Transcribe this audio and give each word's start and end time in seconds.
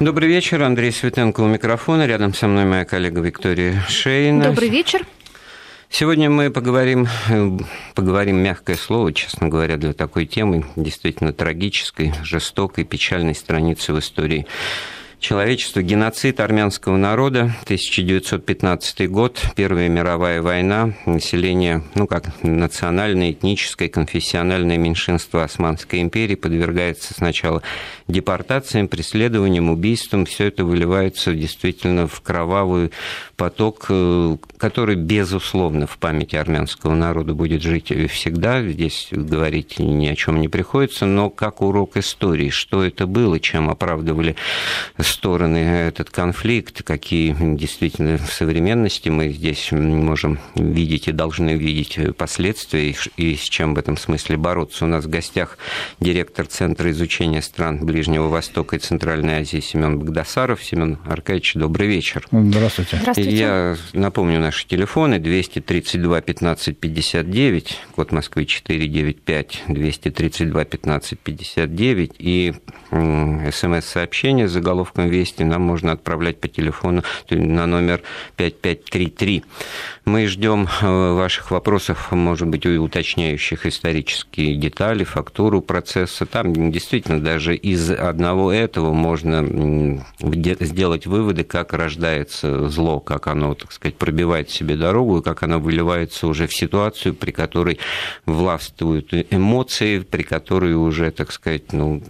Добрый 0.00 0.30
вечер. 0.30 0.62
Андрей 0.62 0.92
Светенко 0.92 1.42
у 1.42 1.46
микрофона. 1.46 2.06
Рядом 2.06 2.32
со 2.32 2.48
мной 2.48 2.64
моя 2.64 2.86
коллега 2.86 3.20
Виктория 3.20 3.84
Шейна. 3.86 4.44
Добрый 4.44 4.70
вечер. 4.70 5.06
Сегодня 5.90 6.30
мы 6.30 6.50
поговорим, 6.50 7.06
поговорим 7.94 8.38
мягкое 8.38 8.76
слово, 8.76 9.12
честно 9.12 9.48
говоря, 9.48 9.76
для 9.76 9.92
такой 9.92 10.24
темы, 10.24 10.64
действительно 10.74 11.34
трагической, 11.34 12.14
жестокой, 12.22 12.84
печальной 12.84 13.34
страницы 13.34 13.92
в 13.92 13.98
истории 13.98 14.46
человечества, 15.20 15.82
геноцид 15.82 16.40
армянского 16.40 16.96
народа, 16.96 17.52
1915 17.64 19.08
год, 19.10 19.40
Первая 19.54 19.88
мировая 19.88 20.42
война, 20.42 20.94
население, 21.06 21.84
ну 21.94 22.06
как 22.06 22.42
национальное, 22.42 23.32
этническое, 23.32 23.88
конфессиональное 23.88 24.78
меньшинство 24.78 25.40
Османской 25.40 26.00
империи 26.00 26.34
подвергается 26.34 27.14
сначала 27.14 27.62
депортациям, 28.08 28.88
преследованиям, 28.88 29.70
убийствам, 29.70 30.24
все 30.24 30.46
это 30.46 30.64
выливается 30.64 31.34
действительно 31.34 32.08
в 32.08 32.20
кровавый 32.22 32.90
поток, 33.36 33.86
э, 33.90 34.36
который, 34.56 34.96
безусловно, 34.96 35.86
в 35.86 35.98
памяти 35.98 36.36
армянского 36.36 36.94
народа 36.94 37.34
будет 37.34 37.62
жить 37.62 37.92
всегда, 38.10 38.62
здесь 38.62 39.08
говорить 39.10 39.78
ни 39.78 40.06
о 40.08 40.16
чем 40.16 40.40
не 40.40 40.48
приходится, 40.48 41.06
но 41.06 41.30
как 41.30 41.60
урок 41.60 41.96
истории, 41.96 42.50
что 42.50 42.82
это 42.82 43.06
было, 43.06 43.38
чем 43.38 43.70
оправдывали 43.70 44.36
стороны 45.10 45.58
этот 45.58 46.10
конфликт, 46.10 46.82
какие 46.82 47.36
действительно 47.56 48.18
в 48.18 48.32
современности 48.32 49.08
мы 49.08 49.28
здесь 49.28 49.72
можем 49.72 50.38
видеть 50.54 51.08
и 51.08 51.12
должны 51.12 51.56
видеть 51.56 51.98
последствия, 52.16 52.94
и 53.16 53.36
с 53.36 53.42
чем 53.42 53.74
в 53.74 53.78
этом 53.78 53.96
смысле 53.96 54.36
бороться. 54.36 54.84
У 54.84 54.88
нас 54.88 55.04
в 55.04 55.10
гостях 55.10 55.58
директор 56.00 56.46
Центра 56.46 56.90
изучения 56.90 57.42
стран 57.42 57.84
Ближнего 57.84 58.28
Востока 58.28 58.76
и 58.76 58.78
Центральной 58.78 59.40
Азии 59.40 59.60
Семен 59.60 59.98
Богдасаров. 59.98 60.62
Семен 60.62 60.98
Аркадьевич, 61.04 61.54
добрый 61.54 61.88
вечер. 61.88 62.26
Здравствуйте. 62.30 62.98
Здравствуйте. 63.00 63.36
Я 63.36 63.76
напомню 63.92 64.40
наши 64.40 64.66
телефоны 64.66 65.18
232 65.18 66.20
15 66.20 66.78
59, 66.78 67.78
код 67.94 68.12
Москвы 68.12 68.46
495, 68.46 69.62
232 69.68 70.64
15 70.64 71.18
59 71.18 72.12
и 72.18 72.54
смс-сообщение 72.90 74.48
с 74.48 74.52
Вести 75.08 75.44
нам 75.44 75.62
можно 75.62 75.92
отправлять 75.92 76.40
по 76.40 76.48
телефону 76.48 77.02
на 77.30 77.66
номер 77.66 78.02
5533. 78.36 79.44
Мы 80.10 80.26
ждем 80.26 80.66
э, 80.66 81.12
ваших 81.12 81.52
вопросов, 81.52 82.10
может 82.10 82.48
быть, 82.48 82.66
уточняющих 82.66 83.64
исторические 83.64 84.56
детали, 84.56 85.04
фактуру 85.04 85.60
процесса. 85.60 86.26
Там 86.26 86.72
действительно 86.72 87.20
даже 87.20 87.54
из 87.54 87.92
одного 87.92 88.52
этого 88.52 88.92
можно 88.92 90.04
сделать 90.18 91.06
выводы, 91.06 91.44
как 91.44 91.72
рождается 91.74 92.68
зло, 92.68 92.98
как 92.98 93.28
оно, 93.28 93.54
так 93.54 93.70
сказать, 93.70 93.94
пробивает 93.94 94.50
себе 94.50 94.74
дорогу, 94.74 95.18
и 95.18 95.22
как 95.22 95.44
оно 95.44 95.60
выливается 95.60 96.26
уже 96.26 96.48
в 96.48 96.54
ситуацию, 96.56 97.14
при 97.14 97.30
которой 97.30 97.78
властвуют 98.26 99.14
эмоции, 99.30 100.00
при 100.00 100.24
которой 100.24 100.74
уже, 100.74 101.12
так 101.12 101.30
сказать, 101.30 101.72
ну, 101.72 102.02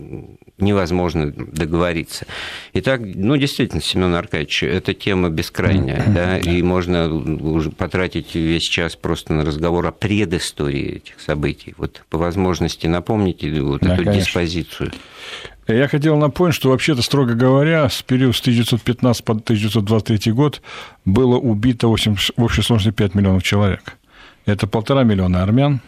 невозможно 0.58 1.30
договориться. 1.30 2.26
Итак, 2.72 3.00
ну, 3.02 3.36
действительно, 3.36 3.82
Семен 3.82 4.14
Аркадьевич, 4.14 4.62
эта 4.62 4.94
тема 4.94 5.28
бескрайняя, 5.28 6.04
да, 6.06 6.38
и 6.38 6.62
можно 6.62 7.12
уже 7.12 7.70
потратить 7.91 8.36
весь 8.36 8.62
час 8.62 8.94
просто 8.94 9.33
на 9.33 9.44
разговор 9.44 9.84
о 9.84 9.91
предыстории 9.91 10.98
этих 10.98 11.20
событий. 11.20 11.74
Вот 11.77 12.05
по 12.08 12.19
возможности 12.19 12.86
напомните 12.86 13.50
вот 13.60 13.80
да, 13.80 13.94
эту 13.94 14.05
конечно. 14.05 14.24
диспозицию. 14.24 14.92
Я 15.66 15.88
хотел 15.88 16.16
напомнить, 16.16 16.55
что 16.55 16.70
вообще-то, 16.70 17.02
строго 17.02 17.34
говоря, 17.34 17.88
с 17.88 18.00
периода 18.02 18.32
с 18.32 18.41
1915 18.42 19.24
по 19.24 19.32
1923 19.32 20.32
год 20.32 20.62
было 21.05 21.36
убито 21.36 21.88
в 21.88 21.92
общей 21.92 22.62
сложности 22.62 22.97
5 22.97 23.14
миллионов 23.16 23.42
человек. 23.42 23.97
Это 24.47 24.69
полтора 24.69 25.02
миллиона 25.02 25.42
армян, 25.42 25.81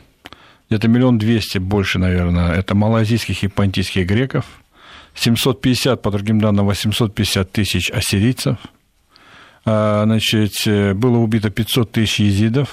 где-то 0.69 0.89
миллион 0.89 1.19
двести 1.19 1.59
больше, 1.59 2.01
наверное, 2.01 2.53
это 2.53 2.75
малазийских 2.75 3.45
и 3.45 3.49
понтийских 3.49 4.07
греков– 4.09 4.45
750, 5.15 6.01
по 6.01 6.11
другим 6.11 6.41
данным, 6.41 6.67
850 6.67 7.53
тысяч 7.53 7.91
ассирийцев. 7.91 8.57
А, 9.65 10.05
значит, 10.05 10.53
э, 10.67 10.95
было 10.95 11.19
убито 11.19 11.51
500 11.51 11.93
тысяч 11.93 12.21
езидов. 12.21 12.69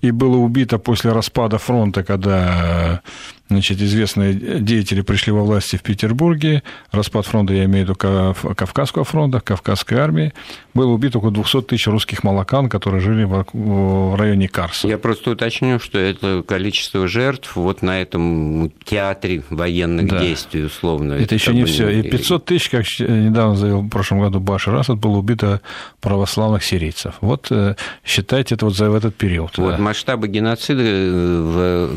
И 0.00 0.10
было 0.10 0.36
убито 0.36 0.78
после 0.78 1.12
распада 1.12 1.58
фронта, 1.58 2.02
когда 2.02 3.02
значит, 3.52 3.80
известные 3.80 4.34
деятели 4.34 5.00
пришли 5.02 5.32
во 5.32 5.42
власти 5.42 5.76
в 5.76 5.82
Петербурге, 5.82 6.62
распад 6.90 7.26
фронта, 7.26 7.54
я 7.54 7.64
имею 7.64 7.86
в 7.86 7.88
виду 7.90 8.54
Кавказского 8.54 9.04
фронта, 9.04 9.40
Кавказской 9.40 9.94
армии, 9.94 10.32
было 10.74 10.90
убито 10.90 11.18
около 11.18 11.32
200 11.32 11.62
тысяч 11.62 11.86
русских 11.86 12.24
молокан, 12.24 12.68
которые 12.68 13.00
жили 13.00 13.24
в 13.24 14.16
районе 14.16 14.48
Карса. 14.48 14.88
Я 14.88 14.98
просто 14.98 15.30
уточню, 15.32 15.78
что 15.78 15.98
это 15.98 16.42
количество 16.46 17.06
жертв 17.08 17.56
вот 17.56 17.82
на 17.82 18.00
этом 18.00 18.72
театре 18.84 19.42
военных 19.50 20.08
да. 20.08 20.20
действий, 20.20 20.64
условно. 20.64 21.14
Это, 21.14 21.24
это 21.24 21.34
еще 21.34 21.54
не 21.54 21.64
все. 21.64 21.88
И 21.90 22.02
500 22.02 22.44
тысяч, 22.44 22.70
как 22.70 22.84
недавно 22.98 23.56
заявил 23.56 23.80
в 23.82 23.88
прошлом 23.88 24.20
году 24.20 24.40
Башар 24.40 24.74
Асад, 24.74 24.98
было 24.98 25.18
убито 25.18 25.60
православных 26.00 26.64
сирийцев. 26.64 27.14
Вот 27.20 27.48
э, 27.50 27.76
считайте 28.04 28.54
это 28.54 28.66
вот 28.66 28.76
за 28.76 28.86
этот 28.86 29.14
период. 29.14 29.56
Вот 29.58 29.76
да. 29.76 29.78
масштабы 29.78 30.28
геноцида 30.28 30.82
в 30.82 31.90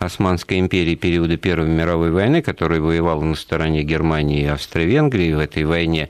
Османской 0.00 0.58
империи 0.58 0.94
периода 0.94 1.36
Первой 1.36 1.68
мировой 1.68 2.10
войны, 2.10 2.40
которая 2.40 2.80
воевала 2.80 3.22
на 3.22 3.34
стороне 3.34 3.82
Германии 3.82 4.42
и 4.42 4.46
Австро-Венгрии 4.46 5.34
в 5.34 5.38
этой 5.38 5.64
войне, 5.64 6.08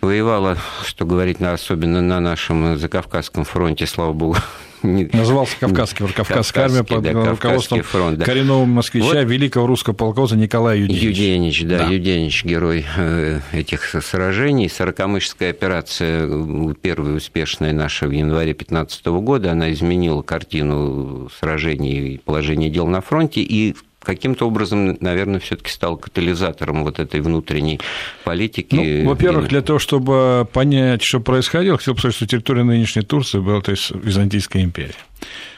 воевала, 0.00 0.56
что 0.84 1.04
говорить, 1.04 1.40
особенно 1.40 2.00
на 2.00 2.20
нашем 2.20 2.78
Закавказском 2.78 3.44
фронте, 3.44 3.84
слава 3.86 4.12
богу, 4.12 4.36
Назывался 4.86 5.56
Кавказский, 5.58 6.06
Кавказская 6.08 6.64
армия 6.64 6.84
под 6.84 7.02
да, 7.02 7.30
руководством 7.30 7.82
фронт, 7.82 8.18
да. 8.18 8.24
коренного 8.24 8.64
москвича, 8.64 9.06
вот 9.06 9.16
великого 9.16 9.66
русского 9.66 9.94
полководца 9.94 10.36
Николая 10.36 10.78
Юденич. 10.78 11.02
Юденич, 11.02 11.62
да, 11.64 11.78
да, 11.78 11.86
Юденич, 11.86 12.44
герой 12.44 12.84
э, 12.96 13.40
этих 13.52 13.84
сражений. 14.02 14.68
Сорокомышская 14.68 15.50
операция, 15.50 16.28
первая 16.74 17.16
успешная 17.16 17.72
наша 17.72 18.06
в 18.06 18.10
январе 18.10 18.52
2015 18.52 19.06
года, 19.06 19.52
она 19.52 19.72
изменила 19.72 20.22
картину 20.22 21.28
сражений 21.38 22.14
и 22.14 22.18
положения 22.18 22.70
дел 22.70 22.86
на 22.86 23.00
фронте, 23.00 23.40
и 23.40 23.74
каким-то 24.06 24.46
образом, 24.46 24.96
наверное, 25.00 25.40
все-таки 25.40 25.70
стал 25.70 25.96
катализатором 25.96 26.84
вот 26.84 27.00
этой 27.00 27.20
внутренней 27.20 27.80
политики. 28.24 29.02
Ну, 29.02 29.10
во-первых, 29.10 29.48
для 29.48 29.60
того, 29.60 29.78
чтобы 29.78 30.46
понять, 30.52 31.02
что 31.02 31.20
происходило, 31.20 31.76
хотел 31.76 31.94
бы 31.94 32.00
сказать, 32.00 32.16
что 32.16 32.26
территория 32.26 32.62
нынешней 32.62 33.02
Турции 33.02 33.40
была, 33.40 33.60
то 33.60 33.72
есть 33.72 33.90
Византийская 33.90 34.62
империя. 34.62 34.94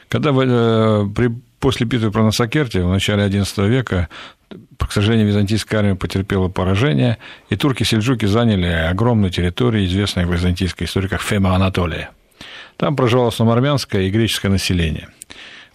Когда 0.09 0.31
э, 0.31 1.07
при, 1.15 1.31
после 1.61 1.87
битвы 1.87 2.11
про 2.11 2.25
Насакерти 2.25 2.79
в 2.79 2.89
начале 2.89 3.27
XI 3.27 3.69
века 3.69 4.09
к 4.79 4.93
сожалению, 4.93 5.27
византийская 5.27 5.81
армия 5.81 5.95
потерпела 5.95 6.49
поражение, 6.49 7.19
и 7.51 7.57
турки-сельджуки 7.57 8.25
заняли 8.25 8.67
огромную 8.67 9.31
территорию, 9.31 9.85
известную 9.85 10.27
в 10.27 10.33
византийской 10.33 10.87
истории 10.87 11.09
как 11.09 11.21
Фема 11.21 11.55
Анатолия. 11.55 12.11
Там 12.79 12.97
проживало 12.97 13.31
самоармянское 13.31 14.03
и 14.03 14.11
греческое 14.11 14.51
население. 14.51 15.09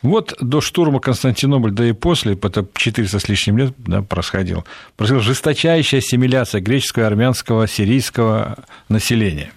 Вот 0.04 0.36
до 0.40 0.60
штурма 0.60 1.00
Константинополь, 1.00 1.72
да 1.72 1.86
и 1.86 1.94
после, 1.94 2.34
это 2.34 2.68
400 2.76 3.20
с 3.20 3.30
лишним 3.30 3.58
лет 3.58 3.74
да, 3.78 4.02
происходило, 4.02 4.66
происходила 4.98 5.24
жесточайшая 5.24 6.02
ассимиляция 6.02 6.62
греческого, 6.62 7.08
армянского, 7.08 7.68
сирийского 7.68 8.58
населения. 8.90 9.52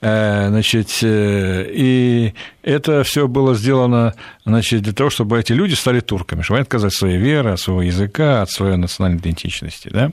Э, 0.00 0.48
значит, 0.50 0.98
э, 1.02 1.66
и 1.72 2.34
это 2.62 3.02
все 3.02 3.26
было 3.26 3.54
сделано 3.54 4.14
значит, 4.44 4.82
для 4.82 4.92
того, 4.92 5.10
чтобы 5.10 5.40
эти 5.40 5.52
люди 5.52 5.74
стали 5.74 5.98
турками, 5.98 6.42
чтобы 6.42 6.58
они 6.58 6.62
отказались 6.62 6.94
от 6.94 6.98
своей 6.98 7.18
веры, 7.18 7.52
от 7.52 7.60
своего 7.60 7.82
языка, 7.82 8.42
от 8.42 8.50
своей 8.50 8.76
национальной 8.76 9.18
идентичности. 9.18 9.88
Да? 9.88 10.10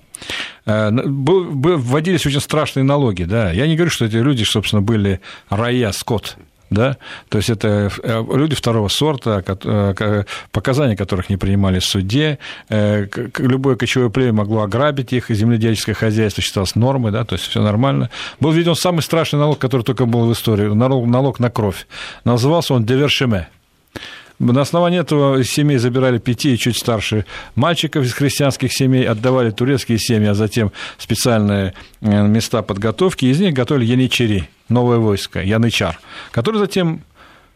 Э, 0.65 0.89
вводились 0.91 2.25
очень 2.25 2.39
страшные 2.39 2.85
налоги. 2.85 3.23
Да? 3.23 3.51
Я 3.51 3.67
не 3.67 3.75
говорю, 3.75 3.91
что 3.91 4.05
эти 4.05 4.15
люди, 4.15 4.43
собственно, 4.43 4.81
были 4.81 5.19
рая, 5.49 5.91
скот, 5.91 6.37
да, 6.69 6.97
то 7.29 7.37
есть 7.37 7.49
это 7.49 7.91
э, 8.01 8.23
люди 8.33 8.55
второго 8.55 8.87
сорта, 8.87 9.43
э, 9.47 10.23
показания 10.51 10.95
которых 10.95 11.29
не 11.29 11.37
принимали 11.37 11.79
в 11.79 11.85
суде, 11.85 12.39
э, 12.69 13.07
любое 13.37 13.75
кочевое 13.75 14.09
племя 14.09 14.33
могло 14.33 14.63
ограбить 14.63 15.13
их, 15.13 15.29
земледельческое 15.29 15.95
хозяйство 15.95 16.41
считалось 16.41 16.75
нормой, 16.75 17.11
да, 17.11 17.25
то 17.25 17.33
есть 17.33 17.47
все 17.47 17.61
нормально. 17.61 18.09
Был 18.39 18.51
введен 18.51 18.75
самый 18.75 19.01
страшный 19.01 19.39
налог, 19.39 19.59
который 19.59 19.83
только 19.83 20.05
был 20.05 20.27
в 20.27 20.33
истории, 20.33 20.67
налог, 20.67 21.05
налог 21.07 21.39
на 21.39 21.49
кровь. 21.49 21.87
Назывался 22.23 22.73
он 22.73 22.85
девершеме. 22.85 23.49
На 24.39 24.61
основании 24.61 24.99
этого 24.99 25.39
из 25.39 25.51
семей 25.51 25.77
забирали 25.77 26.17
пяти 26.17 26.53
и 26.53 26.57
чуть 26.57 26.77
старше 26.77 27.25
мальчиков 27.55 28.03
из 28.03 28.13
христианских 28.13 28.73
семей, 28.73 29.07
отдавали 29.07 29.51
турецкие 29.51 29.99
семьи, 29.99 30.27
а 30.27 30.33
затем 30.33 30.71
специальные 30.97 31.75
места 32.01 32.61
подготовки, 32.63 33.25
из 33.25 33.39
них 33.39 33.53
готовили 33.53 33.85
яничари, 33.85 34.49
новое 34.69 34.97
войско, 34.97 35.41
янычар, 35.41 35.99
который 36.31 36.57
затем 36.57 37.03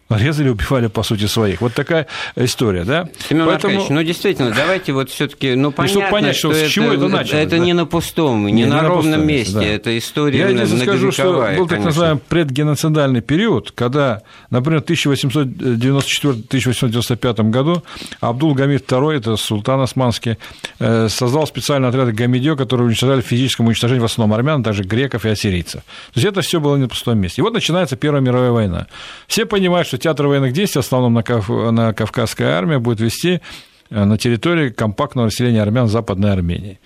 резали, 0.09 0.49
убивали, 0.49 0.87
по 0.87 1.03
сути, 1.03 1.25
своих. 1.25 1.61
Вот 1.61 1.73
такая 1.73 2.07
история, 2.35 2.83
да? 2.83 3.07
Семен 3.27 3.45
Поэтому... 3.45 3.73
Аркадьевич, 3.73 3.89
ну, 3.89 4.03
действительно, 4.03 4.51
давайте 4.51 4.91
вот 4.93 5.09
все 5.09 5.27
таки 5.27 5.55
ну, 5.55 5.71
понятно, 5.71 6.01
чтобы 6.01 6.11
понять, 6.11 6.35
что, 6.35 6.53
что 6.53 6.67
с 6.67 6.69
чего 6.69 6.93
это, 6.93 7.05
это 7.05 7.07
началось. 7.07 7.45
Это 7.45 7.57
да? 7.57 7.63
не 7.63 7.73
на 7.73 7.85
пустом, 7.85 8.47
не, 8.47 8.53
не 8.53 8.65
на, 8.65 8.81
на 8.81 8.87
ровном 8.87 9.13
пустом, 9.13 9.27
месте, 9.27 9.53
да. 9.53 9.65
это 9.65 9.95
история 9.97 10.39
Я 10.39 10.49
единственное 10.49 10.85
скажу, 10.85 11.11
что 11.11 11.49
был 11.57 11.67
так 11.67 11.83
называемый 11.83 12.21
предгеноцидальный 12.27 13.21
период, 13.21 13.71
когда, 13.71 14.21
например, 14.49 14.81
в 14.81 14.85
1894-1895 14.85 17.49
году 17.49 17.83
Абдул 18.21 18.53
Гамид 18.53 18.89
II, 18.89 19.17
это 19.17 19.35
султан 19.35 19.81
османский, 19.81 20.37
э, 20.79 21.09
создал 21.09 21.45
специальный 21.47 21.89
отряд 21.89 22.13
Гамидио, 22.13 22.55
которые 22.55 22.87
уничтожали 22.87 23.19
физическому 23.21 23.69
уничтожению 23.69 24.03
в 24.03 24.05
основном 24.05 24.37
армян, 24.37 24.61
даже 24.61 24.83
греков 24.83 25.25
и 25.25 25.29
ассирийцев. 25.29 25.81
То 26.13 26.19
есть 26.19 26.25
это 26.25 26.41
все 26.41 26.59
было 26.59 26.75
не 26.75 26.83
на 26.83 26.89
пустом 26.89 27.19
месте. 27.19 27.41
И 27.41 27.43
вот 27.43 27.53
начинается 27.53 27.95
Первая 27.95 28.21
мировая 28.21 28.51
война. 28.51 28.87
Все 29.27 29.45
понимают, 29.45 29.87
что 29.87 29.96
театр 29.97 30.27
военных 30.27 30.53
действий, 30.53 30.81
в 30.81 30.85
основном 30.85 31.13
на, 31.13 31.23
Кав... 31.23 31.49
на 31.49 31.93
Кавказская 31.93 32.57
армия, 32.57 32.79
будет 32.79 32.99
вести 32.99 33.41
э, 33.89 34.03
на 34.03 34.17
территории 34.17 34.69
компактного 34.69 35.25
населения 35.25 35.61
армян 35.61 35.87
Западной 35.87 36.31
Армении. 36.31 36.79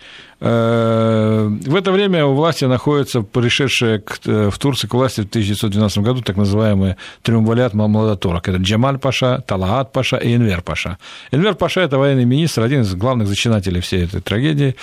Э, 0.44 1.48
в 1.48 1.76
это 1.76 1.92
время 1.92 2.26
у 2.26 2.34
власти 2.34 2.66
находится 2.66 3.22
пришедшая 3.22 4.02
э, 4.26 4.50
в 4.50 4.58
Турции 4.58 4.88
к 4.88 4.94
власти 4.96 5.22
в 5.22 5.26
1912 5.26 6.00
году 6.00 6.22
так 6.22 6.36
называемый 6.36 6.96
триумвалят 7.22 7.76
Мамладатурок. 7.76 8.50
Это 8.50 8.58
Джамаль 8.58 8.98
Паша, 8.98 9.44
Талаат 9.46 9.92
Паша 9.92 10.18
и 10.18 10.36
Энвер 10.36 10.64
Паша. 10.64 10.98
Энвер 11.32 11.54
Паша– 11.54 11.82
это 11.82 12.00
военный 12.00 12.26
министр, 12.26 12.64
один 12.64 12.82
из 12.82 12.96
главных 12.96 13.28
зачинателей 13.28 13.82
всей 13.82 14.06
этой 14.06 14.22
трагедии. 14.22 14.76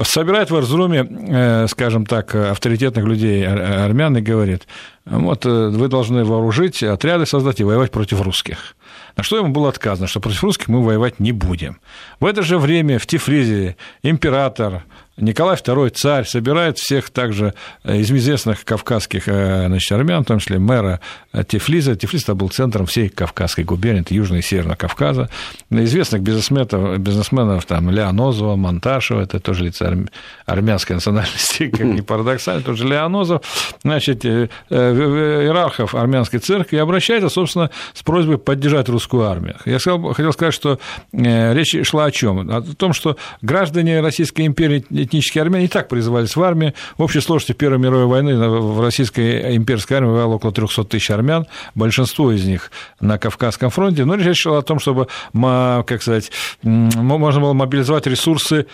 Собирает 0.00 0.52
в 0.52 0.56
Эрзруме, 0.56 1.66
скажем 1.68 2.06
так, 2.06 2.34
авторитетных 2.34 3.04
людей 3.04 3.44
армян 3.46 4.16
и 4.16 4.20
говорит, 4.20 4.68
вот 5.06 5.44
вы 5.44 5.88
должны 5.88 6.24
вооружить 6.24 6.82
отряды, 6.84 7.26
создать 7.26 7.58
и 7.60 7.64
воевать 7.64 7.90
против 7.90 8.20
русских. 8.20 8.76
На 9.16 9.22
что 9.22 9.36
ему 9.36 9.48
было 9.48 9.68
отказано, 9.68 10.06
что 10.06 10.20
против 10.20 10.42
русских 10.42 10.68
мы 10.68 10.82
воевать 10.82 11.20
не 11.20 11.32
будем. 11.32 11.80
В 12.18 12.26
это 12.26 12.42
же 12.42 12.58
время 12.58 12.98
в 12.98 13.06
Тифлизе 13.06 13.76
император 14.02 14.84
Николай 15.20 15.56
II, 15.56 15.90
царь, 15.90 16.24
собирает 16.24 16.78
всех 16.78 17.10
также 17.10 17.54
э, 17.84 17.98
из 17.98 18.10
известных 18.10 18.64
кавказских 18.64 19.24
э, 19.26 19.66
значит, 19.66 19.92
армян, 19.92 20.24
в 20.24 20.26
том 20.26 20.38
числе 20.38 20.58
мэра 20.58 21.00
э, 21.32 21.44
Тифлиза. 21.44 21.94
Тифлиз 21.96 22.24
был 22.26 22.48
центром 22.48 22.86
всей 22.86 23.08
Кавказской 23.08 23.64
губернии, 23.64 24.00
это 24.00 24.14
Южного 24.14 24.38
и 24.40 24.42
Северного 24.42 24.76
Кавказа. 24.76 25.28
Известных 25.70 26.22
бизнесменов, 26.22 26.98
бизнесменов 26.98 27.66
там 27.66 27.90
Леонозова, 27.90 28.56
Монташева, 28.56 29.20
это 29.20 29.40
тоже 29.40 29.64
лица 29.64 29.94
армянской 30.46 30.96
национальности, 30.96 31.68
как 31.70 31.80
ни 31.80 32.00
парадоксально, 32.00 32.62
тоже 32.62 32.86
Леонозов, 32.86 33.42
значит, 33.82 34.24
иерархов 34.24 35.94
армянской 35.94 36.40
церкви, 36.40 36.76
и 36.76 36.78
обращается, 36.78 37.28
собственно, 37.28 37.70
с 37.92 38.02
просьбой 38.02 38.38
поддержать 38.38 38.88
русскую 38.88 39.24
армию. 39.24 39.56
Я 39.64 39.78
хотел 39.78 40.32
сказать, 40.32 40.54
что 40.54 40.78
речь 41.12 41.76
шла 41.86 42.06
о 42.06 42.10
чем? 42.10 42.50
О 42.50 42.62
том, 42.62 42.92
что 42.92 43.16
граждане 43.42 44.00
Российской 44.00 44.46
империи 44.46 44.84
этнические 45.10 45.42
армяне 45.42 45.66
и 45.66 45.68
так 45.68 45.88
призывались 45.88 46.34
в 46.34 46.42
армию. 46.42 46.72
В 46.96 47.02
общей 47.02 47.20
сложности 47.20 47.52
Первой 47.52 47.78
мировой 47.78 48.06
войны 48.06 48.36
в 48.36 48.80
российской 48.80 49.56
имперской 49.56 49.98
армии 49.98 50.10
воевало 50.10 50.36
около 50.36 50.52
300 50.52 50.84
тысяч 50.84 51.10
армян, 51.10 51.46
большинство 51.74 52.32
из 52.32 52.44
них 52.46 52.70
на 53.00 53.18
Кавказском 53.18 53.70
фронте. 53.70 54.04
Но 54.04 54.14
речь 54.14 54.42
шла 54.42 54.58
о 54.58 54.62
том, 54.62 54.78
чтобы, 54.78 55.08
как 55.34 56.02
сказать, 56.02 56.30
можно 56.62 57.40
было 57.40 57.52
мобилизовать 57.52 58.06
ресурсы 58.06 58.66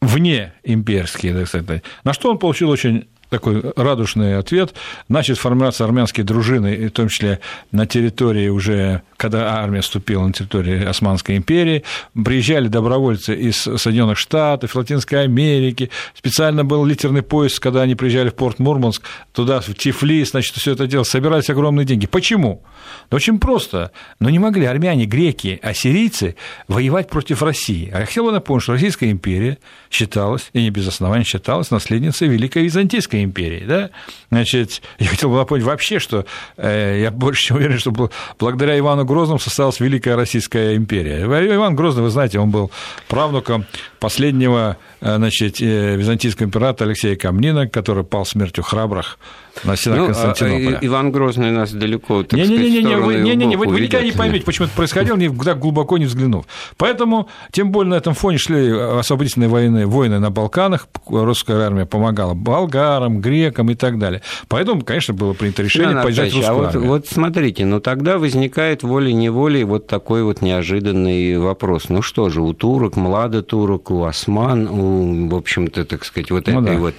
вне 0.00 0.52
имперские, 0.64 1.34
так 1.34 1.48
сказать. 1.48 1.82
На 2.04 2.12
что 2.12 2.30
он 2.30 2.38
получил 2.38 2.70
очень 2.70 3.08
такой 3.32 3.62
радушный 3.76 4.36
ответ. 4.36 4.74
Начали 5.08 5.36
формироваться 5.36 5.84
армянские 5.84 6.24
дружины, 6.24 6.88
в 6.88 6.90
том 6.90 7.08
числе 7.08 7.40
на 7.70 7.86
территории 7.86 8.48
уже, 8.48 9.00
когда 9.16 9.54
армия 9.54 9.80
вступила 9.80 10.26
на 10.26 10.34
территорию 10.34 10.88
Османской 10.88 11.38
империи, 11.38 11.82
приезжали 12.12 12.68
добровольцы 12.68 13.34
из 13.34 13.56
Соединенных 13.56 14.18
Штатов, 14.18 14.74
Латинской 14.74 15.22
Америки, 15.22 15.88
специально 16.14 16.62
был 16.62 16.84
литерный 16.84 17.22
поезд, 17.22 17.58
когда 17.58 17.80
они 17.80 17.94
приезжали 17.94 18.28
в 18.28 18.34
порт 18.34 18.58
Мурманск, 18.58 19.02
туда, 19.32 19.60
в 19.60 19.74
Тифлис, 19.74 20.32
значит, 20.32 20.56
все 20.56 20.72
это 20.72 20.86
дело, 20.86 21.04
собирались 21.04 21.48
огромные 21.48 21.86
деньги. 21.86 22.06
Почему? 22.06 22.62
Да 23.10 23.16
очень 23.16 23.38
просто. 23.38 23.92
Но 24.20 24.28
не 24.28 24.38
могли 24.38 24.66
армяне, 24.66 25.06
греки, 25.06 25.58
ассирийцы 25.62 26.36
воевать 26.68 27.08
против 27.08 27.42
России. 27.42 27.90
А 27.94 28.00
я 28.00 28.06
хотел 28.06 28.24
бы 28.24 28.32
напомнить, 28.32 28.64
что 28.64 28.72
Российская 28.72 29.10
империя 29.10 29.56
считалась, 29.90 30.50
и 30.52 30.60
не 30.60 30.68
без 30.68 30.86
основания 30.86 31.24
считалась, 31.24 31.70
наследницей 31.70 32.28
Великой 32.28 32.64
Византийской 32.64 33.21
империи, 33.24 33.64
да, 33.66 33.90
значит, 34.30 34.82
я 34.98 35.08
хотел 35.08 35.30
бы 35.30 35.36
напомнить 35.36 35.64
вообще, 35.64 35.98
что 35.98 36.26
э, 36.56 37.00
я 37.02 37.10
больше 37.10 37.46
чем 37.46 37.56
уверен, 37.56 37.78
что 37.78 37.92
благодаря 38.38 38.78
Ивану 38.78 39.04
Грозному 39.04 39.38
состоялась 39.38 39.80
Великая 39.80 40.16
Российская 40.16 40.76
империя. 40.76 41.22
Иван 41.24 41.76
Грозный, 41.76 42.02
вы 42.02 42.10
знаете, 42.10 42.38
он 42.38 42.50
был 42.50 42.70
правнуком 43.08 43.66
последнего 44.00 44.76
э, 45.00 45.16
значит, 45.16 45.60
э, 45.60 45.96
византийского 45.96 46.46
императора 46.46 46.88
Алексея 46.88 47.16
Камнина, 47.16 47.68
который 47.68 48.04
пал 48.04 48.26
смертью 48.26 48.64
храбрых 48.64 49.18
на 49.64 49.76
стенах 49.76 49.98
ну, 49.98 50.04
а, 50.04 50.06
Константинополя. 50.08 50.78
Иван 50.80 51.12
Грозный 51.12 51.50
у 51.50 51.54
нас 51.54 51.72
далеко, 51.72 52.22
так 52.22 52.38
не, 52.38 52.46
не, 52.46 52.56
не, 52.56 52.70
не, 52.70 52.82
не, 52.82 52.96
вы, 52.96 53.16
не, 53.16 53.36
не, 53.36 53.46
не, 53.46 53.56
вы, 53.56 53.66
вы 53.66 53.80
никогда 53.80 54.04
не 54.04 54.12
поймете, 54.12 54.44
почему 54.44 54.66
это 54.66 54.74
происходило, 54.74 55.18
так 55.44 55.58
глубоко 55.58 55.98
не 55.98 56.06
взглянув. 56.06 56.46
Поэтому, 56.76 57.28
тем 57.52 57.70
более 57.70 57.90
на 57.90 57.94
этом 57.94 58.14
фоне 58.14 58.38
шли 58.38 58.70
освободительные 58.72 59.48
войны, 59.48 59.86
войны 59.86 60.18
на 60.18 60.30
Балканах, 60.30 60.88
русская 61.06 61.58
армия 61.58 61.86
помогала 61.86 62.34
болгарам, 62.34 63.11
грекам 63.20 63.70
и 63.70 63.74
так 63.74 63.98
далее. 63.98 64.22
Поэтому, 64.48 64.82
конечно, 64.82 65.14
было 65.14 65.32
принято 65.32 65.62
решение 65.62 65.94
ну, 65.94 66.02
поддержать 66.02 66.34
русскую 66.34 66.60
а 66.60 66.68
армию. 66.68 66.88
Вот, 66.88 67.00
вот 67.02 67.08
смотрите, 67.08 67.64
ну 67.64 67.80
тогда 67.80 68.18
возникает 68.18 68.82
волей-неволей 68.82 69.64
вот 69.64 69.86
такой 69.86 70.22
вот 70.22 70.42
неожиданный 70.42 71.38
вопрос. 71.38 71.88
Ну 71.88 72.02
что 72.02 72.28
же, 72.28 72.40
у 72.40 72.52
турок, 72.52 72.96
млада 72.96 73.42
турок, 73.42 73.90
у 73.90 74.04
осман, 74.04 74.68
у, 74.68 75.28
в 75.28 75.34
общем-то, 75.34 75.84
так 75.84 76.04
сказать, 76.04 76.30
вот 76.30 76.46
ну, 76.46 76.62
этой 76.62 76.74
да. 76.74 76.80
вот 76.80 76.94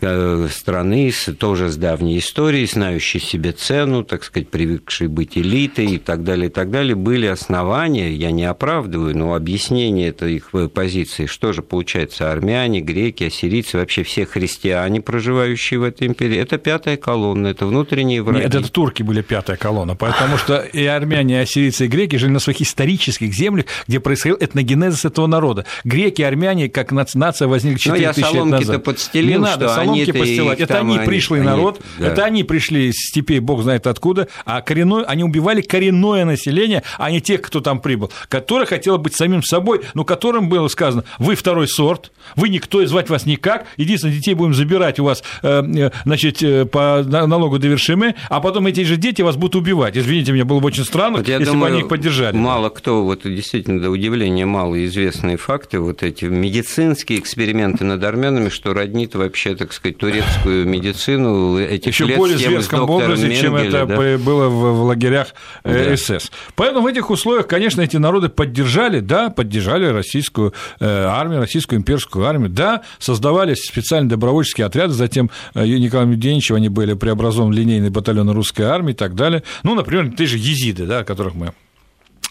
страны 0.00 1.10
с, 1.10 1.32
тоже 1.34 1.70
с 1.70 1.76
давней 1.76 2.18
историей, 2.18 2.66
знающей 2.66 3.20
себе 3.20 3.52
цену, 3.52 4.04
так 4.04 4.24
сказать, 4.24 4.48
привыкшей 4.48 5.08
быть 5.08 5.36
элитой 5.36 5.86
и 5.86 5.98
так 5.98 6.24
далее, 6.24 6.46
и 6.46 6.50
так 6.50 6.70
далее, 6.70 6.94
были 6.94 7.26
основания, 7.26 8.12
я 8.12 8.30
не 8.30 8.44
оправдываю, 8.44 9.16
но 9.16 9.34
объяснение 9.34 10.08
этой 10.08 10.36
их 10.36 10.50
позиции, 10.72 11.26
что 11.26 11.52
же 11.52 11.62
получается, 11.62 12.30
армяне, 12.30 12.80
греки, 12.80 13.24
ассирийцы, 13.24 13.78
вообще 13.78 14.02
все 14.02 14.26
христиане, 14.26 15.00
проживающие 15.00 15.80
в 15.80 15.82
этой 15.82 16.06
империи, 16.06 16.38
это 16.38 16.58
пятая 16.58 16.96
колонна, 16.96 17.48
это 17.48 17.66
внутренние 17.66 18.22
враги. 18.22 18.44
Нет, 18.44 18.54
это 18.54 18.70
турки 18.70 19.02
были 19.02 19.22
пятая 19.22 19.56
колонна, 19.56 19.96
потому 19.96 20.36
что 20.36 20.58
и 20.58 20.84
армяне, 20.84 21.34
и 21.34 21.38
ассирийцы, 21.38 21.86
и 21.86 21.88
греки 21.88 22.16
жили 22.16 22.30
на 22.30 22.40
своих 22.40 22.60
исторических 22.60 23.32
землях, 23.32 23.66
где 23.86 24.00
происходил 24.00 24.36
этногенезис 24.38 25.04
этого 25.04 25.26
народа. 25.26 25.64
Греки, 25.84 26.22
армяне, 26.22 26.68
как 26.68 26.92
нация, 26.92 27.48
возникли 27.48 27.78
4 27.78 28.06
ну, 28.06 28.12
тысячи 28.12 28.20
лет 28.20 28.26
назад. 28.26 28.34
я 28.34 28.40
соломки-то 28.40 28.78
подстелил, 28.78 29.46
что 29.46 29.74
соломки 29.88 30.12
постилать. 30.12 30.60
Это 30.60 30.78
они 30.78 30.98
пришлый 30.98 31.40
народ, 31.40 31.80
да. 31.98 32.08
это 32.08 32.24
они 32.24 32.44
пришли 32.44 32.88
из 32.88 32.94
степей, 32.96 33.40
бог 33.40 33.62
знает 33.62 33.86
откуда, 33.86 34.28
а 34.44 34.60
коренной, 34.60 35.04
они 35.04 35.24
убивали 35.24 35.60
коренное 35.60 36.24
население, 36.24 36.82
а 36.98 37.10
не 37.10 37.20
тех, 37.20 37.42
кто 37.42 37.60
там 37.60 37.80
прибыл, 37.80 38.10
которое 38.28 38.66
хотело 38.66 38.96
быть 38.96 39.14
самим 39.14 39.42
собой, 39.42 39.80
но 39.94 40.04
которым 40.04 40.48
было 40.48 40.68
сказано, 40.68 41.04
вы 41.18 41.34
второй 41.34 41.68
сорт, 41.68 42.12
вы 42.36 42.48
никто, 42.48 42.82
и 42.82 42.86
звать 42.86 43.10
вас 43.10 43.26
никак, 43.26 43.66
единственное, 43.76 44.14
детей 44.14 44.34
будем 44.34 44.54
забирать 44.54 44.98
у 44.98 45.04
вас, 45.04 45.22
э, 45.42 45.62
э, 45.62 45.90
значит, 46.04 46.42
э, 46.42 46.64
по 46.64 47.02
налогу 47.04 47.58
довершимы, 47.58 48.14
а 48.28 48.40
потом 48.40 48.66
эти 48.66 48.84
же 48.84 48.96
дети 48.96 49.22
вас 49.22 49.36
будут 49.36 49.56
убивать. 49.56 49.96
Извините 49.96 50.32
меня, 50.32 50.44
было 50.44 50.60
бы 50.60 50.66
очень 50.66 50.84
странно, 50.84 51.18
вот 51.18 51.28
если 51.28 51.44
думаю, 51.44 51.60
бы 51.60 51.66
они 51.66 51.78
их 51.80 51.88
поддержали. 51.88 52.36
Мало 52.36 52.68
кто, 52.68 53.04
вот 53.04 53.22
действительно, 53.24 53.80
до 53.80 53.90
удивления, 53.90 54.46
мало 54.46 54.84
известные 54.84 55.36
факты, 55.36 55.80
вот 55.80 56.02
эти 56.02 56.26
медицинские 56.26 57.18
эксперименты 57.18 57.84
над 57.84 58.02
армянами, 58.04 58.48
что 58.48 58.74
роднит 58.74 59.14
вообще, 59.14 59.54
так 59.54 59.72
сказать, 59.78 59.98
турецкую 59.98 60.66
медицину 60.66 61.58
этих 61.58 61.92
Еще 61.92 62.04
лет 62.04 62.18
более 62.18 62.36
зверском 62.36 62.88
образе, 62.88 63.34
чем 63.34 63.56
это 63.56 63.86
да? 63.86 63.96
было 64.18 64.48
в, 64.48 64.78
в 64.78 64.82
лагерях 64.82 65.34
э, 65.64 65.90
да. 65.90 65.96
СС. 65.96 66.30
Поэтому 66.54 66.82
в 66.82 66.86
этих 66.86 67.10
условиях, 67.10 67.46
конечно, 67.46 67.80
эти 67.80 67.96
народы 67.96 68.28
поддержали, 68.28 69.00
да, 69.00 69.30
поддержали 69.30 69.86
российскую 69.86 70.52
э, 70.80 70.86
армию, 70.86 71.40
российскую 71.40 71.78
имперскую 71.78 72.26
армию, 72.26 72.50
да, 72.50 72.82
создавались 72.98 73.64
специальные 73.64 74.10
добровольческие 74.10 74.66
отряды, 74.66 74.92
затем 74.92 75.30
э, 75.54 75.66
Николаем 75.66 76.10
Евгеньевичем 76.10 76.56
они 76.56 76.68
были 76.68 76.94
преобразованы 76.94 77.54
в 77.54 77.56
линейный 77.56 77.90
батальон 77.90 78.30
русской 78.30 78.62
армии 78.62 78.92
и 78.92 78.96
так 78.96 79.14
далее. 79.14 79.42
Ну, 79.62 79.74
например, 79.74 80.12
те 80.16 80.26
же 80.26 80.36
езиды, 80.36 80.86
да, 80.86 81.00
о 81.00 81.04
которых 81.04 81.34
мы 81.34 81.52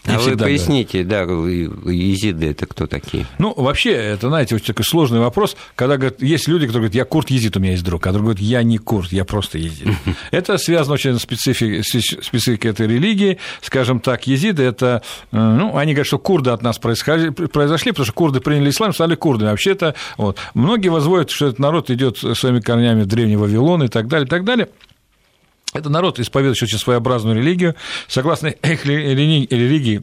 не 0.06 0.14
а 0.14 0.18
вы 0.18 0.36
поясните, 0.36 1.04
да, 1.04 1.22
езиды 1.22 2.50
это 2.50 2.66
кто 2.66 2.86
такие? 2.86 3.26
Ну, 3.38 3.54
вообще, 3.54 3.92
это, 3.92 4.28
знаете, 4.28 4.54
очень 4.54 4.66
такой 4.66 4.84
сложный 4.84 5.20
вопрос, 5.20 5.56
когда 5.74 5.96
говорят, 5.96 6.22
есть 6.22 6.48
люди, 6.48 6.66
которые 6.66 6.88
говорят, 6.88 6.94
я 6.94 7.04
курт 7.04 7.30
езид, 7.30 7.56
у 7.56 7.60
меня 7.60 7.72
есть 7.72 7.84
друг, 7.84 8.06
а 8.06 8.12
другой 8.12 8.34
говорит, 8.34 8.48
я 8.48 8.62
не 8.62 8.78
курт, 8.78 9.12
я 9.12 9.24
просто 9.24 9.58
езид. 9.58 9.88
Это 10.30 10.58
связано 10.58 10.94
очень 10.94 11.18
с 11.18 11.22
спецификой, 11.22 11.82
спецификой 11.84 12.70
этой 12.70 12.86
религии, 12.86 13.38
скажем 13.60 14.00
так, 14.00 14.26
езиды 14.26 14.62
это, 14.62 15.02
э, 15.30 15.36
ну, 15.36 15.76
они 15.76 15.92
говорят, 15.92 16.06
что 16.06 16.18
курды 16.18 16.50
от 16.50 16.62
нас 16.62 16.78
произошли, 16.78 17.92
потому 17.92 18.04
что 18.04 18.12
курды 18.12 18.40
приняли 18.40 18.70
ислам, 18.70 18.92
стали 18.92 19.14
курдами. 19.14 19.50
Вообще 19.50 19.72
это, 19.72 19.94
вот, 20.16 20.38
многие 20.54 20.88
возводят, 20.88 21.30
что 21.30 21.46
этот 21.46 21.58
народ 21.58 21.90
идет 21.90 22.18
своими 22.18 22.60
корнями 22.60 23.02
в 23.02 23.06
древний 23.06 23.36
Вавилон 23.36 23.82
и 23.82 23.88
так 23.88 24.08
далее, 24.08 24.26
и 24.26 24.30
так 24.30 24.44
далее. 24.44 24.68
Это 25.74 25.90
народ, 25.90 26.18
исповедующий 26.18 26.64
очень 26.64 26.78
своеобразную 26.78 27.36
религию. 27.36 27.74
Согласно 28.06 28.48
их 28.48 28.86
религии, 28.86 30.02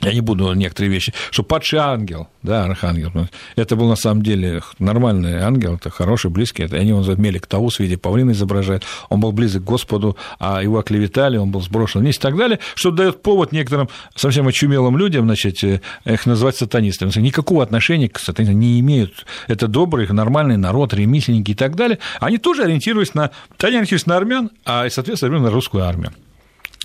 я 0.00 0.12
не 0.12 0.20
буду 0.20 0.52
некоторые 0.52 0.90
вещи, 0.92 1.12
что 1.30 1.42
падший 1.42 1.80
ангел, 1.80 2.28
да, 2.42 2.64
архангел, 2.64 3.12
это 3.56 3.76
был 3.76 3.88
на 3.88 3.96
самом 3.96 4.22
деле 4.22 4.62
нормальный 4.78 5.40
ангел, 5.40 5.74
это 5.74 5.90
хороший, 5.90 6.30
близкий, 6.30 6.62
это, 6.62 6.76
они 6.76 6.90
его 6.90 7.02
Мелик 7.14 7.46
Таус 7.46 7.76
в 7.76 7.80
виде 7.80 7.96
павлина 7.96 8.30
изображают, 8.30 8.84
он 9.08 9.20
был 9.20 9.32
близок 9.32 9.62
к 9.62 9.66
Господу, 9.66 10.16
а 10.38 10.62
его 10.62 10.78
оклеветали, 10.78 11.36
он 11.36 11.50
был 11.50 11.60
сброшен 11.62 12.02
вниз 12.02 12.16
и 12.16 12.20
так 12.20 12.36
далее, 12.36 12.60
что 12.74 12.90
дает 12.90 13.22
повод 13.22 13.52
некоторым 13.52 13.88
совсем 14.14 14.46
очумелым 14.46 14.96
людям, 14.96 15.24
значит, 15.24 15.62
э, 15.64 15.80
их 16.04 16.26
называть 16.26 16.56
сатанистами. 16.56 17.10
Никакого 17.16 17.62
отношения 17.62 18.08
к 18.08 18.18
сатанизму 18.18 18.56
не 18.56 18.78
имеют. 18.80 19.26
Это 19.48 19.66
добрый, 19.66 20.06
нормальный 20.08 20.56
народ, 20.56 20.94
ремесленники 20.94 21.52
и 21.52 21.54
так 21.54 21.74
далее. 21.74 21.98
Они 22.20 22.38
тоже 22.38 22.62
ориентируются 22.62 23.16
на, 23.16 23.30
они 23.60 23.76
ориентируются 23.76 24.08
на 24.08 24.16
армян, 24.16 24.50
а, 24.64 24.88
соответственно, 24.88 25.38
на 25.38 25.50
русскую 25.50 25.84
армию. 25.84 26.12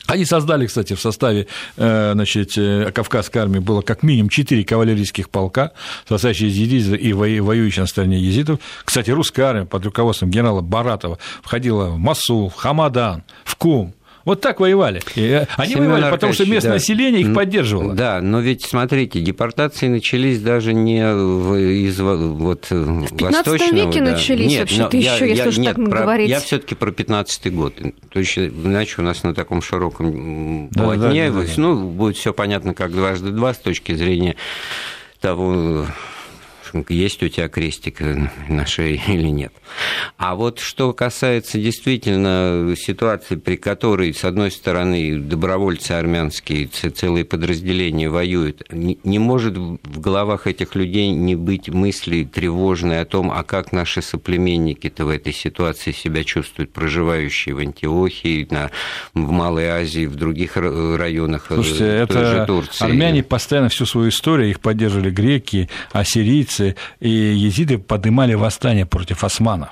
Они 0.07 0.25
создали, 0.25 0.67
кстати, 0.67 0.93
в 0.93 0.99
составе 0.99 1.47
э, 1.77 2.11
значит, 2.13 2.57
э, 2.57 2.91
Кавказской 2.91 3.37
армии 3.37 3.59
было 3.59 3.81
как 3.81 4.03
минимум 4.03 4.29
четыре 4.29 4.63
кавалерийских 4.65 5.29
полка, 5.29 5.71
состоящие 6.07 6.49
из 6.49 6.57
езидов 6.57 6.99
и 6.99 7.13
воюющих 7.13 7.79
на 7.79 7.87
стороне 7.87 8.19
езидов. 8.19 8.59
Кстати, 8.83 9.11
русская 9.11 9.43
армия 9.43 9.65
под 9.65 9.85
руководством 9.85 10.29
генерала 10.29 10.61
Баратова 10.61 11.19
входила 11.41 11.85
в 11.85 11.97
Масул, 11.97 12.49
в 12.49 12.55
Хамадан, 12.55 13.23
в 13.45 13.55
Кум, 13.55 13.93
вот 14.25 14.39
так 14.39 14.59
воевали. 14.59 15.01
И 15.15 15.21
э, 15.21 15.45
они 15.57 15.73
Семен 15.73 15.91
воевали, 15.91 16.11
потому 16.11 16.33
что 16.33 16.45
местное 16.45 16.71
да. 16.71 16.75
население 16.75 17.21
их 17.21 17.33
поддерживало. 17.33 17.93
Да, 17.93 18.21
но 18.21 18.39
ведь, 18.39 18.63
смотрите, 18.63 19.19
депортации 19.19 19.87
начались 19.87 20.39
даже 20.39 20.73
не 20.73 21.05
в, 21.13 21.55
из 21.55 21.99
вот, 21.99 22.67
в 22.69 23.15
15 23.15 23.73
веке 23.73 23.99
да. 23.99 24.11
начались 24.11 24.59
вообще-то 24.59 24.95
еще, 24.95 25.29
если 25.29 25.49
уж 25.49 25.55
так 25.57 25.75
про, 25.75 26.01
говорить. 26.01 26.29
Я 26.29 26.39
все 26.39 26.59
таки 26.59 26.75
про 26.75 26.91
15 26.91 27.53
год. 27.53 27.73
То 28.09 28.19
есть, 28.19 28.37
иначе 28.37 28.95
у 28.99 29.03
нас 29.03 29.23
на 29.23 29.33
таком 29.33 29.61
широком 29.61 30.69
да, 30.71 30.81
полотне, 30.81 31.29
да, 31.29 31.39
да, 31.39 31.45
да, 31.45 31.51
ну, 31.57 31.89
будет 31.89 32.15
все 32.15 32.33
понятно, 32.33 32.73
как 32.73 32.91
дважды 32.91 33.31
два 33.31 33.53
с 33.53 33.57
точки 33.57 33.93
зрения 33.93 34.35
того, 35.19 35.85
есть 36.89 37.23
у 37.23 37.29
тебя 37.29 37.47
крестик 37.47 38.01
на 38.49 38.65
шее 38.65 39.01
или 39.07 39.27
нет. 39.27 39.53
А 40.17 40.35
вот 40.35 40.59
что 40.59 40.93
касается 40.93 41.57
действительно 41.57 42.75
ситуации, 42.77 43.35
при 43.35 43.55
которой, 43.55 44.13
с 44.13 44.23
одной 44.23 44.51
стороны, 44.51 45.17
добровольцы 45.19 45.91
армянские, 45.91 46.67
целые 46.67 47.25
подразделения 47.25 48.09
воюют, 48.09 48.63
не 48.71 49.19
может 49.19 49.57
в 49.57 49.99
головах 49.99 50.47
этих 50.47 50.75
людей 50.75 51.11
не 51.11 51.35
быть 51.35 51.69
мысли 51.69 52.23
тревожной 52.23 53.01
о 53.01 53.05
том, 53.05 53.31
а 53.31 53.43
как 53.43 53.71
наши 53.71 54.01
соплеменники-то 54.01 55.05
в 55.05 55.09
этой 55.09 55.33
ситуации 55.33 55.91
себя 55.91 56.23
чувствуют, 56.23 56.71
проживающие 56.71 57.55
в 57.55 57.59
Антиохии, 57.59 58.47
на, 58.49 58.71
в 59.13 59.31
Малой 59.31 59.67
Азии, 59.67 60.05
в 60.05 60.15
других 60.15 60.57
районах 60.57 61.47
э, 61.49 61.55
Слушайте, 61.55 61.85
это 61.85 62.45
Турции. 62.45 62.85
Армяне 62.85 63.23
постоянно 63.23 63.69
всю 63.69 63.85
свою 63.85 64.09
историю, 64.09 64.49
их 64.49 64.59
поддерживали 64.59 65.09
греки, 65.09 65.69
ассирийцы, 65.91 66.62
езидцы, 66.63 66.75
и 66.99 67.09
езиды 67.09 67.77
поднимали 67.77 68.33
восстание 68.33 68.85
против 68.85 69.23
османов. 69.23 69.69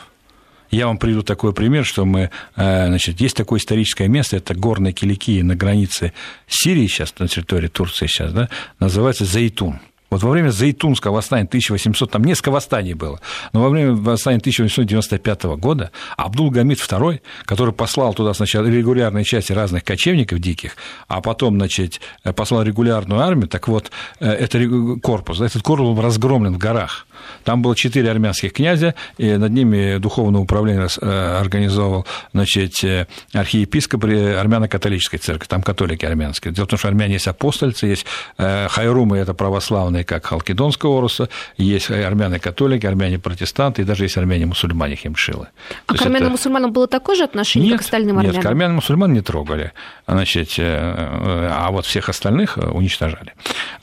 Я 0.70 0.88
вам 0.88 0.98
приведу 0.98 1.22
такой 1.22 1.54
пример, 1.54 1.86
что 1.86 2.06
мы, 2.06 2.30
э, 2.56 2.88
значит, 2.88 3.20
есть 3.20 3.36
такое 3.36 3.60
историческое 3.60 4.08
место, 4.08 4.38
это 4.38 4.56
горные 4.56 4.94
Киликии 4.94 5.42
на 5.42 5.56
границе 5.56 6.14
Сирии 6.48 6.88
сейчас, 6.88 7.14
на 7.20 7.28
территории 7.28 7.68
Турции 7.68 8.08
сейчас, 8.08 8.32
да, 8.32 8.50
называется 8.80 9.26
Зайтун. 9.26 9.80
Вот 10.12 10.24
во 10.24 10.32
время 10.32 10.50
Зайтунского 10.50 11.16
восстания 11.16 11.46
1800, 11.46 12.12
там 12.12 12.26
несколько 12.26 12.52
восстаний 12.52 12.94
было, 12.94 13.22
но 13.54 13.62
во 13.62 13.70
время 13.70 13.94
восстания 13.94 14.40
1895 14.40 15.44
года 15.56 15.92
Абдул-Гамид 16.18 16.80
II, 16.80 17.22
который 17.46 17.74
послал 17.74 18.14
туда 18.14 18.34
сначала 18.34 18.66
регулярные 18.66 19.24
части 19.24 19.54
разных 19.54 19.86
кочевников 19.86 20.40
диких, 20.40 20.76
а 21.08 21.22
потом, 21.22 21.56
значит, 21.56 22.02
послал 22.36 22.64
регулярную 22.64 23.22
армию, 23.22 23.48
так 23.48 23.70
вот, 23.70 23.90
э, 24.20 24.30
это 24.30 24.60
корпус, 25.02 25.40
этот 25.40 25.62
корпус 25.64 25.96
был 25.96 26.02
разгромлен 26.02 26.56
в 26.56 26.58
горах. 26.58 27.08
Там 27.46 27.62
было 27.62 27.74
четыре 27.76 28.12
армянских 28.12 28.52
князя, 28.52 28.96
и 29.18 29.38
над 29.38 29.54
ними 29.54 29.98
духовное 29.98 30.42
управление 30.42 30.88
э, 31.00 31.38
организовал 31.40 32.06
значит, 32.34 32.84
э, 32.84 33.08
архиепископ 33.32 34.04
армяно-католической 34.04 35.20
церкви, 35.20 35.48
там 35.48 35.62
католики 35.62 36.04
армянские. 36.04 36.54
Дело 36.54 36.66
в 36.66 36.70
том, 36.70 36.80
что 36.80 36.90
армяне 36.90 37.14
есть 37.14 37.28
апостольцы, 37.28 37.86
есть 37.88 38.06
хайрумы, 38.38 39.18
это 39.18 39.34
православные 39.34 40.01
армяне 40.02 40.04
как 40.04 40.26
Халкидонского 40.26 40.98
Ороса, 40.98 41.30
есть 41.58 41.90
армяне-католики, 41.90 42.86
армяне-протестанты, 42.86 43.82
и 43.82 43.86
даже 43.86 44.06
есть 44.06 44.18
армяне-мусульмане 44.18 44.96
химшилы. 44.96 45.48
А 45.88 45.94
к 45.94 46.02
армянам-мусульманам 46.02 46.70
это... 46.70 46.76
было 46.76 46.88
такое 46.88 47.16
же 47.16 47.24
отношение, 47.24 47.70
нет, 47.70 47.78
как 47.78 47.82
к 47.82 47.86
остальным 47.86 48.18
армянам? 48.18 48.36
Нет, 48.36 48.44
к 48.44 48.46
армянам-мусульман 48.46 49.14
не 49.14 49.22
трогали, 49.22 49.72
значит, 50.08 50.54
э, 50.58 51.50
а 51.52 51.70
вот 51.72 51.86
всех 51.86 52.10
остальных 52.10 52.58
уничтожали. 52.58 53.34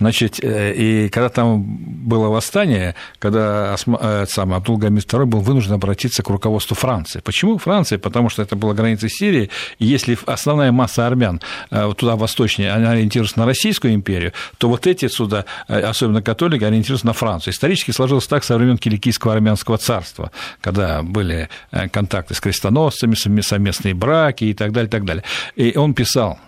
Значит, 0.01 0.39
э, 0.43 0.75
и 0.75 1.09
когда 1.09 1.29
там 1.29 1.63
было 1.63 2.29
восстание, 2.29 2.95
когда 3.19 3.77
э, 3.87 4.27
сам 4.29 4.53
Абдул-Гамид 4.53 5.05
II 5.05 5.25
был 5.25 5.41
вынужден 5.41 5.75
обратиться 5.75 6.23
к 6.23 6.31
руководству 6.31 6.75
Франции. 6.75 7.21
Почему 7.21 7.59
Франция? 7.59 7.99
Потому 7.99 8.29
что 8.29 8.43
это 8.43 8.57
была 8.57 8.75
граница 8.75 9.09
Сирии, 9.09 9.51
и 9.79 9.87
если 9.87 10.19
основная 10.27 10.73
масса 10.73 11.07
армян 11.07 11.41
туда 11.71 12.17
восточнее, 12.17 12.73
они 12.73 12.87
ориентируются 12.87 13.39
на 13.39 13.47
Российскую 13.47 13.95
империю, 13.95 14.33
то 14.59 14.69
вот 14.69 14.87
эти 14.87 15.09
сюда, 15.09 15.45
особенно 15.69 16.08
особенно 16.09 16.23
католики, 16.23 16.65
ориентируются 16.65 17.07
на 17.07 17.13
Францию. 17.13 17.53
Исторически 17.53 17.91
сложилось 17.91 18.27
так 18.27 18.45
со 18.45 18.57
времен 18.57 18.79
Киликийского 18.79 19.35
армянского 19.35 19.79
царства, 19.79 20.31
когда 20.61 21.03
были 21.03 21.49
э, 21.71 21.89
контакты 21.89 22.35
с 22.35 22.41
крестоносцами, 22.41 23.15
совместные 23.41 23.95
браки 23.95 24.45
и 24.45 24.55
так 24.55 24.73
далее, 24.73 24.89
так 24.89 25.05
далее. 25.05 25.23
И 25.57 25.77
он 25.77 25.95
писал, 25.95 26.39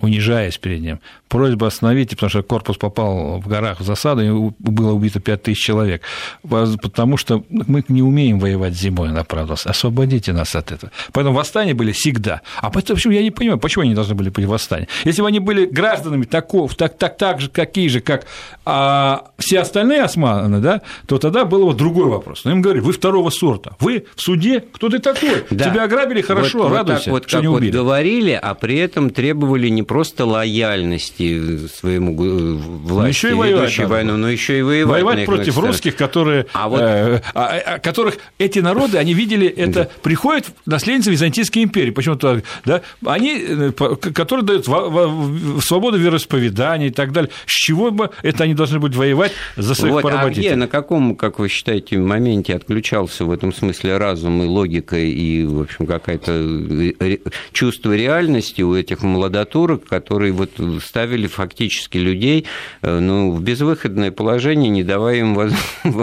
унижаясь 0.00 0.58
перед 0.58 0.80
ним, 0.80 1.00
просьба 1.28 1.66
остановить, 1.66 2.10
потому 2.10 2.30
что 2.30 2.42
корпус 2.42 2.76
попал 2.76 3.40
в 3.40 3.48
горах 3.48 3.80
в 3.80 3.84
засаду, 3.84 4.22
и 4.22 4.52
было 4.58 4.92
убито 4.92 5.20
5 5.20 5.42
тысяч 5.42 5.64
человек, 5.64 6.02
потому 6.42 7.16
что 7.16 7.44
мы 7.48 7.84
не 7.88 8.02
умеем 8.02 8.38
воевать 8.38 8.74
зимой, 8.74 9.10
он 9.10 9.18
оправдывался. 9.18 9.70
Освободите 9.70 10.32
нас 10.32 10.54
от 10.54 10.72
этого. 10.72 10.92
Поэтому 11.12 11.36
восстания 11.36 11.74
были 11.74 11.92
всегда. 11.92 12.42
А 12.60 12.70
почему, 12.70 13.12
я 13.12 13.22
не 13.22 13.30
понимаю, 13.30 13.58
почему 13.58 13.84
они 13.84 13.94
должны 13.94 14.14
были 14.14 14.30
быть 14.30 14.46
восстания? 14.46 14.88
Если 15.04 15.22
бы 15.22 15.28
они 15.28 15.40
были 15.40 15.66
гражданами 15.66 16.24
таков, 16.24 16.74
так, 16.74 16.96
так, 16.96 17.16
так 17.16 17.40
же, 17.40 17.50
какие 17.50 17.88
же, 17.88 18.00
как 18.00 18.26
а, 18.64 19.30
все 19.38 19.60
остальные 19.60 20.02
османы, 20.02 20.60
да, 20.60 20.82
то 21.06 21.18
тогда 21.18 21.44
был 21.44 21.64
вот 21.64 21.76
другой 21.76 22.06
вопрос. 22.06 22.44
Но 22.44 22.52
им 22.52 22.62
говорили, 22.62 22.82
вы 22.82 22.92
второго 22.92 23.30
сорта, 23.30 23.76
вы 23.80 24.06
в 24.14 24.20
суде, 24.20 24.60
кто 24.60 24.88
ты 24.88 24.98
такой? 24.98 25.44
Да. 25.50 25.70
Тебя 25.70 25.84
ограбили, 25.84 26.20
хорошо, 26.20 26.64
вот, 26.64 26.72
радуйся, 26.72 27.10
вот 27.10 27.22
так, 27.22 27.24
вот, 27.24 27.28
что 27.28 27.40
не 27.40 27.48
убили. 27.48 27.76
Вот 27.76 27.84
говорили, 27.84 28.38
а 28.40 28.54
при 28.54 28.78
этом 28.78 29.10
требовали 29.10 29.68
не 29.68 29.82
просто 29.82 30.24
лояльности, 30.24 31.17
вести 31.18 31.68
своему 31.68 32.12
э, 32.12 32.52
власти, 32.54 33.08
еще 33.08 33.30
и 33.30 33.34
воевать 33.34 33.78
войну, 33.78 34.16
но 34.16 34.28
еще 34.28 34.58
и 34.58 34.62
воевать. 34.62 35.02
Воевать 35.02 35.26
против 35.26 35.52
стороны. 35.52 35.72
русских, 35.72 35.96
которые, 35.96 36.46
а 36.52 36.68
вот... 36.68 36.80
э, 36.80 37.22
а, 37.34 37.58
а, 37.58 37.78
которых 37.78 38.18
эти 38.38 38.58
народы, 38.60 38.98
они 38.98 39.14
видели 39.14 39.46
это, 39.46 39.84
да. 39.84 39.88
приходят 40.02 40.46
наследницы 40.66 41.10
Византийской 41.10 41.64
империи, 41.64 41.90
почему-то, 41.90 42.42
да, 42.64 42.82
они, 43.04 43.44
э, 43.46 43.72
которые 43.72 44.44
дают 44.44 44.64
свободу 44.64 45.98
вероисповедания 45.98 46.88
и 46.88 46.92
так 46.92 47.12
далее. 47.12 47.30
С 47.46 47.52
чего 47.52 47.90
бы 47.90 48.10
это 48.22 48.44
они 48.44 48.54
должны 48.54 48.78
быть 48.78 48.94
воевать 48.94 49.32
за 49.56 49.74
своих 49.74 49.94
вот, 49.94 50.02
поработителей? 50.02 50.48
А 50.48 50.50
где, 50.50 50.56
на 50.56 50.68
каком, 50.68 51.16
как 51.16 51.38
вы 51.38 51.48
считаете, 51.48 51.98
моменте 51.98 52.54
отключался 52.54 53.24
в 53.24 53.30
этом 53.30 53.52
смысле 53.52 53.98
разум 53.98 54.42
и 54.42 54.46
логика 54.46 54.96
и, 54.96 55.44
в 55.44 55.62
общем, 55.62 55.86
какое-то 55.86 56.32
э, 56.32 57.18
чувство 57.52 57.94
реальности 57.94 58.62
у 58.62 58.74
этих 58.74 59.02
молодотурок, 59.02 59.84
которые 59.84 60.32
вот 60.32 60.50
ставили 60.84 61.07
ставили 61.08 61.26
фактически 61.26 61.96
людей 61.96 62.44
э, 62.82 62.98
ну, 62.98 63.32
в 63.32 63.42
безвыходное 63.42 64.10
положение, 64.10 64.68
не 64.68 64.82
давая 64.82 65.16
им 65.16 65.34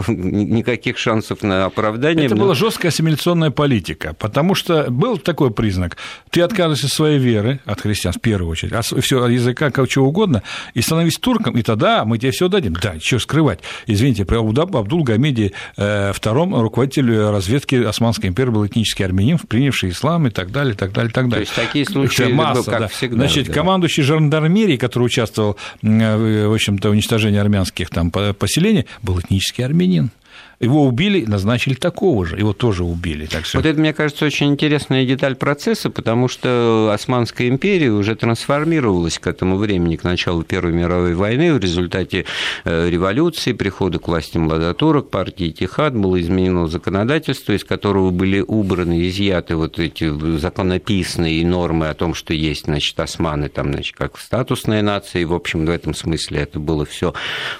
никаких 0.08 0.98
шансов 0.98 1.44
на 1.44 1.66
оправдание. 1.66 2.26
Это 2.26 2.36
но... 2.36 2.44
была 2.44 2.56
жесткая 2.56 2.92
ассимиляционная 2.92 3.52
политика, 3.52 4.16
потому 4.18 4.56
что 4.56 4.90
был 4.90 5.18
такой 5.18 5.52
признак. 5.52 5.98
Ты 6.32 6.42
отказываешься 6.42 6.88
от 6.88 6.94
своей 6.94 7.20
веры, 7.20 7.60
от 7.66 7.82
христиан 7.82 8.14
в 8.14 8.20
первую 8.20 8.50
очередь, 8.50 8.74
от 8.74 8.86
всего 8.86 9.28
языка, 9.28 9.70
как 9.70 9.88
чего 9.88 10.08
угодно, 10.08 10.42
и 10.74 10.82
становись 10.82 11.18
турком, 11.18 11.56
и 11.56 11.62
тогда 11.62 12.04
мы 12.04 12.18
тебе 12.18 12.32
все 12.32 12.48
дадим. 12.48 12.74
Да, 12.82 12.96
что 13.00 13.20
скрывать. 13.20 13.60
Извините, 13.86 14.26
при 14.26 14.38
Абдул 14.38 15.04
Гамиде 15.04 15.52
э, 15.78 16.14
втором 16.14 16.60
руководитель 16.60 17.16
разведки 17.16 17.76
Османской 17.76 18.30
империи 18.30 18.50
был 18.50 18.66
этнический 18.66 19.06
армянин, 19.06 19.38
принявший 19.38 19.92
ислам 19.92 20.26
и 20.28 20.30
так 20.32 20.52
далее, 20.52 20.74
и 20.74 20.78
так 20.78 20.92
далее, 20.94 21.12
и 21.12 21.14
так 21.14 21.30
далее. 21.30 21.46
То 21.46 21.52
есть 21.52 21.68
такие 21.68 21.86
случаи, 21.86 22.32
масса, 22.32 22.72
как 22.72 22.80
да. 22.80 22.88
всегда. 22.88 23.18
Значит, 23.18 23.48
да. 23.48 23.54
командующий 23.54 24.02
жандармерией, 24.02 24.78
который 24.78 24.95
участвовал 25.04 25.58
в 25.82 26.54
общем-то, 26.54 26.90
уничтожении 26.90 27.40
армянских 27.40 27.90
там 27.90 28.12
поселений, 28.12 28.86
был 29.02 29.20
этнический 29.20 29.64
армянин. 29.64 30.12
Его 30.60 30.86
убили, 30.86 31.26
назначили 31.26 31.74
такого 31.74 32.26
же, 32.26 32.38
его 32.38 32.54
тоже 32.54 32.84
убили. 32.84 33.26
Так 33.26 33.46
что... 33.46 33.58
Вот 33.58 33.66
это, 33.66 33.80
мне 33.80 33.94
кажется, 33.94 34.26
очень 34.26 34.48
интересная 34.48 35.06
деталь 35.06 35.36
процесса, 35.36 35.90
потому 35.90 36.28
что 36.28 36.92
Османская 36.94 37.48
империя 37.48 37.92
уже 37.92 38.16
трансформировалась 38.16 39.20
к 39.20 39.28
этому 39.28 39.58
времени, 39.58 39.96
к 39.96 40.04
началу 40.04 40.44
Первой 40.44 40.74
мировой 40.74 41.16
войны. 41.16 41.54
В 41.54 41.60
результате 41.60 42.26
э, 42.64 42.90
революции, 42.90 43.54
прихода 43.54 44.00
к 44.00 44.08
власти 44.08 44.38
младотурок, 44.38 45.10
партии 45.10 45.50
Тихад 45.50 45.96
было 45.96 46.20
изменено 46.22 46.68
законодательство, 46.68 47.54
из 47.54 47.64
которого 47.64 48.12
были 48.12 48.40
убраны, 48.40 49.08
изъяты 49.08 49.56
вот 49.56 49.80
эти 49.80 50.10
законописные 50.38 51.46
нормы 51.46 51.90
о 51.90 51.94
том, 51.94 52.14
что 52.14 52.34
есть, 52.34 52.66
значит, 52.66 53.00
османы, 53.00 53.50
там, 53.50 53.72
значит, 53.74 53.96
как 53.96 54.18
статусная 54.18 54.82
нация, 54.82 55.22
и, 55.22 55.26
в 55.26 55.34
общем, 55.34 55.66
в 55.66 55.70
этом 55.70 55.94
смысле 55.94 56.40
это 56.40 56.60
было 56.60 56.86
все 56.86 57.14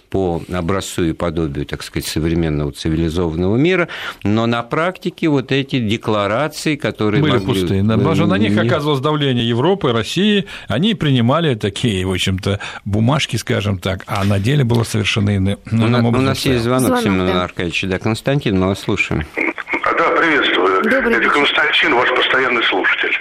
по 0.10 0.42
образцу 0.52 1.04
и 1.06 1.14
подобию, 1.14 1.66
так 1.66 1.84
сказать, 1.84 2.08
современного 2.08 2.72
цивилизованного 2.86 3.58
мира, 3.58 3.88
но 4.24 4.46
на 4.46 4.62
практике 4.62 5.28
вот 5.28 5.52
эти 5.52 5.80
декларации, 5.80 6.76
которые 6.76 7.22
были 7.22 7.34
могли... 7.34 7.46
пустые, 7.48 7.84
да, 7.84 7.98
потому 7.98 8.16
что 8.16 8.28
на 8.28 8.38
них 8.38 8.56
оказывалось 8.58 9.02
давление 9.02 9.48
Европы, 9.48 9.92
России, 9.92 10.46
они 10.68 10.94
принимали 10.94 11.56
такие, 11.56 12.06
в 12.06 12.12
общем-то, 12.12 12.60
бумажки, 12.86 13.38
скажем 13.38 13.80
так, 13.80 14.04
а 14.06 14.24
на 14.24 14.40
деле 14.40 14.64
было 14.64 14.84
совершенно 14.84 15.36
иным 15.36 15.58
ну, 15.72 15.86
у, 15.86 16.10
у 16.10 16.22
нас 16.22 16.46
есть 16.46 16.64
звонок, 16.64 16.88
звонок 16.88 17.04
Семен 17.04 17.26
да. 17.28 17.44
Аркадьевич, 17.46 17.84
да, 17.84 17.98
Константин, 17.98 18.60
мы 18.60 18.68
вас 18.68 18.80
слушаем. 18.82 19.26
Да, 19.36 20.10
приветствую. 20.12 20.84
Добрый 20.84 21.16
Это 21.16 21.30
Константин, 21.30 21.96
ваш 21.96 22.10
постоянный 22.10 22.64
слушатель. 22.64 23.16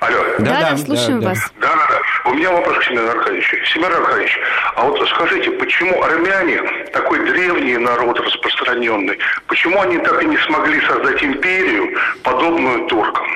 Алло. 0.00 0.18
Да, 0.38 0.44
да, 0.44 0.70
да 0.70 0.76
слушаем 0.76 1.20
да, 1.20 1.30
вас. 1.30 1.52
Да, 1.60 1.74
да, 1.74 1.86
да. 1.90 2.30
У 2.30 2.34
меня 2.34 2.52
вопрос 2.52 2.78
к 2.78 2.84
Семену 2.84 3.08
Аркадьевичу. 3.08 3.56
Семен 3.66 3.92
Аркадьевич, 3.92 4.38
а 4.76 4.84
вот 4.84 5.08
скажите, 5.08 5.50
почему 5.52 6.02
армяне, 6.02 6.60
такой 6.92 7.18
древний 7.30 7.76
народ 7.78 8.20
распространенный, 8.20 9.18
почему 9.46 9.80
они 9.80 9.98
так 9.98 10.22
и 10.22 10.26
не 10.26 10.36
смогли 10.38 10.80
создать 10.82 11.22
империю, 11.22 11.96
подобную 12.22 12.86
туркам? 12.86 13.26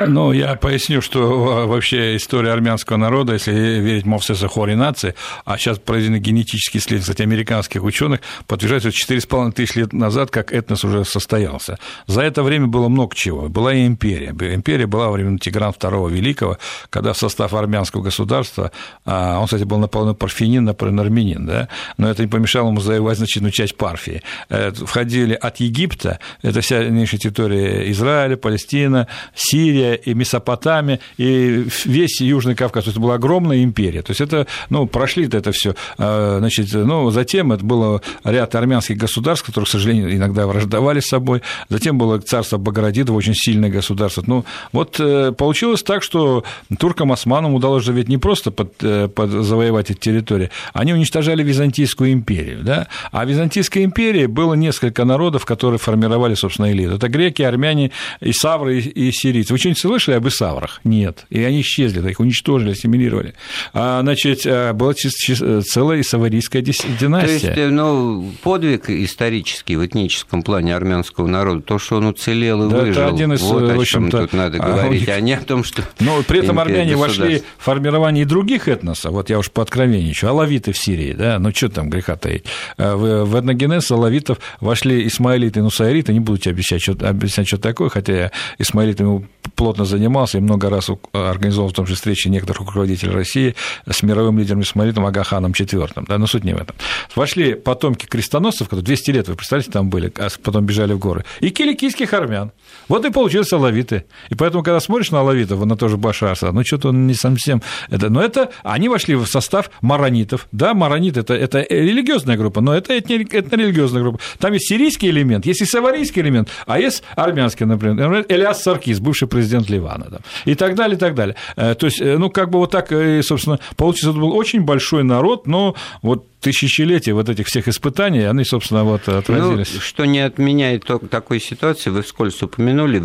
Ну, 0.00 0.32
я 0.32 0.56
поясню, 0.56 1.00
что 1.00 1.66
вообще 1.68 2.16
история 2.16 2.50
армянского 2.50 2.96
народа, 2.96 3.34
если 3.34 3.52
верить 3.52 4.04
Мовсеса 4.04 4.48
Хори 4.48 4.74
нации, 4.74 5.14
а 5.44 5.56
сейчас 5.56 5.78
проведены 5.78 6.18
генетические 6.18 6.80
исследования, 6.80 7.02
кстати, 7.02 7.22
американских 7.22 7.84
ученых, 7.84 8.20
подтверждают, 8.48 8.94
что 8.94 9.14
4,5 9.14 9.52
тысяч 9.52 9.76
лет 9.76 9.92
назад 9.92 10.30
как 10.30 10.52
этнос 10.52 10.84
уже 10.84 11.04
состоялся. 11.04 11.78
За 12.06 12.22
это 12.22 12.42
время 12.42 12.66
было 12.66 12.88
много 12.88 13.14
чего. 13.14 13.48
Была 13.48 13.72
и 13.72 13.86
империя. 13.86 14.30
Империя 14.30 14.86
была 14.86 15.06
во 15.06 15.12
время 15.12 15.38
Тигран 15.38 15.70
II 15.70 15.93
Великого, 16.08 16.58
когда 16.90 17.12
в 17.12 17.18
состав 17.18 17.54
армянского 17.54 18.02
государства, 18.02 18.70
а, 19.04 19.38
он, 19.38 19.46
кстати, 19.46 19.64
был 19.64 19.78
наполовину 19.78 20.14
парфянин, 20.14 20.64
наполовину 20.64 21.02
армянин, 21.02 21.46
да, 21.46 21.68
но 21.96 22.10
это 22.10 22.22
не 22.22 22.28
помешало 22.28 22.68
ему 22.68 22.80
завоевать 22.80 23.18
значительную 23.18 23.52
часть 23.52 23.76
Парфии. 23.76 24.22
Э, 24.48 24.72
входили 24.72 25.34
от 25.34 25.58
Египта, 25.58 26.18
это 26.42 26.60
вся 26.60 26.80
нынешняя 26.80 27.20
территория 27.20 27.90
Израиля, 27.90 28.36
Палестина, 28.36 29.08
Сирия, 29.34 29.94
и 29.94 30.14
Месопотамия, 30.14 31.00
и 31.16 31.66
весь 31.84 32.20
Южный 32.20 32.54
Кавказ. 32.54 32.84
То 32.84 32.88
есть 32.88 32.96
это 32.96 33.00
была 33.00 33.14
огромная 33.14 33.62
империя. 33.62 34.02
То 34.02 34.10
есть 34.10 34.20
это, 34.20 34.46
ну, 34.70 34.86
прошли 34.86 35.26
это 35.26 35.52
все. 35.52 35.74
А, 35.98 36.38
значит, 36.38 36.72
ну, 36.72 37.10
затем 37.10 37.52
это 37.52 37.64
было 37.64 38.00
ряд 38.24 38.54
армянских 38.54 38.96
государств, 38.96 39.46
которые, 39.46 39.66
к 39.66 39.70
сожалению, 39.70 40.14
иногда 40.14 40.46
враждовали 40.46 41.00
с 41.00 41.06
собой. 41.06 41.42
Затем 41.68 41.98
было 41.98 42.18
царство 42.18 42.58
Баградидова, 42.58 43.16
очень 43.16 43.34
сильное 43.34 43.70
государство. 43.70 44.22
Ну, 44.26 44.44
вот 44.72 44.98
э, 44.98 45.32
получилось 45.32 45.82
так, 45.84 46.02
что 46.02 46.44
туркам, 46.78 47.12
османам 47.12 47.54
удалось 47.54 47.84
же 47.84 47.92
ведь 47.92 48.08
не 48.08 48.18
просто 48.18 48.50
под, 48.50 48.72
э, 48.82 49.08
под 49.08 49.30
завоевать 49.30 49.90
эти 49.90 49.98
территории, 49.98 50.50
они 50.72 50.92
уничтожали 50.92 51.42
Византийскую 51.42 52.12
империю, 52.12 52.62
да? 52.62 52.88
А 53.12 53.24
в 53.24 53.28
Византийской 53.28 53.84
империи 53.84 54.26
было 54.26 54.54
несколько 54.54 55.04
народов, 55.04 55.44
которые 55.44 55.78
формировали, 55.78 56.34
собственно, 56.34 56.70
элиту. 56.72 56.96
Это 56.96 57.08
греки, 57.08 57.42
армяне, 57.42 57.90
и 58.20 58.32
савры, 58.32 58.78
и 58.78 59.12
сирийцы. 59.12 59.52
Вы 59.52 59.58
что-нибудь 59.58 59.80
слышали 59.80 60.16
об 60.16 60.26
Исаврах? 60.26 60.80
Нет. 60.84 61.26
И 61.30 61.42
они 61.42 61.60
исчезли, 61.60 62.10
их 62.10 62.20
уничтожили, 62.20 62.72
ассимилировали. 62.72 63.34
А, 63.72 64.00
значит, 64.02 64.42
а, 64.46 64.72
была 64.72 64.94
целая 64.94 66.00
исаварийская 66.00 66.62
династия. 66.62 67.52
То 67.52 67.60
есть, 67.60 67.72
ну, 67.72 68.32
подвиг 68.42 68.90
исторический 68.90 69.76
в 69.76 69.84
этническом 69.84 70.42
плане 70.42 70.74
армянского 70.74 71.26
народа, 71.26 71.62
то, 71.62 71.78
что 71.78 71.96
он 71.96 72.06
уцелел 72.06 72.66
и 72.66 72.70
да, 72.70 72.78
выжил, 72.78 73.02
это 73.02 73.06
один 73.08 73.32
из, 73.32 73.42
вот 73.42 73.70
о 73.70 73.84
чем 73.84 74.10
тут 74.10 74.32
надо 74.32 74.58
а, 74.58 74.72
говорить, 74.72 75.08
а 75.08 75.20
не 75.20 75.34
о 75.34 75.40
том, 75.40 75.64
что... 75.64 75.73
Но 76.00 76.22
при 76.22 76.40
этом 76.40 76.58
армяне 76.58 76.96
вошли 76.96 77.42
в 77.58 77.64
формирование 77.64 78.24
других 78.24 78.68
этносов, 78.68 79.12
вот 79.12 79.30
я 79.30 79.38
уж 79.38 79.50
по 79.50 79.62
откровенничаю, 79.62 80.30
алавиты 80.30 80.72
в 80.72 80.78
Сирии, 80.78 81.12
да, 81.12 81.38
ну 81.38 81.50
что 81.52 81.68
там 81.68 81.90
греха 81.90 82.16
таить. 82.16 82.44
А, 82.76 82.96
в, 82.96 83.24
в 83.24 83.40
этногенез 83.40 83.90
алавитов 83.90 84.38
вошли 84.60 85.06
исмаилиты 85.06 85.60
и 85.60 85.62
нусайриты, 85.62 86.12
не 86.12 86.20
буду 86.20 86.38
тебе 86.38 86.52
объяснять, 86.52 86.82
что, 86.82 86.92
объяснять, 86.92 87.48
что 87.48 87.58
такое, 87.58 87.88
хотя 87.88 88.12
я 88.12 88.30
исмаилитами 88.58 89.26
плотно 89.54 89.84
занимался 89.84 90.38
и 90.38 90.40
много 90.40 90.70
раз 90.70 90.90
организовал 91.12 91.70
в 91.70 91.72
том 91.72 91.86
числе 91.86 92.04
встречи 92.04 92.28
некоторых 92.28 92.60
руководителей 92.60 93.12
России 93.12 93.54
с 93.88 94.02
мировым 94.02 94.38
лидером 94.38 94.60
Исмаилитом 94.60 95.06
Агаханом 95.06 95.52
IV. 95.52 96.04
Да, 96.06 96.18
но 96.18 96.26
суть 96.26 96.44
не 96.44 96.52
в 96.54 96.60
этом. 96.60 96.76
Вошли 97.14 97.54
потомки 97.54 98.06
крестоносцев, 98.06 98.68
которые 98.68 98.84
200 98.84 99.10
лет, 99.10 99.28
вы 99.28 99.36
представляете, 99.36 99.70
там 99.70 99.88
были, 99.88 100.12
а 100.16 100.28
потом 100.42 100.66
бежали 100.66 100.92
в 100.92 100.98
горы, 100.98 101.24
и 101.40 101.50
киликийских 101.50 102.12
армян. 102.12 102.52
Вот 102.88 103.04
и 103.04 103.10
получились 103.10 103.52
алавиты. 103.52 104.04
И 104.28 104.34
поэтому, 104.34 104.62
когда 104.62 104.80
смотришь 104.80 105.10
на 105.10 105.20
алавитов, 105.20 105.58
на 105.64 105.76
тоже 105.76 105.96
Башар 105.96 106.36
ну 106.52 106.64
что-то 106.64 106.88
он 106.88 107.06
не 107.06 107.14
совсем... 107.14 107.62
Это, 107.90 108.10
но 108.10 108.22
это 108.22 108.50
они 108.62 108.88
вошли 108.88 109.14
в 109.14 109.26
состав 109.26 109.70
маронитов. 109.80 110.48
Да, 110.52 110.74
маронит 110.74 111.16
это, 111.16 111.34
это 111.34 111.66
религиозная 111.68 112.36
группа, 112.36 112.60
но 112.60 112.74
это 112.74 112.98
этнорелигиозная 112.98 114.02
группа. 114.02 114.20
Там 114.38 114.52
есть 114.52 114.68
сирийский 114.68 115.10
элемент, 115.10 115.46
есть 115.46 115.62
и 115.62 115.64
саварийский 115.64 116.22
элемент, 116.22 116.48
а 116.66 116.78
есть 116.78 117.02
армянский, 117.16 117.66
например. 117.66 118.26
Элиас 118.28 118.62
Саркис, 118.62 119.00
бывший 119.00 119.28
президент 119.28 119.68
Ливана. 119.70 120.06
Там, 120.10 120.20
и 120.44 120.54
так 120.54 120.74
далее, 120.74 120.96
и 120.96 120.98
так 120.98 121.14
далее. 121.14 121.36
Э, 121.56 121.74
то 121.74 121.86
есть, 121.86 122.00
э, 122.00 122.18
ну, 122.18 122.30
как 122.30 122.50
бы 122.50 122.58
вот 122.58 122.70
так, 122.70 122.88
собственно, 123.22 123.58
получится, 123.76 124.10
это 124.10 124.18
был 124.18 124.32
очень 124.32 124.62
большой 124.62 125.04
народ, 125.04 125.46
но 125.46 125.74
вот 126.02 126.26
тысячелетия 126.44 127.14
вот 127.14 127.28
этих 127.28 127.46
всех 127.46 127.68
испытаний, 127.68 128.24
они, 128.24 128.44
собственно, 128.44 128.84
вот 128.84 129.08
отразились. 129.08 129.70
Ну, 129.74 129.80
что 129.80 130.04
не 130.04 130.20
отменяет 130.20 130.84
такой 131.10 131.40
ситуации, 131.40 131.90
вы 131.90 132.02
вскользь 132.02 132.40
упомянули, 132.42 132.98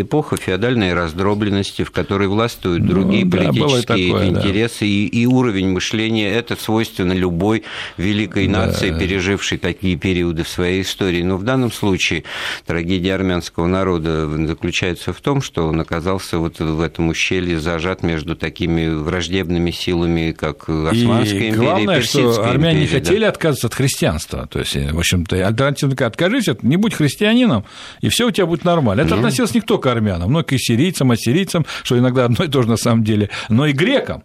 эпоха 0.00 0.36
феодальной 0.36 0.92
раздробленности, 0.92 1.84
в 1.84 1.90
которой 1.90 2.28
властвуют 2.28 2.86
другие 2.86 3.24
ну, 3.24 3.30
политические 3.30 4.12
такое, 4.12 4.28
интересы 4.28 4.80
да. 4.80 4.86
и, 4.86 5.06
и 5.06 5.26
уровень 5.26 5.70
мышления. 5.70 6.30
Это 6.30 6.54
свойственно 6.54 7.12
любой 7.12 7.64
великой 7.96 8.46
нации, 8.46 8.90
да. 8.90 8.98
пережившей 8.98 9.56
такие 9.56 9.96
периоды 9.96 10.44
в 10.44 10.48
своей 10.48 10.82
истории. 10.82 11.22
Но 11.22 11.38
в 11.38 11.44
данном 11.44 11.72
случае 11.72 12.24
трагедия 12.66 13.14
армянского 13.14 13.66
народа 13.66 14.28
заключается 14.46 15.14
в 15.14 15.20
том, 15.20 15.40
что 15.40 15.66
он 15.66 15.80
оказался 15.80 16.38
вот 16.38 16.58
в 16.60 16.80
этом 16.80 17.08
ущелье 17.08 17.58
зажат 17.58 18.02
между 18.02 18.36
такими 18.36 18.88
враждебными 18.88 19.70
силами, 19.70 20.32
как 20.38 20.68
Османская 20.68 21.38
и 21.38 21.48
империя 21.48 21.56
главное, 21.56 21.96
и 21.96 22.00
Персидская 22.00 22.32
что 22.32 22.50
армяне 22.50 22.81
не 22.82 22.88
хотели 22.88 23.20
да. 23.20 23.28
отказываться 23.28 23.66
от 23.68 23.74
христианства. 23.74 24.46
То 24.46 24.58
есть, 24.60 24.74
в 24.74 24.98
общем-то, 24.98 25.36
альтернативно 25.46 26.06
откажись, 26.06 26.48
не 26.62 26.76
будь 26.76 26.94
христианином, 26.94 27.64
и 28.00 28.08
все 28.08 28.26
у 28.26 28.30
тебя 28.30 28.46
будет 28.46 28.64
нормально. 28.64 29.02
Это 29.02 29.14
mm 29.14 29.22
относилось 29.22 29.54
не 29.54 29.60
только 29.60 29.88
к 29.88 29.92
армянам, 29.92 30.32
но 30.32 30.40
и 30.40 30.44
к 30.44 30.52
сирийцам, 30.58 31.10
ассирийцам, 31.12 31.64
что 31.84 31.96
иногда 31.96 32.24
одно 32.24 32.44
и 32.44 32.48
то 32.48 32.62
же 32.62 32.68
на 32.68 32.76
самом 32.76 33.04
деле, 33.04 33.30
но 33.48 33.66
и 33.66 33.72
грекам. 33.72 34.24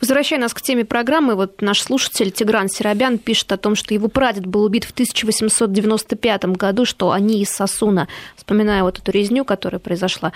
Возвращая 0.00 0.38
нас 0.38 0.52
к 0.52 0.60
теме 0.60 0.84
программы, 0.84 1.34
вот 1.34 1.62
наш 1.62 1.80
слушатель 1.80 2.30
Тигран 2.30 2.68
Серобян 2.68 3.18
пишет 3.18 3.52
о 3.52 3.56
том, 3.56 3.74
что 3.74 3.94
его 3.94 4.08
прадед 4.08 4.46
был 4.46 4.64
убит 4.64 4.84
в 4.84 4.90
1895 4.90 6.44
году, 6.44 6.84
что 6.84 7.12
они 7.12 7.40
из 7.40 7.48
Сосуна, 7.50 8.08
вспоминая 8.36 8.82
вот 8.82 8.98
эту 8.98 9.10
резню, 9.12 9.44
которая 9.44 9.78
произошла 9.78 10.32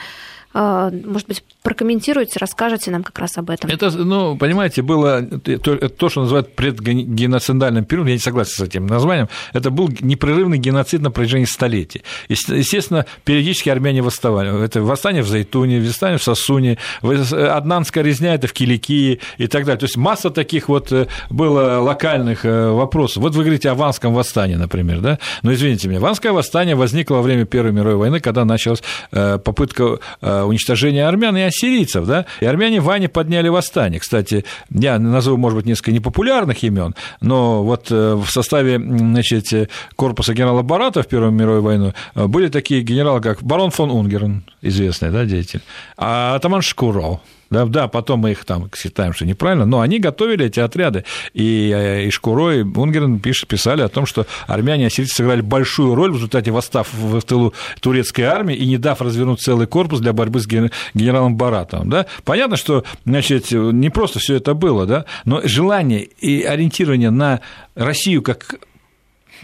а, 0.59 0.91
может 0.91 1.29
быть, 1.29 1.45
прокомментируете, 1.67 2.39
расскажете 2.39 2.93
нам 2.93 3.03
как 3.03 3.19
раз 3.19 3.39
об 3.39 3.51
этом. 3.51 3.69
Это, 3.69 3.91
ну, 3.91 4.37
понимаете, 4.37 4.83
было 4.83 5.21
то, 5.23 5.89
то 5.89 6.09
что 6.09 6.21
называют 6.21 6.55
предгеноцидальным 6.55 7.85
периодом, 7.85 8.07
я 8.07 8.15
не 8.15 8.21
согласен 8.21 8.53
с 8.55 8.61
этим 8.61 8.87
названием, 8.87 9.29
это 9.53 9.73
был 9.73 9.91
непрерывный 10.01 10.59
геноцид 10.59 11.03
на 11.03 11.11
протяжении 11.11 11.45
столетий. 11.45 12.03
Естественно, 12.29 13.05
периодически 13.25 13.69
армяне 13.69 14.03
восставали. 14.03 14.65
Это 14.65 14.81
восстание 14.81 15.25
в 15.25 15.29
Зайтуне, 15.29 15.81
восстание 15.81 16.19
в 16.19 16.23
Сосуне, 16.23 16.79
Аднанская 17.03 18.05
резня, 18.05 18.35
это 18.35 18.47
в 18.47 18.53
Киликии 18.53 19.19
и 19.37 19.47
так 19.49 19.65
далее. 19.65 19.81
То 19.81 19.87
есть 19.87 19.97
масса 19.97 20.31
таких 20.31 20.69
вот 20.69 20.93
э, 20.93 21.09
было 21.31 21.81
локальных 21.81 22.45
э, 22.45 22.71
вопросов. 22.71 23.25
Вот 23.25 23.35
вы 23.35 23.43
говорите 23.43 23.71
о 23.71 23.75
Ванском 23.75 24.15
восстании, 24.15 24.55
например, 24.55 25.01
да? 25.01 25.19
Но 25.43 25.53
извините 25.53 25.89
меня, 25.89 25.99
Ванское 25.99 26.31
восстание 26.31 26.77
возникло 26.77 27.17
во 27.17 27.23
время 27.23 27.45
Первой 27.45 27.73
мировой 27.73 27.97
войны, 27.97 28.21
когда 28.21 28.45
началась 28.45 28.85
э, 29.11 29.39
попытка 29.39 29.99
уничтожения 30.21 31.09
армян 31.09 31.37
и 31.37 31.41
ассирийцев, 31.57 32.07
да, 32.07 32.27
и 32.41 32.47
армяне 32.47 32.81
в 32.81 32.85
Ване 32.85 33.09
подняли 33.09 33.49
восстание. 33.49 34.01
Кстати, 34.01 34.45
я 34.71 34.99
назову, 34.99 35.37
может 35.37 35.57
быть, 35.57 35.67
несколько 35.67 35.93
непопулярных 35.93 36.63
имен, 36.63 36.95
но 37.21 37.63
вот 37.63 37.89
э, 37.91 38.15
в 38.15 38.27
составе, 38.31 38.79
значит, 38.79 39.71
корпуса 39.97 40.35
генерала 40.35 40.63
Барата 40.63 41.03
в 41.03 41.07
Первую 41.07 41.33
мировую 41.33 41.63
войну 41.63 41.93
были 42.15 42.49
такие 42.49 42.83
генералы, 42.83 43.21
как 43.21 43.43
барон 43.43 43.71
фон 43.71 43.91
Унгерн, 43.91 44.45
известный, 44.63 45.11
да, 45.11 45.25
деятель, 45.25 45.61
а 45.97 46.35
атаман 46.35 46.63
Шкуров, 46.63 47.21
Да, 47.51 47.65
да, 47.65 47.89
потом 47.89 48.21
мы 48.21 48.33
их 48.33 48.45
там 48.45 48.71
считаем, 48.75 49.13
что 49.13 49.25
неправильно, 49.25 49.67
но 49.67 49.81
они 49.81 49.99
готовили 49.99 50.47
эти 50.47 50.61
отряды. 50.61 51.05
И, 51.33 51.73
э, 51.75 52.07
и 52.07 52.11
Шкуро, 52.11 52.53
и 52.53 52.63
Унгерн 52.63 53.21
пишет, 53.21 53.49
писали 53.49 53.83
о 53.83 53.89
том, 53.89 54.07
что 54.07 54.27
армяне 54.47 54.85
и 54.85 54.87
ассирийцы 54.87 55.17
сыграли 55.17 55.43
большую 55.43 55.95
роль 55.95 56.11
в 56.11 56.17
результате 56.17 56.51
восстав 56.51 56.93
в 56.93 57.21
тылу 57.23 57.55
турецкой 57.81 58.23
армии 58.23 58.57
и 58.57 58.67
не 58.67 58.79
дав 58.79 59.01
развернуть 59.01 59.41
целый 59.41 59.67
корпус 59.67 60.01
для 60.01 60.13
борьбы 60.13 60.41
с 60.41 60.47
генералом 60.47 61.37
Баратовым. 61.37 61.91
Да? 61.91 62.07
Понятно, 62.25 62.57
что 62.57 62.85
значит, 63.05 63.51
не 63.53 63.91
просто 63.91 64.19
все 64.19 64.37
это 64.37 64.55
было, 64.55 64.87
да? 64.87 65.05
но 65.25 65.41
желание 65.45 66.03
и 66.03 66.43
ориентирование 66.43 67.11
на 67.11 67.41
Россию 67.75 68.23
как 68.23 68.57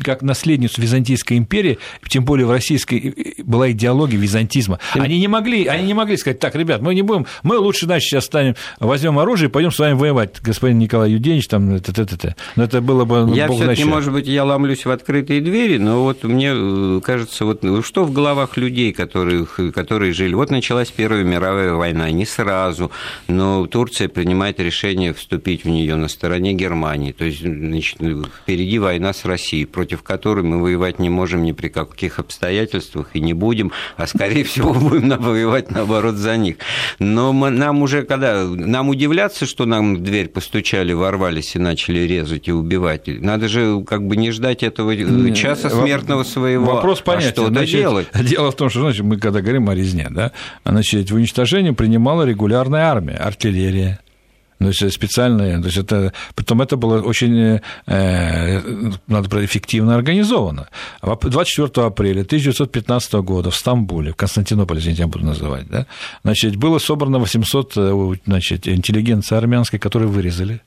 как 0.02 0.22
наследницу 0.22 0.80
Византийской 0.80 1.36
империи, 1.36 1.78
тем 2.08 2.24
более 2.24 2.46
в 2.46 2.50
российской 2.50 3.34
была 3.38 3.70
идеология 3.70 4.18
византизма. 4.18 4.78
Они 4.94 5.18
не 5.18 5.28
могли, 5.28 5.66
они 5.66 5.86
не 5.86 5.94
могли 5.94 6.16
сказать, 6.16 6.38
так, 6.38 6.54
ребят, 6.54 6.80
мы 6.82 6.94
не 6.94 7.02
будем, 7.02 7.26
мы 7.42 7.58
лучше, 7.58 7.86
значит, 7.86 8.08
сейчас 8.08 8.24
станем, 8.24 8.54
возьмем 8.80 9.18
оружие 9.18 9.48
и 9.48 9.52
пойдем 9.52 9.70
с 9.70 9.78
вами 9.78 9.94
воевать, 9.94 10.40
господин 10.42 10.78
Николай 10.78 11.10
Юденич, 11.12 11.48
там, 11.48 11.74
это, 11.74 11.92
это, 11.92 12.14
это. 12.14 12.36
Но 12.56 12.64
это 12.64 12.80
было 12.80 13.04
бы, 13.04 13.30
Я 13.34 13.48
все-таки, 13.48 13.84
может 13.84 14.12
быть, 14.12 14.26
я 14.26 14.44
ломлюсь 14.44 14.84
в 14.84 14.90
открытые 14.90 15.40
двери, 15.40 15.78
но 15.78 16.02
вот 16.02 16.24
мне 16.24 16.52
э, 16.54 17.00
кажется, 17.04 17.44
вот 17.44 17.62
ну, 17.62 17.82
что 17.82 18.04
в 18.04 18.12
головах 18.12 18.56
людей, 18.56 18.92
которые, 18.92 19.46
которые 19.46 20.12
жили, 20.12 20.34
вот 20.34 20.50
началась 20.50 20.90
Первая 20.90 21.24
мировая 21.24 21.72
война, 21.74 22.10
не 22.10 22.26
сразу, 22.26 22.90
но 23.28 23.66
Турция 23.66 24.08
принимает 24.08 24.60
решение 24.60 25.12
вступить 25.12 25.64
в 25.64 25.68
нее 25.68 25.96
на 25.96 26.08
стороне 26.08 26.52
Германии, 26.52 27.12
то 27.12 27.24
есть, 27.24 27.40
значит, 27.40 27.98
впереди 28.42 28.78
война 28.78 29.12
с 29.12 29.24
Россией, 29.24 29.66
против 29.82 30.04
которой 30.04 30.44
мы 30.44 30.62
воевать 30.62 31.00
не 31.00 31.10
можем 31.10 31.42
ни 31.42 31.50
при 31.50 31.66
каких 31.66 32.20
обстоятельствах 32.20 33.08
и 33.14 33.20
не 33.20 33.34
будем, 33.34 33.72
а 33.96 34.06
скорее 34.06 34.44
всего 34.44 34.72
будем 34.88 35.08
воевать 35.20 35.72
наоборот 35.72 36.14
за 36.14 36.36
них. 36.36 36.58
Но 37.00 37.32
мы, 37.32 37.50
нам 37.50 37.82
уже 37.82 38.04
когда 38.04 38.44
нам 38.44 38.90
удивляться, 38.90 39.44
что 39.44 39.66
нам 39.66 39.96
в 39.96 40.00
дверь 40.00 40.28
постучали, 40.28 40.92
ворвались 40.92 41.56
и 41.56 41.58
начали 41.58 42.06
резать 42.06 42.46
и 42.46 42.52
убивать. 42.52 43.08
Надо 43.08 43.48
же 43.48 43.82
как 43.82 44.06
бы 44.06 44.16
не 44.16 44.30
ждать 44.30 44.62
этого 44.62 44.94
э, 44.94 45.34
часа 45.34 45.68
смертного 45.68 46.22
своего. 46.22 46.74
Вопрос 46.74 47.00
а 47.00 47.04
понятен. 47.04 47.28
А 47.30 47.32
что 47.32 47.46
значит, 47.48 47.80
делать? 47.80 48.06
Дело 48.14 48.52
в 48.52 48.54
том, 48.54 48.70
что 48.70 48.82
значит, 48.82 49.02
мы 49.02 49.16
когда 49.16 49.40
говорим 49.40 49.68
о 49.68 49.74
резне, 49.74 50.06
да, 50.10 50.30
значит, 50.64 51.10
в 51.10 51.16
уничтожении 51.16 51.72
принимала 51.72 52.22
регулярная 52.22 52.84
армия, 52.84 53.16
артиллерия, 53.16 53.98
то 54.62 54.84
есть 54.84 54.94
специальные, 54.94 55.58
то 55.58 55.66
есть 55.66 55.78
это, 55.78 56.12
потом 56.34 56.62
это 56.62 56.76
было 56.76 57.00
очень, 57.00 57.60
э, 57.86 58.60
надо 59.06 59.28
сказать, 59.28 59.46
эффективно 59.46 59.94
организовано. 59.94 60.68
24 61.02 61.86
апреля 61.86 62.22
1915 62.22 63.12
года 63.14 63.50
в 63.50 63.56
Стамбуле, 63.56 64.12
в 64.12 64.16
Константинополе, 64.16 64.80
извините, 64.80 65.02
я 65.02 65.08
буду 65.08 65.24
называть, 65.24 65.68
да, 65.68 65.86
значит, 66.24 66.56
было 66.56 66.78
собрано 66.78 67.18
800 67.18 67.72
э, 67.76 68.14
значит, 68.26 68.68
интеллигенции 68.68 69.36
армянской, 69.36 69.78
которые 69.78 70.08
вырезали. 70.08 70.60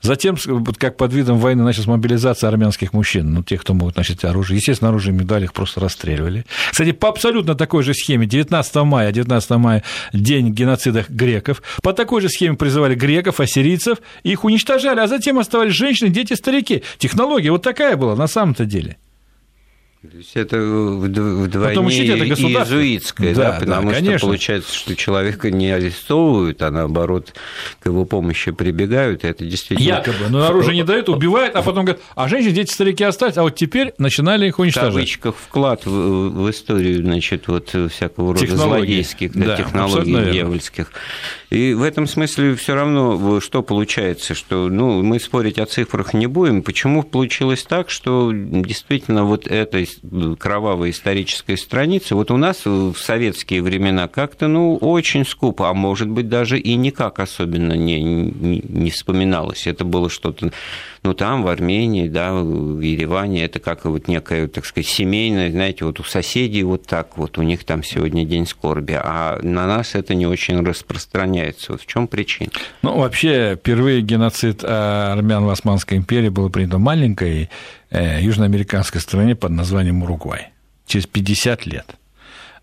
Затем, 0.00 0.36
как 0.78 0.96
под 0.96 1.12
видом 1.12 1.38
войны, 1.38 1.64
началась 1.64 1.86
мобилизация 1.86 2.48
армянских 2.48 2.92
мужчин, 2.92 3.32
ну, 3.32 3.42
тех, 3.42 3.60
кто 3.60 3.74
могут 3.74 3.96
носить 3.96 4.24
оружие. 4.24 4.56
Естественно, 4.56 4.90
оружие 4.90 5.12
медали 5.12 5.44
их 5.44 5.52
просто 5.52 5.80
расстреливали. 5.80 6.44
Кстати, 6.70 6.92
по 6.92 7.08
абсолютно 7.08 7.54
такой 7.54 7.82
же 7.82 7.94
схеме 7.94 8.26
19 8.26 8.74
мая, 8.76 9.12
19 9.12 9.50
мая 9.50 9.82
день 10.12 10.52
геноцида 10.52 11.04
греков, 11.08 11.62
по 11.82 11.92
такой 11.92 12.20
же 12.20 12.28
схеме 12.28 12.56
призывали 12.56 12.94
греков 12.94 13.37
ассирийцев, 13.40 13.98
их 14.22 14.44
уничтожали, 14.44 15.00
а 15.00 15.06
затем 15.06 15.38
оставались 15.38 15.74
женщины, 15.74 16.08
дети, 16.08 16.34
старики. 16.34 16.82
Технология 16.98 17.50
вот 17.50 17.62
такая 17.62 17.96
была 17.96 18.16
на 18.16 18.26
самом-то 18.26 18.64
деле. 18.64 18.98
То 20.00 20.16
есть 20.16 20.36
это 20.36 20.56
вдвойне 20.60 22.06
это 22.06 22.24
иезуитское, 22.24 23.34
да, 23.34 23.50
да, 23.50 23.58
потому 23.58 23.90
да, 23.90 24.18
что 24.18 24.26
получается, 24.26 24.72
что 24.72 24.94
человека 24.94 25.50
не 25.50 25.72
арестовывают, 25.72 26.62
а 26.62 26.70
наоборот 26.70 27.34
к 27.80 27.86
его 27.86 28.04
помощи 28.04 28.52
прибегают, 28.52 29.24
и 29.24 29.26
это 29.26 29.44
действительно... 29.44 29.84
Якобы, 29.84 30.28
но 30.30 30.46
оружие 30.46 30.76
не 30.76 30.84
дают, 30.84 31.08
убивают, 31.08 31.56
а 31.56 31.62
потом 31.62 31.84
говорят, 31.84 32.02
а 32.14 32.28
женщины, 32.28 32.52
дети, 32.52 32.72
старики 32.72 33.02
остались, 33.02 33.38
а 33.38 33.42
вот 33.42 33.56
теперь 33.56 33.92
начинали 33.98 34.46
их 34.46 34.60
уничтожать. 34.60 34.92
В 34.92 34.94
кавычках 34.94 35.34
вклад 35.34 35.84
в, 35.84 35.90
в 35.90 36.48
историю, 36.48 37.02
значит, 37.02 37.48
вот 37.48 37.70
всякого 37.90 38.34
рода 38.34 38.46
технологии. 38.46 38.78
злодейских 38.78 39.32
да, 39.32 39.56
технологий 39.56 40.30
дьявольских. 40.30 40.92
И 41.50 41.72
в 41.72 41.82
этом 41.82 42.06
смысле 42.06 42.54
все 42.54 42.74
равно 42.74 43.40
что 43.40 43.62
получается, 43.62 44.34
что 44.34 44.68
ну, 44.68 45.02
мы 45.02 45.18
спорить 45.18 45.58
о 45.58 45.66
цифрах 45.66 46.12
не 46.12 46.26
будем. 46.26 46.62
Почему 46.62 47.02
получилось 47.02 47.62
так, 47.62 47.88
что 47.88 48.30
действительно 48.32 49.24
вот 49.24 49.46
эта 49.46 49.82
кровавая 50.38 50.90
историческая 50.90 51.56
страница, 51.56 52.14
вот 52.14 52.30
у 52.30 52.36
нас 52.36 52.64
в 52.64 52.94
советские 52.96 53.62
времена 53.62 54.08
как-то 54.08 54.48
ну, 54.48 54.76
очень 54.76 55.24
скупо, 55.24 55.68
а 55.68 55.74
может 55.74 56.08
быть 56.08 56.28
даже 56.28 56.58
и 56.58 56.74
никак 56.74 57.18
особенно 57.18 57.74
не, 57.74 58.02
не, 58.02 58.60
не 58.60 58.90
вспоминалось. 58.90 59.66
Это 59.66 59.84
было 59.84 60.10
что-то 60.10 60.52
ну, 61.08 61.14
там, 61.14 61.42
в 61.42 61.48
Армении, 61.48 62.06
да, 62.06 62.34
в 62.34 62.80
Ереване, 62.80 63.42
это 63.42 63.60
как 63.60 63.86
вот 63.86 64.08
некая, 64.08 64.46
так 64.46 64.66
сказать, 64.66 64.86
семейная, 64.90 65.50
знаете, 65.50 65.86
вот 65.86 66.00
у 66.00 66.04
соседей 66.04 66.62
вот 66.64 66.84
так 66.84 67.16
вот, 67.16 67.38
у 67.38 67.42
них 67.42 67.64
там 67.64 67.82
сегодня 67.82 68.26
день 68.26 68.46
скорби, 68.46 68.92
а 68.92 69.38
на 69.42 69.66
нас 69.66 69.94
это 69.94 70.14
не 70.14 70.26
очень 70.26 70.62
распространяется. 70.62 71.72
Вот 71.72 71.80
в 71.80 71.86
чем 71.86 72.08
причина? 72.08 72.50
Ну, 72.82 72.98
вообще, 72.98 73.56
впервые 73.56 74.02
геноцид 74.02 74.62
э, 74.62 74.66
армян 74.66 75.46
в 75.46 75.48
Османской 75.48 75.96
империи 75.96 76.28
был 76.28 76.50
принят 76.50 76.74
в 76.74 76.78
маленькой 76.78 77.48
э, 77.88 78.20
южноамериканской 78.20 79.00
стране 79.00 79.34
под 79.34 79.52
названием 79.52 80.02
Уругвай 80.02 80.48
через 80.84 81.06
50 81.06 81.64
лет. 81.64 81.86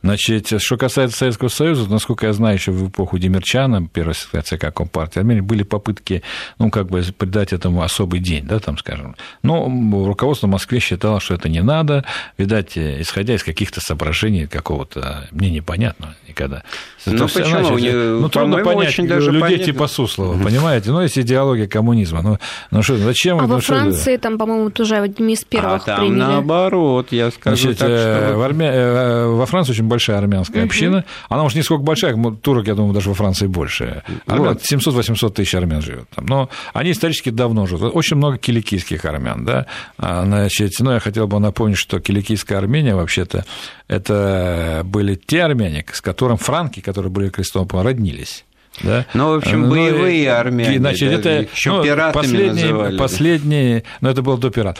Значит, 0.05 0.61
что 0.61 0.77
касается 0.77 1.17
Советского 1.17 1.47
Союза, 1.47 1.89
насколько 1.89 2.27
я 2.27 2.33
знаю, 2.33 2.57
еще 2.57 2.71
в 2.71 2.89
эпоху 2.89 3.17
Демирчана, 3.17 3.87
первой 3.87 4.13
ЦК 4.13 4.71
Компартии 4.71 5.17
Армении, 5.17 5.41
были 5.41 5.63
попытки, 5.63 6.21
ну, 6.59 6.69
как 6.69 6.91
бы 6.91 7.01
придать 7.17 7.53
этому 7.53 7.81
особый 7.81 8.19
день, 8.19 8.45
да, 8.45 8.59
там, 8.59 8.77
скажем. 8.77 9.15
Но 9.41 9.65
руководство 10.05 10.45
Москвы 10.45 10.79
считало, 10.79 11.19
что 11.19 11.33
это 11.33 11.49
не 11.49 11.63
надо, 11.63 12.05
видать, 12.37 12.77
исходя 12.77 13.33
из 13.33 13.43
каких-то 13.43 13.81
соображений 13.81 14.45
какого-то, 14.45 15.27
мне 15.31 15.49
непонятно 15.49 16.15
никогда. 16.27 16.61
Ну, 17.07 17.27
почему? 17.27 17.63
Значит, 17.63 17.93
ну, 17.95 18.29
трудно 18.29 18.57
понять 18.59 18.89
очень 18.89 19.07
даже 19.07 19.31
людей 19.31 19.41
понятно. 19.41 19.65
типа 19.65 19.87
Суслова, 19.87 20.37
понимаете? 20.37 20.91
Ну, 20.91 21.01
есть 21.01 21.17
идеология 21.17 21.67
коммунизма. 21.67 22.21
Ну, 22.21 22.37
ну 22.69 22.83
что, 22.83 22.97
зачем? 22.97 23.39
А 23.39 23.47
ну, 23.47 23.55
во 23.55 23.59
Франции, 23.59 24.17
там, 24.17 24.37
по-моему, 24.37 24.69
тоже 24.69 24.97
одними 24.97 25.31
из 25.33 25.43
первых 25.43 25.81
а 25.81 25.85
там 25.85 25.99
приняли. 25.99 26.19
наоборот, 26.19 27.07
я 27.09 27.31
скажу 27.31 27.57
Значит, 27.57 27.79
так, 27.79 27.89
что... 27.89 28.33
в 28.35 28.41
Арме... 28.43 28.69
Э, 28.71 29.25
во 29.29 29.45
Франции 29.47 29.71
очень 29.71 29.94
большая 29.95 30.17
армянская 30.17 30.63
угу. 30.63 30.67
община. 30.67 31.05
Она 31.29 31.43
уж 31.43 31.55
не 31.55 31.63
сколько 31.63 31.83
большая, 31.83 32.15
турок, 32.41 32.67
я 32.67 32.75
думаю, 32.75 32.93
даже 32.93 33.09
во 33.09 33.15
Франции 33.15 33.47
больше. 33.47 34.03
Армян, 34.27 34.53
вот. 34.53 34.61
700-800 34.61 35.31
тысяч 35.31 35.55
армян 35.55 35.81
живет 35.81 36.09
там. 36.15 36.25
Но 36.25 36.49
они 36.73 36.91
исторически 36.91 37.29
давно 37.29 37.65
живут. 37.65 37.95
Очень 37.95 38.17
много 38.17 38.37
киликийских 38.37 39.05
армян, 39.05 39.45
да. 39.45 39.65
А, 39.97 40.25
значит, 40.25 40.73
ну, 40.79 40.91
я 40.91 40.99
хотел 40.99 41.27
бы 41.27 41.39
напомнить, 41.39 41.77
что 41.77 41.99
киликийская 41.99 42.57
Армения, 42.57 42.95
вообще-то, 42.95 43.45
это 43.87 44.81
были 44.83 45.15
те 45.15 45.43
армяне, 45.43 45.85
с 45.91 46.01
которым 46.01 46.37
франки, 46.37 46.79
которые 46.79 47.11
были 47.11 47.29
крестом, 47.29 47.67
роднились. 47.71 48.45
Да? 48.83 49.05
Ну, 49.13 49.31
в 49.31 49.35
общем, 49.35 49.63
ну, 49.63 49.69
боевые 49.69 50.29
ну, 50.29 50.37
армяне. 50.37 50.79
Значит, 50.79 51.09
да, 51.09 51.15
это 51.15 51.47
еще 51.53 51.71
ну, 51.71 51.83
пиратами 51.83 52.21
последний, 52.21 52.63
называли. 52.63 52.97
Последний, 52.97 53.83
ну, 54.01 54.09
это 54.09 54.21
был 54.21 54.37
до 54.37 54.49
пират. 54.49 54.77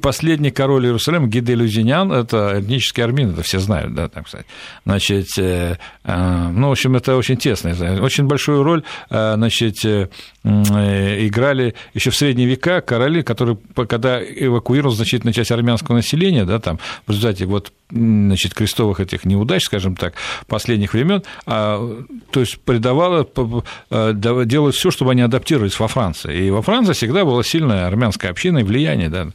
Последний 0.00 0.50
король 0.50 0.86
Иерусалима, 0.86 1.28
Гиде 1.28 1.54
Люзинян, 1.54 2.10
это 2.12 2.60
этнический 2.60 3.02
армян, 3.02 3.32
это 3.32 3.42
все 3.42 3.58
знают, 3.58 3.94
да, 3.94 4.08
так 4.08 4.28
сказать. 4.28 4.46
Значит, 4.84 5.26
э, 5.38 5.76
э, 6.04 6.48
ну, 6.50 6.68
в 6.68 6.72
общем, 6.72 6.96
это 6.96 7.16
очень 7.16 7.36
тесно. 7.36 7.74
Очень 8.00 8.24
большую 8.24 8.62
роль, 8.62 8.82
э, 9.10 9.34
значит, 9.36 9.84
играли 10.44 11.74
еще 11.94 12.10
в 12.10 12.16
средние 12.16 12.48
века 12.48 12.80
короли, 12.80 13.22
которые, 13.22 13.58
когда 13.88 14.20
эвакуировал 14.22 14.94
значительная 14.94 15.34
часть 15.34 15.52
армянского 15.52 15.96
населения, 15.96 16.44
да, 16.44 16.58
там, 16.58 16.78
в 17.06 17.10
результате 17.10 17.44
вот 17.44 17.72
значит, 17.90 18.54
крестовых 18.54 19.00
этих 19.00 19.24
неудач, 19.24 19.64
скажем 19.64 19.96
так, 19.96 20.14
последних 20.46 20.92
времен, 20.92 21.22
а, 21.46 22.04
то 22.30 22.40
есть 22.40 22.60
придавало, 22.60 23.24
а, 23.90 24.12
делать 24.12 24.74
все, 24.74 24.90
чтобы 24.90 25.12
они 25.12 25.22
адаптировались 25.22 25.78
во 25.78 25.88
Франции. 25.88 26.46
И 26.46 26.50
во 26.50 26.62
Франции 26.62 26.92
всегда 26.92 27.24
была 27.24 27.42
сильная 27.42 27.86
армянская 27.86 28.30
община 28.30 28.58
и 28.58 28.62
влияние, 28.62 29.08
да, 29.08 29.28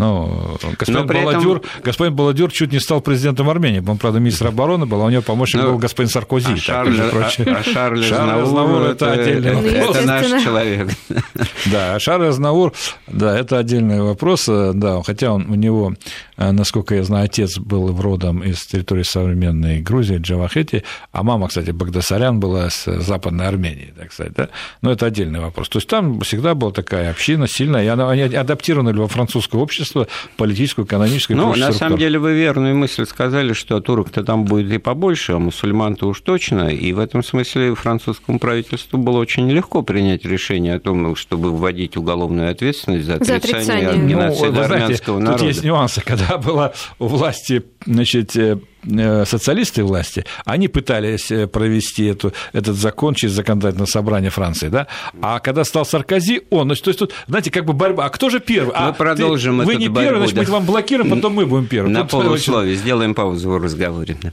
ну, 0.00 0.56
господин, 0.78 1.06
Баладюр, 1.06 1.58
этом... 1.58 1.70
господин 1.84 2.14
Баладюр 2.14 2.50
чуть 2.50 2.72
не 2.72 2.80
стал 2.80 3.02
президентом 3.02 3.50
Армении. 3.50 3.82
Он, 3.86 3.98
правда, 3.98 4.18
министр 4.18 4.46
обороны 4.46 4.86
был, 4.86 5.02
а 5.02 5.04
у 5.04 5.10
него 5.10 5.20
помощник 5.20 5.62
ну, 5.62 5.72
был 5.72 5.78
господин 5.78 6.08
Саркози. 6.08 6.54
А, 6.54 6.56
Шарль, 6.56 6.98
а, 6.98 7.26
а 7.26 7.62
Шарль, 7.62 8.02
Шарль 8.02 8.40
Азнавур– 8.40 8.82
это, 8.82 9.06
это 9.06 9.20
отдельный 9.20 9.54
вопрос. 9.54 9.96
Это 9.96 10.06
наш 10.06 10.42
человек. 10.42 10.88
Да, 11.66 11.94
а 11.94 12.00
Шарль 12.00 12.26
Азнавур, 12.26 12.72
да, 13.06 13.38
это 13.38 13.58
отдельный 13.58 14.00
вопрос. 14.00 14.46
Да, 14.46 15.02
хотя 15.02 15.32
он, 15.32 15.50
у 15.50 15.54
него, 15.54 15.94
насколько 16.36 16.94
я 16.94 17.04
знаю, 17.04 17.26
отец 17.26 17.58
был 17.58 17.94
родом 18.00 18.42
из 18.42 18.64
территории 18.64 19.02
современной 19.02 19.80
Грузии, 19.80 20.16
Джавахети, 20.16 20.84
а 21.12 21.22
мама, 21.22 21.48
кстати, 21.48 21.70
Багдасарян 21.70 22.40
была 22.40 22.70
с 22.70 22.90
Западной 23.00 23.39
Северной 23.40 23.48
Армении, 23.48 23.92
так 23.96 24.12
сказать, 24.12 24.32
да? 24.34 24.48
Но 24.82 24.92
это 24.92 25.06
отдельный 25.06 25.40
вопрос. 25.40 25.68
То 25.68 25.78
есть 25.78 25.88
там 25.88 26.20
всегда 26.20 26.54
была 26.54 26.72
такая 26.72 27.10
община 27.10 27.46
сильная, 27.48 27.84
и 27.84 27.86
она, 27.86 28.10
они 28.10 28.22
адаптированы 28.22 28.92
во 28.92 29.08
французское 29.08 29.60
общество, 29.60 30.06
политическую, 30.36 30.86
экономическую. 30.86 31.36
Ну, 31.36 31.54
на 31.54 31.72
самом 31.72 31.98
деле 31.98 32.18
вы 32.18 32.34
верную 32.34 32.76
мысль 32.76 33.06
сказали, 33.06 33.52
что 33.52 33.80
турок-то 33.80 34.24
там 34.24 34.44
будет 34.44 34.72
и 34.72 34.78
побольше, 34.78 35.32
а 35.32 35.38
мусульман-то 35.38 36.08
уж 36.08 36.20
точно, 36.20 36.68
и 36.68 36.92
в 36.92 36.98
этом 36.98 37.22
смысле 37.22 37.74
французскому 37.74 38.38
правительству 38.38 38.98
было 38.98 39.18
очень 39.18 39.50
легко 39.50 39.82
принять 39.82 40.24
решение 40.24 40.74
о 40.74 40.80
том, 40.80 41.16
чтобы 41.16 41.50
вводить 41.50 41.96
уголовную 41.96 42.50
ответственность 42.50 43.06
за 43.06 43.14
отрицание, 43.14 43.64
за 43.64 43.72
отрицание. 43.72 44.08
геноцида 44.08 44.52
ну, 44.52 44.60
армянского 44.62 44.88
знаете, 44.88 45.12
народа. 45.12 45.38
Тут 45.38 45.48
есть 45.48 45.64
нюансы, 45.64 46.00
когда 46.02 46.38
была 46.38 46.72
у 46.98 47.06
власти 47.06 47.62
значит, 47.86 48.36
э, 48.36 48.58
социалисты 48.84 49.84
власти, 49.84 50.24
они 50.44 50.68
пытались 50.68 51.30
э, 51.30 51.46
провести 51.46 52.06
эту, 52.06 52.32
этот 52.52 52.76
закон 52.76 53.14
через 53.14 53.34
законодательное 53.34 53.86
собрание 53.86 54.30
Франции, 54.30 54.68
да, 54.68 54.86
а 55.20 55.38
когда 55.40 55.64
стал 55.64 55.84
Саркози, 55.84 56.42
он, 56.50 56.68
значит, 56.68 56.84
то 56.84 56.88
есть 56.90 56.98
тут, 56.98 57.12
знаете, 57.26 57.50
как 57.50 57.64
бы 57.64 57.72
борьба, 57.72 58.06
а 58.06 58.08
кто 58.08 58.30
же 58.30 58.40
первый? 58.40 58.70
Мы 58.70 58.74
а 58.74 58.92
продолжим 58.92 59.60
ты, 59.60 59.66
Вы 59.66 59.76
не 59.76 59.88
борьбу, 59.88 60.10
первый, 60.10 60.18
значит, 60.28 60.36
да. 60.36 60.42
мы 60.42 60.48
вам 60.50 60.66
блокируем, 60.66 61.10
потом 61.10 61.34
мы 61.34 61.46
будем 61.46 61.66
первыми. 61.66 61.92
На 61.92 62.04
полусловие, 62.04 62.76
сделаем 62.76 63.14
паузу 63.14 63.50
в 63.50 63.62
разговоре. 63.62 64.16
Да. 64.22 64.32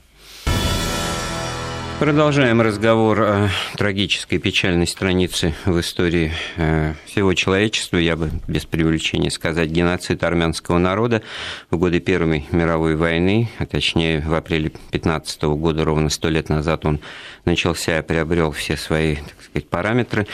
Продолжаем 1.99 2.61
разговор 2.61 3.21
о 3.23 3.49
трагической 3.75 4.37
печальной 4.37 4.85
странице 4.85 5.55
в 5.65 5.79
истории 5.79 6.31
э, 6.55 6.93
всего 7.05 7.33
человечества, 7.33 7.97
я 7.97 8.15
бы 8.15 8.29
без 8.47 8.65
преувеличения 8.65 9.31
сказать, 9.31 9.71
геноцид 9.71 10.23
армянского 10.23 10.77
народа 10.77 11.23
в 11.71 11.77
годы 11.77 11.99
Первой 11.99 12.45
мировой 12.51 12.95
войны, 12.95 13.49
а 13.57 13.65
точнее 13.65 14.19
в 14.19 14.35
апреле 14.35 14.71
15 14.91 15.41
года, 15.55 15.85
ровно 15.85 16.11
сто 16.11 16.29
лет 16.29 16.49
назад 16.49 16.85
он 16.85 16.99
начался 17.45 17.97
и 17.97 18.03
приобрел 18.03 18.51
все 18.51 18.77
свои, 18.77 19.15
так 19.15 19.41
сказать, 19.43 19.67
параметры. 19.67 20.27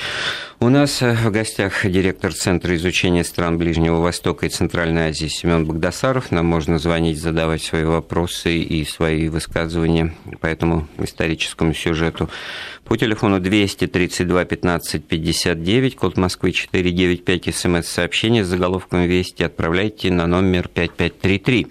У 0.60 0.67
нас 0.67 1.02
э, 1.02 1.13
в 1.13 1.32
гостях 1.32 1.86
директор 1.86 2.34
Центра 2.34 2.76
изучения 2.76 3.23
стран 3.23 3.58
Ближнего 3.58 4.02
Востока 4.02 4.47
и 4.47 4.49
Центральной 4.49 5.08
Азии 5.08 5.28
Семен 5.28 5.65
Богдасаров. 5.65 6.30
Нам 6.30 6.45
можно 6.45 6.78
звонить, 6.78 7.21
задавать 7.21 7.63
свои 7.63 7.86
вопросы 7.86 8.58
и 8.58 8.84
свои 8.84 9.30
высказывания 9.30 10.13
по 10.41 10.47
этому 10.47 10.89
историческому 10.97 11.52
сюжету 11.73 12.29
по 12.85 12.97
телефону 12.97 13.39
232 13.39 14.45
15 14.45 15.05
59, 15.05 15.95
код 15.95 16.17
Москвы 16.17 16.51
495, 16.51 17.55
смс-сообщение 17.55 18.43
с 18.43 18.47
заголовком 18.47 19.03
«Вести» 19.03 19.43
отправляйте 19.43 20.11
на 20.11 20.27
номер 20.27 20.67
5533. 20.67 21.67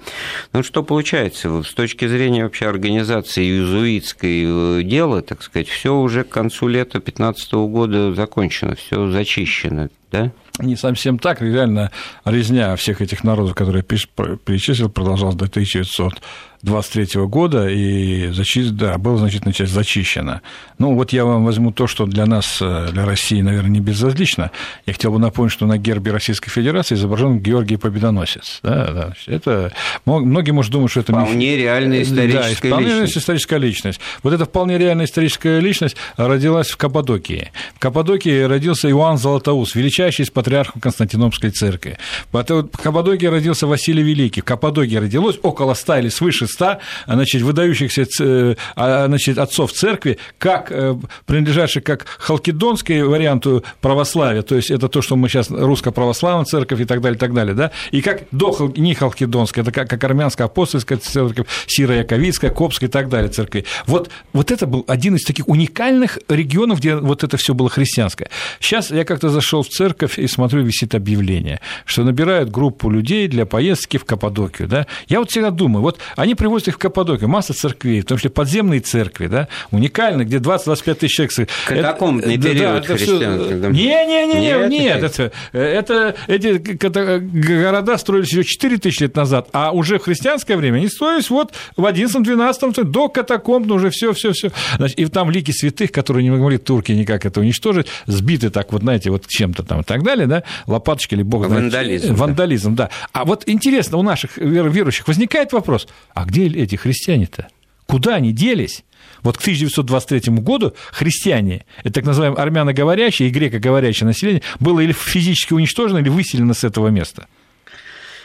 Ну, 0.53 0.63
что 0.63 0.83
получается? 0.83 1.63
С 1.63 1.75
точки 1.75 2.07
зрения 2.07 2.45
вообще 2.45 2.67
организации 2.67 3.45
иезуитской 3.45 4.45
э, 4.45 4.83
дела, 4.83 5.23
так 5.23 5.43
сказать, 5.43 5.69
все 5.69 5.95
уже 5.95 6.25
к 6.25 6.31
концу 6.31 6.69
лета 6.69 6.99
2015 6.99 7.53
года 7.53 8.15
закончено, 8.15 8.75
все 8.75 9.11
зачищено, 9.11 9.89
да? 10.11 10.33
Не 10.59 10.77
совсем 10.77 11.19
так. 11.19 11.41
Реально 11.41 11.91
резня 12.25 12.77
всех 12.77 13.01
этих 13.01 13.25
народов, 13.25 13.55
которые 13.55 13.83
перечислил, 13.83 14.91
продолжалась 14.91 15.35
до 15.35 15.47
1900 15.47 16.23
23 16.63 17.23
года, 17.23 17.69
и 17.69 18.31
зачи... 18.31 18.71
да, 18.71 18.97
была 18.97 19.17
значительная 19.17 19.53
часть 19.53 19.73
зачищена. 19.73 20.43
Ну, 20.79 20.95
вот 20.95 21.13
я 21.13 21.25
вам 21.25 21.45
возьму 21.45 21.73
то, 21.73 21.89
что 21.89 22.07
для 22.07 22.25
нас, 22.25 22.59
э, 22.61 22.89
для 22.93 23.05
России, 23.05 23.41
наверное, 23.41 23.71
не 23.71 23.81
безразлично. 23.81 24.53
Я 24.87 24.93
хотел 24.93 25.11
бы 25.11 25.19
напомнить, 25.19 25.53
что 25.53 25.67
на 25.67 25.77
гербе 25.77 26.13
Российской 26.13 26.51
Федерации 26.51 26.95
изображен 26.95 27.41
Георгий 27.41 27.77
Победоносец. 27.77 28.61
Да, 28.63 28.93
да. 28.93 29.13
Это... 29.27 29.73
Многие, 30.07 30.53
может, 30.53 30.71
думать, 30.71 30.93
что 30.93 31.01
это... 31.01 31.13
Вполне 31.13 31.57
реальная 31.57 32.03
историческая 32.03 32.71
да, 32.71 32.77
вполне 32.77 32.95
личность. 32.95 33.19
историческая 33.19 33.59
личность. 33.59 34.01
Вот 34.23 34.33
эта 34.33 34.45
вполне 34.45 34.79
реальная 34.79 35.07
историческая 35.07 35.59
личность 35.59 35.97
родилась 36.17 36.71
в 36.71 36.77
Каппадокии. 36.77 37.51
В 37.75 37.81
Каппадокии 37.81 38.43
родился 38.43 38.89
Иоанн 38.89 39.19
Златоуст, 39.19 39.75
величайший 39.75 40.25
из 40.25 40.31
патриархов 40.31 40.81
Константинопольской 40.81 41.51
церкви. 41.51 41.99
В 42.31 42.45
Каппадокии 42.83 43.27
родился 43.27 43.67
Василий 43.67 44.05
Великий. 44.05 44.43
В 44.43 44.45
Каппадокии 44.45 44.95
родилось 44.97 45.41
около 45.43 45.75
ста 45.75 45.99
или 45.99 46.09
свыше 46.09 46.47
ста 46.53 46.79
значит, 47.07 47.43
выдающихся 47.43 48.07
э, 48.21 48.55
а, 48.77 49.07
значит, 49.07 49.39
отцов 49.39 49.73
церкви, 49.73 50.19
как 50.39 50.71
э, 50.71 50.97
принадлежащих 51.27 51.83
как 51.83 52.07
халкидонской 52.19 53.03
варианту 53.03 53.65
православия, 53.81 54.43
то 54.43 54.55
есть 54.55 54.71
это 54.71 54.89
то, 54.89 55.03
что 55.03 55.17
мы 55.17 55.29
сейчас 55.29 55.51
русско-православная 55.51 56.45
церковь 56.45 56.81
и 56.81 56.85
так 56.85 57.01
далее, 57.01 57.17
и 57.17 57.21
так 57.21 57.35
далее, 57.35 57.55
да, 57.55 57.71
и 57.91 58.01
как 58.01 58.23
до 58.31 58.73
не 58.77 58.95
халкидонская, 58.95 59.63
это 59.63 59.73
как, 59.73 59.89
как 59.89 60.05
армянская 60.05 60.47
апостольская 60.47 60.99
церковь, 60.99 61.47
сиро-яковицкая, 61.67 62.51
копская 62.51 62.89
и 62.89 62.93
так 62.93 63.09
далее 63.09 63.31
церкви. 63.31 63.65
Вот, 63.87 64.11
вот 64.33 64.51
это 64.51 64.67
был 64.67 64.85
один 64.89 65.17
из 65.17 65.25
таких 65.25 65.49
уникальных 65.49 66.19
регионов, 66.29 66.79
где 66.79 66.97
вот 66.97 67.25
это 67.25 67.37
все 67.37 67.55
было 67.55 67.69
христианское. 67.69 68.29
Сейчас 68.61 68.91
я 68.91 69.05
как-то 69.05 69.29
зашел 69.29 69.63
в 69.63 69.69
церковь 69.69 70.19
и 70.19 70.27
смотрю, 70.27 70.63
висит 70.63 70.95
объявление, 70.95 71.61
что 71.85 72.05
набирают 72.05 72.51
группу 72.51 72.91
людей 72.91 73.29
для 73.29 73.47
поездки 73.47 73.97
в 73.97 74.05
Каппадокию, 74.05 74.69
да. 74.69 74.87
Я 75.09 75.19
вот 75.21 75.31
всегда 75.31 75.51
думаю, 75.51 75.83
вот 75.83 75.99
они 76.17 76.35
привозят 76.43 76.67
их 76.67 76.75
в 76.75 76.79
Каппадокию, 76.79 77.29
масса 77.29 77.55
церквей, 77.55 78.01
в 78.01 78.05
том 78.05 78.19
числе 78.19 78.31
подземные 78.31 78.81
церкви, 78.81 79.29
да, 79.29 79.47
уникальные, 79.71 80.27
где 80.27 80.39
20-25 80.39 80.95
тысяч 80.95 81.15
человек. 81.15 81.49
Катакомбный 81.69 82.35
это, 82.35 82.43
период 82.43 82.85
да, 82.85 82.97
христианский. 82.97 83.55
Да. 83.55 83.69
Не-не-не, 83.69 84.41
нет, 84.41 84.69
нет 84.69 85.03
это, 85.05 85.33
это, 85.53 86.17
эти 86.27 86.57
города 86.59 87.97
строились 87.97 88.33
еще 88.33 88.43
4 88.43 88.79
тысячи 88.79 89.05
лет 89.05 89.15
назад, 89.15 89.51
а 89.53 89.71
уже 89.71 90.01
в 90.01 90.03
христианское 90.03 90.57
время 90.57 90.79
они 90.79 90.89
строились 90.89 91.31
вот 91.31 91.53
в 91.77 91.85
11-12 91.85 92.83
до 92.83 93.09
катакомб, 93.09 93.71
уже 93.71 93.91
все, 93.91 94.13
все, 94.13 94.33
все. 94.33 94.51
И 94.97 95.07
там 95.07 95.31
лики 95.31 95.53
святых, 95.53 95.93
которые 95.93 96.25
не 96.25 96.31
могли 96.31 96.59
турки 96.59 96.91
никак 96.91 97.25
это 97.25 97.39
уничтожить, 97.39 97.87
сбиты 98.07 98.51
так 98.51 98.73
вот, 98.73 98.83
знаете, 98.83 99.11
вот 99.11 99.29
чем-то 99.29 99.63
там 99.63 99.83
и 99.83 99.85
так 99.85 100.03
далее, 100.03 100.27
да, 100.27 100.43
лопаточки 100.67 101.15
или 101.15 101.23
бог 101.23 101.47
Вандализм. 101.47 102.07
Знает, 102.07 102.19
вандализм, 102.19 102.75
да. 102.75 102.91
А 103.13 103.25
вот 103.25 103.45
интересно, 103.47 103.99
у 103.99 104.03
наших 104.03 104.39
верующих 104.39 105.07
возникает 105.07 105.53
вопрос, 105.53 105.87
а 106.15 106.25
где 106.33 106.47
эти 106.47 106.77
христиане-то? 106.77 107.49
Куда 107.87 108.15
они 108.15 108.33
делись? 108.33 108.85
Вот 109.23 109.37
к 109.37 109.41
1923 109.43 110.35
году 110.37 110.73
христиане, 110.91 111.67
это 111.85 111.95
так 111.95 112.05
называемое 112.05 112.41
армяноговорящее 112.41 113.29
и 113.29 113.33
грекоговорящее 113.33 114.07
население, 114.07 114.43
было 114.59 114.81
или 114.81 114.93
физически 114.93 115.53
уничтожено, 115.53 115.99
или 115.99 116.09
выселено 116.09 116.55
с 116.55 116.65
этого 116.65 116.89
места. 116.89 117.27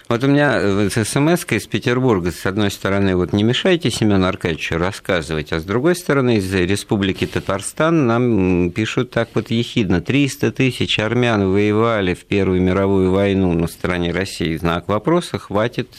Вот 0.07 0.23
у 0.23 0.27
меня 0.27 0.89
смс 0.89 1.45
из 1.51 1.67
Петербурга, 1.67 2.31
с 2.31 2.45
одной 2.45 2.71
стороны, 2.71 3.17
вот 3.17 3.33
не 3.33 3.43
мешайте 3.43 3.91
Семену 3.91 4.25
Аркадьевичу 4.25 4.77
рассказывать, 4.77 5.51
а 5.51 5.59
с 5.59 5.65
другой 5.65 5.97
стороны, 5.97 6.37
из 6.37 6.53
Республики 6.53 7.27
Татарстан 7.27 8.07
нам 8.07 8.71
пишут 8.71 9.11
так 9.11 9.27
вот 9.33 9.51
ехидно. 9.51 9.99
300 9.99 10.53
тысяч 10.53 10.97
армян 10.99 11.51
воевали 11.51 12.13
в 12.13 12.23
Первую 12.23 12.61
мировую 12.61 13.11
войну 13.11 13.51
на 13.51 13.67
стороне 13.67 14.13
России. 14.13 14.55
Знак 14.55 14.87
вопроса, 14.87 15.39
хватит 15.39 15.89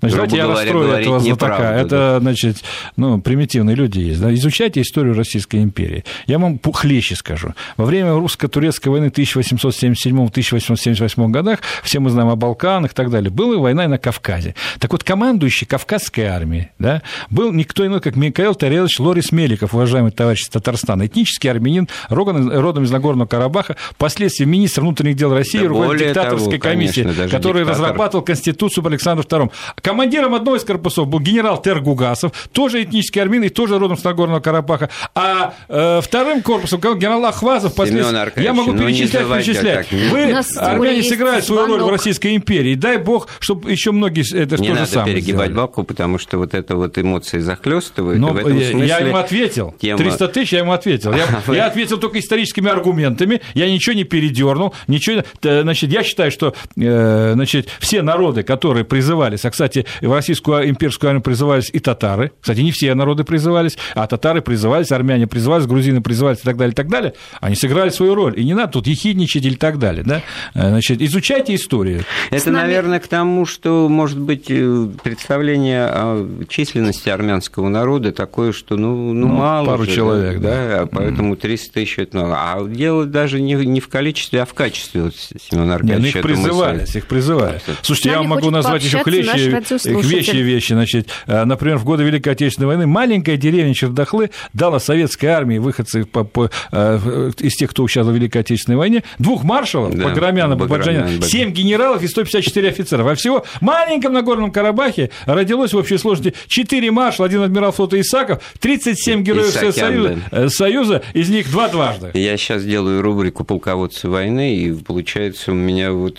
Значит, 0.00 0.16
давайте 0.16 0.36
я 0.36 0.46
расстрою 0.46 0.92
этого 0.92 1.20
знатока. 1.20 1.52
Неправду, 1.52 1.78
Это, 1.78 1.88
да. 1.88 2.20
значит, 2.20 2.56
ну, 2.96 3.20
примитивные 3.20 3.76
люди 3.76 3.98
есть. 4.00 4.20
Да? 4.20 4.32
Изучайте 4.34 4.80
историю 4.80 5.14
Российской 5.14 5.62
империи. 5.62 6.04
Я 6.26 6.38
вам 6.38 6.58
хлеще 6.72 7.16
скажу. 7.16 7.54
Во 7.76 7.84
время 7.84 8.14
русско-турецкой 8.14 8.88
войны 8.88 9.06
1877-1878 9.06 11.28
годах, 11.30 11.58
все 11.82 12.00
мы 12.00 12.10
знаем 12.10 12.28
о 12.28 12.36
Балканах 12.36 12.92
и 12.92 12.94
так 12.94 13.10
далее, 13.10 13.30
была 13.30 13.58
война 13.58 13.88
на 13.88 13.98
Кавказе. 13.98 14.54
Так 14.78 14.92
вот, 14.92 15.04
командующий 15.04 15.66
Кавказской 15.66 16.22
армией 16.22 16.70
да, 16.78 17.02
был 17.30 17.52
никто 17.52 17.86
иной, 17.86 18.00
как 18.00 18.16
Михаил 18.16 18.54
Тарелович 18.54 18.98
Лорис 19.00 19.32
Меликов, 19.32 19.74
уважаемый 19.74 20.12
товарищ 20.12 20.46
Татарстана, 20.48 21.06
этнический 21.06 21.50
армянин, 21.50 21.88
родом 22.08 22.84
из 22.84 22.90
Нагорного 22.90 23.28
Карабаха, 23.28 23.76
впоследствии 23.92 24.44
министр 24.44 24.82
внутренних 24.82 25.16
дел 25.16 25.32
России, 25.34 25.58
да 25.58 25.68
руководитель 25.68 26.06
диктаторской 26.08 26.58
того, 26.58 26.72
комиссии, 26.72 27.02
конечно, 27.02 27.28
который 27.28 27.62
диктатор. 27.62 27.82
разрабатывал 27.84 28.24
Конституцию 28.24 28.84
по 28.84 28.90
Александру 28.90 29.24
II. 29.26 29.50
Командиром 29.80 30.34
одного 30.34 30.56
из 30.56 30.64
корпусов 30.64 31.08
был 31.08 31.20
генерал 31.20 31.60
Тергугасов, 31.60 32.32
тоже 32.52 32.82
этнический 32.82 33.20
армян 33.20 33.44
и 33.44 33.48
тоже 33.48 33.78
родом 33.78 33.96
с 33.96 34.04
Нагорного 34.04 34.40
Карабаха. 34.40 34.90
А 35.14 35.54
э, 35.68 36.00
вторым 36.02 36.42
корпусом 36.42 36.80
генерал 36.80 37.24
Ахвазов 37.26 37.72
впоследствии... 37.72 38.42
Я 38.42 38.52
могу 38.52 38.72
ну, 38.72 38.86
перечислять, 38.86 39.26
перечислять. 39.26 39.90
Вы, 39.90 40.32
армяне, 40.58 41.02
сыграли 41.02 41.40
свою 41.40 41.66
роль 41.66 41.82
в 41.82 41.88
Российской 41.88 42.36
империи. 42.36 42.74
Дай 42.74 42.98
бог, 42.98 43.28
чтобы 43.40 43.70
еще 43.70 43.92
многие 43.92 44.24
это 44.36 44.56
Не 44.56 44.68
то 44.68 44.74
надо 44.74 44.86
же 44.86 44.90
самое 44.92 45.14
перегибать 45.14 45.46
сделали. 45.46 45.66
бабку, 45.66 45.84
потому 45.84 46.18
что 46.18 46.38
вот 46.38 46.54
это 46.54 46.76
вот 46.76 46.98
эмоции 46.98 47.38
захлестывают. 47.38 48.18
Но 48.18 48.38
я 48.38 48.98
ему 48.98 49.16
ответил. 49.16 49.74
Тема... 49.80 49.98
300 49.98 50.28
тысяч 50.28 50.52
я 50.52 50.60
ему 50.60 50.72
ответил. 50.72 51.12
Я, 51.12 51.26
я 51.54 51.66
ответил 51.66 51.98
только 51.98 52.18
историческими 52.18 52.70
аргументами. 52.70 53.40
Я 53.54 53.70
ничего 53.70 53.94
не 53.94 54.04
передернул. 54.04 54.74
Ничего... 54.88 55.22
Значит, 55.40 55.90
я 55.90 56.02
считаю, 56.02 56.30
что 56.30 56.54
э, 56.76 57.32
значит, 57.34 57.68
все 57.78 58.02
народы, 58.02 58.42
которые 58.42 58.84
призывали 58.84 59.36
к 59.50 59.53
кстати, 59.54 59.86
в 60.00 60.12
российскую 60.12 60.68
имперскую 60.68 61.10
армию 61.10 61.22
призывались 61.22 61.70
и 61.72 61.78
татары, 61.78 62.32
кстати, 62.40 62.60
не 62.60 62.72
все 62.72 62.92
народы 62.94 63.22
призывались, 63.22 63.78
а 63.94 64.06
татары 64.08 64.42
призывались, 64.42 64.90
армяне 64.90 65.28
призывались, 65.28 65.66
грузины 65.66 66.02
призывались 66.02 66.40
и 66.40 66.42
так 66.42 66.56
далее, 66.56 66.72
и 66.72 66.76
так 66.76 66.88
далее, 66.88 67.14
они 67.40 67.54
сыграли 67.54 67.90
свою 67.90 68.16
роль, 68.16 68.38
и 68.38 68.44
не 68.44 68.54
надо 68.54 68.72
тут 68.72 68.88
ехидничать 68.88 69.44
или 69.44 69.54
так 69.54 69.78
далее, 69.78 70.02
да, 70.04 70.22
значит, 70.54 71.00
изучайте 71.00 71.54
историю. 71.54 72.04
Это, 72.30 72.50
нами... 72.50 72.64
наверное, 72.64 72.98
к 72.98 73.06
тому, 73.06 73.46
что, 73.46 73.88
может 73.88 74.18
быть, 74.18 74.46
э, 74.48 74.88
представление 75.02 75.84
о 75.86 76.28
численности 76.48 77.08
армянского 77.08 77.68
народа 77.68 78.10
такое, 78.10 78.52
что, 78.52 78.76
ну, 78.76 79.12
ну, 79.12 79.28
ну 79.28 79.28
мало 79.28 79.66
пару 79.66 79.84
же, 79.84 79.94
человек, 79.94 80.40
да, 80.40 80.68
да, 80.68 80.86
поэтому 80.86 81.36
300 81.36 81.72
тысяч 81.72 81.98
это 81.98 82.16
много. 82.16 82.34
А 82.36 82.64
дело 82.64 83.04
даже 83.04 83.40
не, 83.40 83.54
не 83.54 83.80
в 83.80 83.88
количестве, 83.88 84.42
а 84.42 84.46
в 84.46 84.54
качестве, 84.54 85.02
вот, 85.02 85.14
Семен 85.16 85.70
Аркадьевич. 85.70 86.14
Нет, 86.14 86.24
ну, 86.24 86.30
их 86.30 86.36
призывались, 86.36 86.96
их 86.96 87.06
призывали. 87.06 87.60
Слушайте, 87.82 88.10
я 88.10 88.22
могу 88.22 88.50
назвать 88.50 88.82
еще 88.82 88.98
хлещи, 89.02 89.33
вещи, 89.36 90.36
вещи, 90.36 90.72
значит, 90.72 91.08
э, 91.26 91.44
например, 91.44 91.78
в 91.78 91.84
годы 91.84 92.04
Великой 92.04 92.30
Отечественной 92.30 92.68
войны 92.68 92.86
маленькая 92.86 93.36
деревня 93.36 93.74
Чердахлы 93.74 94.30
дала 94.52 94.78
советской 94.78 95.26
армии, 95.26 95.58
выходцы 95.58 96.04
по, 96.04 96.24
по, 96.24 96.50
э, 96.72 97.30
из 97.38 97.54
тех, 97.54 97.70
кто 97.70 97.82
участвовал 97.82 98.16
в 98.16 98.18
Великой 98.18 98.38
Отечественной 98.38 98.76
войне, 98.76 99.02
двух 99.18 99.44
маршалов, 99.44 99.94
да, 99.94 100.04
Баграмяна, 100.04 100.56
Бабаджаняна, 100.56 101.22
семь 101.22 101.50
генералов 101.52 102.02
и 102.02 102.08
154 102.08 102.68
офицера. 102.68 103.02
Во 103.02 103.14
всего 103.14 103.44
маленьком 103.60 104.12
Нагорном 104.12 104.50
Карабахе 104.50 105.10
родилось 105.26 105.72
в 105.72 105.76
общей 105.76 105.98
сложности 105.98 106.34
4 106.48 106.90
маршала, 106.90 107.26
один 107.26 107.42
адмирал 107.42 107.72
флота 107.72 108.00
Исаков, 108.00 108.42
37 108.60 109.22
героев 109.22 109.50
Исакян, 109.50 109.72
Союза, 109.72 110.18
да. 110.30 110.44
Э, 110.44 110.48
Союза, 110.48 111.02
из 111.12 111.28
них 111.28 111.50
два 111.50 111.68
дважды. 111.68 112.10
Я 112.14 112.36
сейчас 112.36 112.64
делаю 112.64 113.02
рубрику 113.02 113.44
«Полководцы 113.44 114.08
войны», 114.08 114.56
и 114.56 114.72
получается 114.72 115.52
у 115.52 115.54
меня 115.54 115.92
вот 115.92 116.18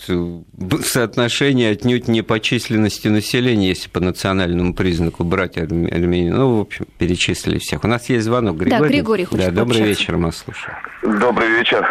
соотношение 0.83 1.71
отнюдь 1.71 2.07
не 2.07 2.21
по 2.21 2.39
численности 2.39 3.04
населения, 3.09 3.69
если 3.69 3.89
по 3.89 3.99
национальному 3.99 4.73
признаку 4.73 5.23
брать 5.23 5.57
армянин. 5.57 6.35
Ну, 6.35 6.57
в 6.57 6.61
общем, 6.61 6.85
перечислили 6.97 7.59
всех. 7.59 7.83
У 7.83 7.87
нас 7.87 8.09
есть 8.09 8.25
звонок. 8.25 8.57
Григорий. 8.57 8.81
Да, 8.81 8.87
Григорий 8.87 9.25
хочет 9.25 9.45
Да, 9.45 9.51
добрый 9.51 9.81
вечер, 9.81 10.17
мы 10.17 10.31
слушаем. 10.31 10.77
Добрый 11.01 11.49
вечер. 11.49 11.85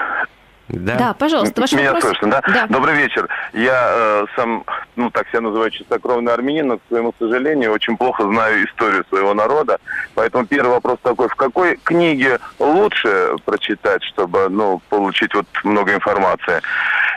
Да, 0.68 0.96
да 0.96 1.14
пожалуйста, 1.14 1.60
ваш 1.60 1.72
Меня 1.72 1.92
вопрос. 1.92 2.04
слышно, 2.04 2.30
да? 2.30 2.42
да? 2.46 2.66
Добрый 2.68 2.96
вечер. 2.96 3.28
Я 3.52 3.90
э, 3.90 4.24
сам, 4.34 4.64
ну 4.96 5.10
так 5.10 5.28
себя 5.28 5.42
называю, 5.42 5.70
чистокровный 5.70 6.32
армянин, 6.32 6.68
но, 6.68 6.78
к 6.78 6.80
своему 6.88 7.12
сожалению, 7.18 7.72
очень 7.72 7.96
плохо 7.98 8.24
знаю 8.24 8.64
историю 8.66 9.04
своего 9.10 9.34
народа. 9.34 9.78
Поэтому 10.14 10.46
первый 10.46 10.70
вопрос 10.70 10.98
такой, 11.02 11.28
в 11.28 11.34
какой 11.34 11.76
книге 11.76 12.38
лучше 12.58 13.36
прочитать, 13.44 14.02
чтобы, 14.04 14.48
ну, 14.48 14.80
получить 14.88 15.34
вот 15.34 15.46
много 15.64 15.94
информации? 15.94 16.62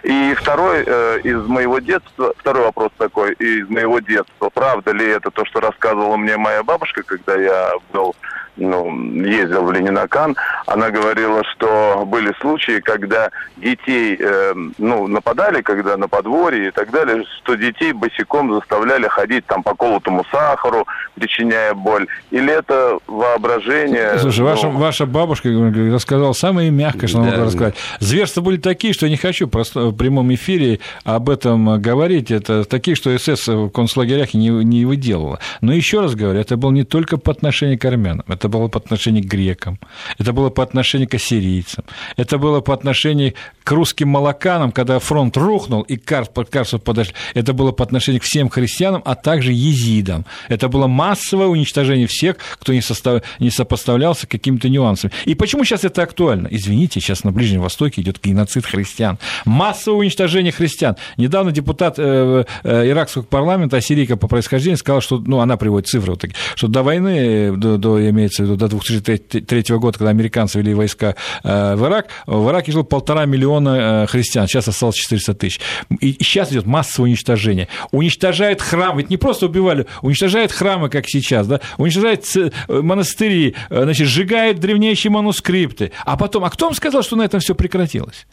И 0.04 0.36
второй 0.38 0.84
э, 0.86 1.20
из 1.24 1.46
моего 1.48 1.80
детства, 1.80 2.34
второй 2.38 2.64
вопрос 2.66 2.92
такой, 2.98 3.34
из 3.34 3.70
моего 3.70 4.00
детства. 4.00 4.50
Правда 4.54 4.92
ли 4.92 5.06
это 5.08 5.32
то, 5.32 5.46
что 5.46 5.62
рассказывала 5.62 6.18
мне 6.18 6.36
моя 6.38 6.64
бабушка, 6.64 7.02
когда 7.04 7.36
я 7.36 7.72
был 7.94 8.14
ну, 8.58 9.24
ездил 9.24 9.64
в 9.64 9.72
Ленинакан, 9.72 10.36
она 10.66 10.90
говорила, 10.90 11.44
что 11.56 12.04
были 12.06 12.34
случаи, 12.42 12.80
когда 12.80 13.30
детей, 13.58 14.18
э, 14.20 14.54
ну, 14.78 15.08
нападали, 15.08 15.62
когда 15.62 15.98
на 15.98 16.08
подворье 16.08 16.70
и 16.70 16.72
так 16.72 16.92
далее, 16.92 17.24
что 17.38 17.56
детей 17.56 17.94
босиком 17.94 18.54
заставляли 18.54 19.08
ходить 19.08 19.46
там 19.46 19.64
по 19.64 19.76
колотому 19.76 20.26
сахару, 20.32 20.86
причиняя 21.16 21.74
боль. 21.74 22.08
Или 22.32 22.52
это 22.52 23.00
воображение... 23.08 24.20
Слушай, 24.20 24.40
ну... 24.40 24.46
ваша, 24.46 24.68
ваша 24.70 25.06
бабушка 25.06 25.50
рассказала 25.50 26.34
самое 26.34 26.70
мягкое, 26.72 27.08
что 27.08 27.20
да. 27.20 27.26
могла 27.26 27.46
рассказать. 27.46 27.76
Зверства 28.00 28.42
были 28.42 28.58
такие, 28.58 28.94
что 28.94 29.06
я 29.06 29.12
не 29.12 29.18
хочу 29.18 29.48
просто 29.48 29.88
в 29.88 29.96
прямом 29.96 30.34
эфире 30.34 30.80
об 31.04 31.30
этом 31.30 31.82
говорить. 31.82 32.32
Это 32.32 32.66
такие, 32.66 32.96
что 32.96 33.18
СС 33.18 33.48
в 33.48 33.70
концлагерях 33.70 34.34
не, 34.34 34.50
не 34.50 34.86
выделывала. 34.86 35.40
Но 35.62 35.74
еще 35.74 36.02
раз 36.02 36.16
говорю, 36.16 36.40
это 36.40 36.58
было 36.58 36.72
не 36.72 36.84
только 36.84 37.18
по 37.18 37.32
отношению 37.32 37.80
к 37.80 37.86
армянам. 37.86 38.26
Это 38.28 38.47
это 38.48 38.58
было 38.58 38.68
по 38.68 38.80
отношению 38.80 39.24
к 39.24 39.28
грекам, 39.28 39.80
это 40.18 40.34
было 40.34 40.50
по 40.50 40.64
отношению 40.64 41.10
к 41.10 41.14
ассирийцам, 41.14 41.84
это 42.16 42.38
было 42.38 42.62
по 42.62 42.74
отношению 42.74 43.34
к 43.64 43.72
русским 43.72 44.08
молоканам, 44.08 44.72
когда 44.72 45.00
фронт 45.00 45.36
рухнул 45.36 45.82
и 45.82 45.98
Карс, 45.98 46.30
Карсов 46.50 46.82
подошли, 46.82 47.14
это 47.34 47.54
было 47.54 47.72
по 47.72 47.84
отношению 47.84 48.22
к 48.22 48.24
всем 48.24 48.50
христианам, 48.50 49.02
а 49.06 49.16
также 49.16 49.52
езидам. 49.52 50.26
Это 50.48 50.70
было 50.70 50.88
массовое 50.88 51.48
уничтожение 51.48 52.08
всех, 52.08 52.38
кто 52.60 52.74
не, 52.74 52.82
состав... 52.82 53.24
не 53.40 53.50
сопоставлялся 53.50 54.28
какими-то 54.28 54.70
нюансами. 54.70 55.12
И 55.26 55.36
почему 55.36 55.66
сейчас 55.66 55.84
это 55.84 56.04
актуально? 56.04 56.48
Извините, 56.50 57.02
сейчас 57.02 57.24
на 57.24 57.32
Ближнем 57.32 57.62
Востоке 57.62 58.02
идет 58.02 58.20
геноцид 58.24 58.66
христиан. 58.66 59.20
Массовое 59.46 60.00
уничтожение 60.00 60.54
христиан. 60.54 60.96
Недавно 61.18 61.52
депутат 61.52 61.96
э, 61.98 62.46
э, 62.64 62.90
иракского 62.90 63.24
парламента, 63.24 63.78
ассирийка 63.78 64.16
по 64.16 64.28
происхождению, 64.28 64.78
сказала, 64.78 65.02
что, 65.02 65.20
ну, 65.20 65.40
она 65.40 65.58
приводит 65.58 65.88
цифры 65.88 66.12
вот 66.12 66.22
такие, 66.22 66.38
что 66.56 66.68
до 66.68 66.84
войны, 66.84 67.56
до, 67.58 67.78
до 67.78 68.10
имеется 68.10 68.37
имеется 68.38 68.44
в 68.44 68.46
виду 68.46 68.56
до 68.56 68.68
2003 68.68 69.76
года, 69.78 69.98
когда 69.98 70.10
американцы 70.10 70.60
вели 70.60 70.74
войска 70.74 71.16
э, 71.44 71.76
в 71.76 71.86
Ирак, 71.86 72.08
в 72.26 72.50
Ираке 72.50 72.72
жило 72.72 72.84
полтора 72.84 73.26
миллиона 73.26 74.04
э, 74.04 74.08
христиан, 74.08 74.48
сейчас 74.48 74.68
осталось 74.68 74.96
400 74.96 75.34
тысяч. 75.34 75.60
И 76.00 76.14
сейчас 76.22 76.52
идет 76.52 76.66
массовое 76.66 77.10
уничтожение. 77.10 77.68
Уничтожает 77.92 78.62
храм, 78.62 78.98
ведь 78.98 79.10
не 79.10 79.18
просто 79.18 79.48
убивали, 79.48 79.86
уничтожает 80.02 80.52
храмы, 80.52 80.90
как 80.90 81.08
сейчас, 81.08 81.48
да, 81.48 81.62
уничтожает 81.78 82.26
э, 82.36 82.52
монастыри, 82.70 83.56
значит, 83.70 84.08
сжигает 84.08 84.60
древнейшие 84.60 85.12
манускрипты. 85.12 85.92
А 86.06 86.18
потом, 86.18 86.44
а 86.44 86.50
кто 86.50 86.66
вам 86.66 86.76
сказал, 86.76 87.04
что 87.04 87.16
на 87.16 87.24
этом 87.24 87.40
все 87.40 87.56
прекратилось? 87.56 88.26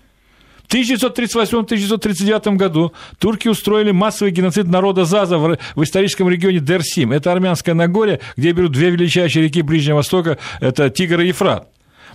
В 0.75 0.77
1938-1939 0.77 2.57
году 2.57 2.93
турки 3.21 3.47
устроили 3.47 3.93
массовый 3.93 4.33
геноцид 4.33 4.67
народа 4.67 5.05
Заза 5.05 5.39
в, 5.39 5.57
в 5.77 5.83
историческом 5.85 6.29
регионе 6.29 6.59
Дерсим. 6.59 7.13
Это 7.13 7.31
армянское 7.31 7.77
Нагорье, 7.77 8.19
где 8.37 8.51
берут 8.51 8.73
две 8.73 8.91
величайшие 8.91 9.45
реки 9.45 9.63
Ближнего 9.63 9.99
Востока, 9.99 10.37
это 10.59 10.91
Тигр 10.91 11.21
и 11.21 11.29
Ефрат. 11.29 11.69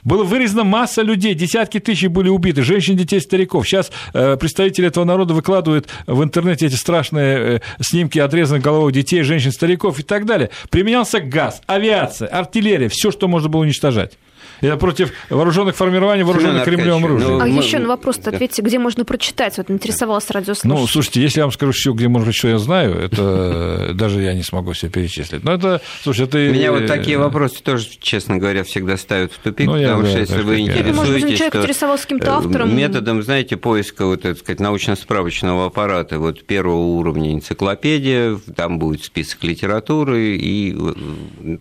Была 0.04 0.26
вырезана 0.26 0.66
масса 0.66 1.04
людей, 1.04 1.36
десятки 1.36 1.80
тысяч 1.80 2.10
были 2.10 2.28
убиты, 2.28 2.64
женщин, 2.64 2.98
детей, 2.98 3.22
стариков. 3.22 3.66
Сейчас 3.66 3.94
э, 4.14 4.36
представители 4.36 4.88
этого 4.88 5.06
народа 5.06 5.34
выкладывают 5.34 5.88
в 6.06 6.22
интернете 6.22 6.66
эти 6.66 6.76
страшные 6.76 7.38
э, 7.38 7.60
снимки 7.80 8.20
отрезанных 8.20 8.62
головой 8.62 8.92
детей, 8.92 9.22
женщин, 9.22 9.54
стариков 9.54 10.00
и 10.00 10.04
так 10.04 10.26
далее. 10.26 10.50
Применялся 10.70 11.22
газ, 11.22 11.62
авиация, 11.66 12.28
артиллерия, 12.28 12.90
все, 12.90 13.10
что 13.10 13.30
можно 13.30 13.48
было 13.48 13.62
уничтожать. 13.62 14.18
Это 14.62 14.78
против 14.78 15.12
вооруженных 15.30 15.76
формирований, 15.76 16.24
вооруженных 16.24 16.64
Кремлем. 16.64 17.02
Ну, 17.02 17.40
а 17.40 17.46
мы... 17.46 17.50
еще 17.50 17.80
на 17.80 17.88
вопрос 17.88 18.20
ответьте, 18.26 18.62
где 18.62 18.80
можно 18.80 19.06
прочитать? 19.06 19.58
Вот 19.58 19.72
интересовалась 19.72 20.30
радиослушатель. 20.30 20.70
Ну, 20.70 20.88
слушайте, 20.88 21.22
если 21.22 21.40
я 21.40 21.46
вам 21.46 21.52
скажу 21.52 21.72
все, 21.72 21.94
где 21.94 22.08
можно, 22.08 22.32
что 22.32 22.50
я 22.50 22.60
знаю, 22.60 22.96
это 22.96 23.92
даже 23.94 24.22
я 24.22 24.34
не 24.34 24.44
смогу 24.44 24.74
все 24.74 24.90
перечислить. 24.90 25.44
Но 25.44 25.54
это, 25.54 25.82
слушай, 26.02 26.26
это... 26.26 26.38
Меня 26.38 26.72
вот 26.72 26.88
такие 26.88 27.18
вопросы 27.18 27.62
тоже, 27.64 27.88
честно 28.00 28.38
говоря, 28.38 28.64
всегда 28.64 28.98
ставят 28.98 29.32
в 29.32 29.40
тупик, 29.40 29.68
ну, 29.68 29.74
потому 29.74 30.06
что 30.06 30.20
если 30.20 30.42
вы 30.42 30.60
интересуетесь... 30.62 30.96
Может 30.96 31.22
быть, 31.22 31.38
человек 31.38 31.56
интересовался 31.56 32.04
каким-то 32.04 32.28
э, 32.28 32.30
автором? 32.32 32.76
Методом, 32.76 33.24
знаете, 33.24 33.58
поиска, 33.58 34.06
вот, 34.06 34.22
так 34.22 34.38
сказать, 34.38 34.60
научно-справочного 34.60 35.68
аппарата, 35.68 36.20
вот 36.20 36.44
первого 36.46 36.80
уровня 36.80 37.34
энциклопедия, 37.34 38.38
там 38.56 38.80
будет 38.80 39.04
список 39.04 39.44
литературы, 39.44 40.36
и, 40.36 40.76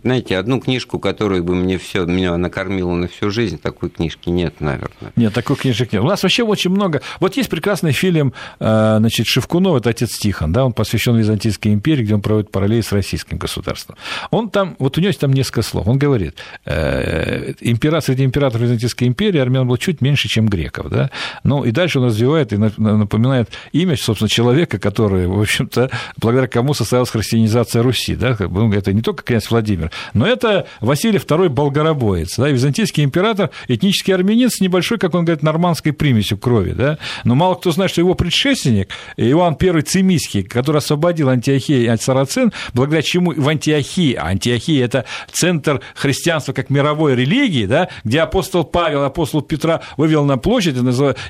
знаете, 0.03 0.37
одну 0.37 0.59
книжку, 0.59 0.99
которую 0.99 1.43
бы 1.43 1.55
мне 1.55 1.77
все 1.77 2.05
меня 2.05 2.35
накормила 2.37 2.88
было 2.89 2.97
на 2.97 3.07
всю 3.07 3.29
жизнь, 3.29 3.59
такой 3.59 3.89
книжки 3.89 4.29
нет, 4.29 4.59
наверное. 4.59 5.11
Нет, 5.15 5.33
такой 5.33 5.55
книжек 5.55 5.91
нет. 5.93 6.01
У 6.01 6.07
нас 6.07 6.23
вообще 6.23 6.43
очень 6.43 6.71
много. 6.71 7.01
Вот 7.19 7.37
есть 7.37 7.49
прекрасный 7.49 7.91
фильм 7.91 8.33
э, 8.59 8.95
значит, 8.99 9.27
Шевкунов, 9.27 9.77
это 9.77 9.91
отец 9.91 10.17
Тихон, 10.17 10.51
да, 10.51 10.65
он 10.65 10.73
посвящен 10.73 11.15
Византийской 11.15 11.73
империи, 11.73 12.03
где 12.03 12.15
он 12.15 12.21
проводит 12.21 12.51
параллели 12.51 12.81
с 12.81 12.91
российским 12.91 13.37
государством. 13.37 13.95
Он 14.31 14.49
там, 14.49 14.75
вот 14.79 14.97
у 14.97 15.01
него 15.01 15.09
есть 15.09 15.19
там 15.19 15.31
несколько 15.33 15.61
слов. 15.61 15.87
Он 15.87 15.97
говорит, 15.97 16.35
э, 16.65 17.53
император, 17.61 18.03
среди 18.03 18.25
императоров 18.25 18.63
Византийской 18.63 19.07
империи 19.07 19.39
армян 19.39 19.67
было 19.67 19.77
чуть 19.77 20.01
меньше, 20.01 20.27
чем 20.27 20.47
греков, 20.47 20.89
да. 20.89 21.11
Ну, 21.43 21.63
и 21.63 21.71
дальше 21.71 21.99
он 21.99 22.05
развивает 22.05 22.53
и 22.53 22.57
напоминает 22.57 23.49
имя, 23.71 23.95
собственно, 23.97 24.29
человека, 24.29 24.79
который, 24.79 25.27
в 25.27 25.39
общем-то, 25.39 25.91
благодаря 26.17 26.47
кому 26.47 26.73
состоялась 26.73 27.09
христианизация 27.09 27.83
Руси, 27.83 28.15
да, 28.15 28.31
это 28.31 28.93
не 28.93 29.01
только 29.01 29.23
князь 29.23 29.49
Владимир, 29.49 29.91
но 30.13 30.25
это 30.25 30.67
Василий 30.81 31.19
II 31.19 31.49
Болгаробоец, 31.49 32.37
да, 32.37 32.49
византийский 32.49 32.78
византийский 32.79 33.03
император 33.03 33.49
этнический 33.67 34.13
армянин 34.13 34.49
с 34.49 34.61
небольшой, 34.61 34.97
как 34.97 35.13
он 35.13 35.25
говорит, 35.25 35.43
нормандской 35.43 35.93
примесью 35.93 36.37
крови, 36.37 36.71
да, 36.71 36.97
но 37.23 37.35
мало 37.35 37.55
кто 37.55 37.71
знает, 37.71 37.91
что 37.91 38.01
его 38.01 38.15
предшественник 38.15 38.89
Иоанн 39.17 39.57
I 39.59 39.81
Цимиский, 39.81 40.43
который 40.43 40.77
освободил 40.77 41.29
Антиохию 41.29 41.93
от 41.93 42.01
сарацин, 42.01 42.51
благодаря 42.73 43.01
чему 43.01 43.33
в 43.35 43.47
Антиохии, 43.47 44.13
а 44.13 44.27
Антиохия– 44.27 44.85
это 44.85 45.05
центр 45.31 45.81
христианства 45.95 46.53
как 46.53 46.69
мировой 46.69 47.15
религии, 47.15 47.65
да, 47.65 47.89
где 48.03 48.21
апостол 48.21 48.63
Павел, 48.63 49.03
апостол 49.03 49.41
Петра 49.41 49.81
вывел 49.97 50.25
на 50.25 50.37
площадь 50.37 50.75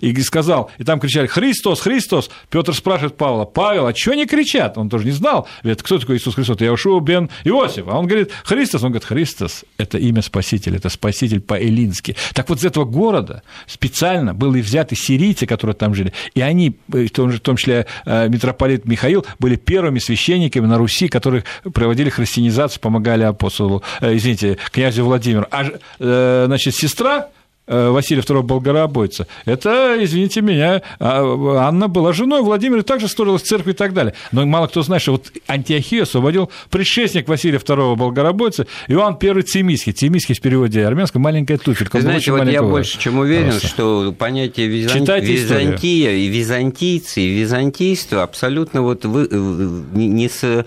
и 0.01 0.21
сказал, 0.21 0.69
и 0.77 0.83
там 0.83 0.99
кричали 0.99 1.27
«Христос, 1.27 1.81
Христос!» 1.81 2.29
Петр 2.49 2.73
спрашивает 2.73 3.17
Павла, 3.17 3.45
«Павел, 3.45 3.87
а 3.87 3.93
чего 3.93 4.13
они 4.13 4.25
кричат?» 4.25 4.77
Он 4.77 4.89
тоже 4.89 5.05
не 5.05 5.11
знал, 5.11 5.47
говорит, 5.63 5.81
кто 5.81 5.97
такой 5.97 6.17
Иисус 6.17 6.35
Христос? 6.35 6.61
Я 6.61 6.73
ушел 6.73 6.99
бен 6.99 7.29
Иосиф. 7.43 7.87
А 7.87 7.97
он 7.97 8.07
говорит, 8.07 8.31
«Христос!» 8.43 8.83
Он 8.83 8.91
говорит, 8.91 9.05
«Христос– 9.05 9.65
это 9.77 9.97
имя 9.97 10.21
Спасителя, 10.21 10.77
это 10.77 10.89
Спаситель 10.89 11.38
по-эллински». 11.39 12.15
Так 12.33 12.49
вот, 12.49 12.59
из 12.59 12.65
этого 12.65 12.85
города 12.85 13.43
специально 13.67 14.33
были 14.33 14.61
взяты 14.61 14.95
сирийцы, 14.95 15.45
которые 15.45 15.75
там 15.75 15.93
жили, 15.95 16.13
и 16.33 16.41
они, 16.41 16.77
в 16.87 17.09
том 17.09 17.57
числе 17.57 17.85
э, 18.05 18.29
митрополит 18.29 18.85
Михаил, 18.85 19.25
были 19.39 19.55
первыми 19.55 19.99
священниками 19.99 20.65
на 20.65 20.77
Руси, 20.77 21.07
которые 21.07 21.43
проводили 21.73 22.09
христианизацию, 22.09 22.81
помогали 22.81 23.23
апостолу, 23.23 23.83
э, 24.01 24.15
извините, 24.15 24.57
князю 24.71 25.05
Владимиру. 25.05 25.47
А, 25.51 25.65
э, 25.99 26.43
значит, 26.47 26.75
сестра 26.75 27.19
Э, 27.19 27.38
Василия 27.69 28.21
II 28.21 28.41
Болгоробойца. 28.41 29.27
Это, 29.45 29.95
извините 29.99 30.41
меня, 30.41 30.81
а, 30.99 31.67
Анна 31.67 31.87
была 31.87 32.13
женой 32.13 32.41
Владимира, 32.41 32.81
также 32.81 33.07
строилась 33.07 33.43
церковь 33.43 33.73
и 33.75 33.77
так 33.77 33.93
далее. 33.93 34.13
Но 34.31 34.45
мало 34.45 34.67
кто 34.67 34.81
знает, 34.81 35.01
что 35.01 35.13
вот 35.13 35.31
Антиохию 35.47 36.03
освободил 36.03 36.49
предшественник 36.69 37.27
Василия 37.27 37.57
II 37.57 37.95
Болгоробойца 37.95 38.65
Иоанн 38.87 39.17
I 39.21 39.41
Цимийский. 39.43 39.91
Цимийский 39.91 40.33
в 40.33 40.41
переводе 40.41 40.85
армянского 40.85 41.21
маленькая 41.21 41.57
туфелька. 41.57 42.01
Знаете, 42.01 42.31
вот 42.31 42.47
я 42.47 42.63
больше 42.63 42.99
чем 42.99 43.19
уверен, 43.19 43.51
Просто. 43.51 43.67
что 43.67 44.15
понятие 44.17 44.67
Визан... 44.67 45.03
Византия 45.19 46.11
и 46.11 46.27
византийцы, 46.27 47.21
и 47.21 47.29
византийство 47.29 48.23
абсолютно 48.23 48.81
вот 48.81 49.05
вы... 49.05 49.27
Э, 49.29 49.69
не 49.93 50.29
со... 50.29 50.65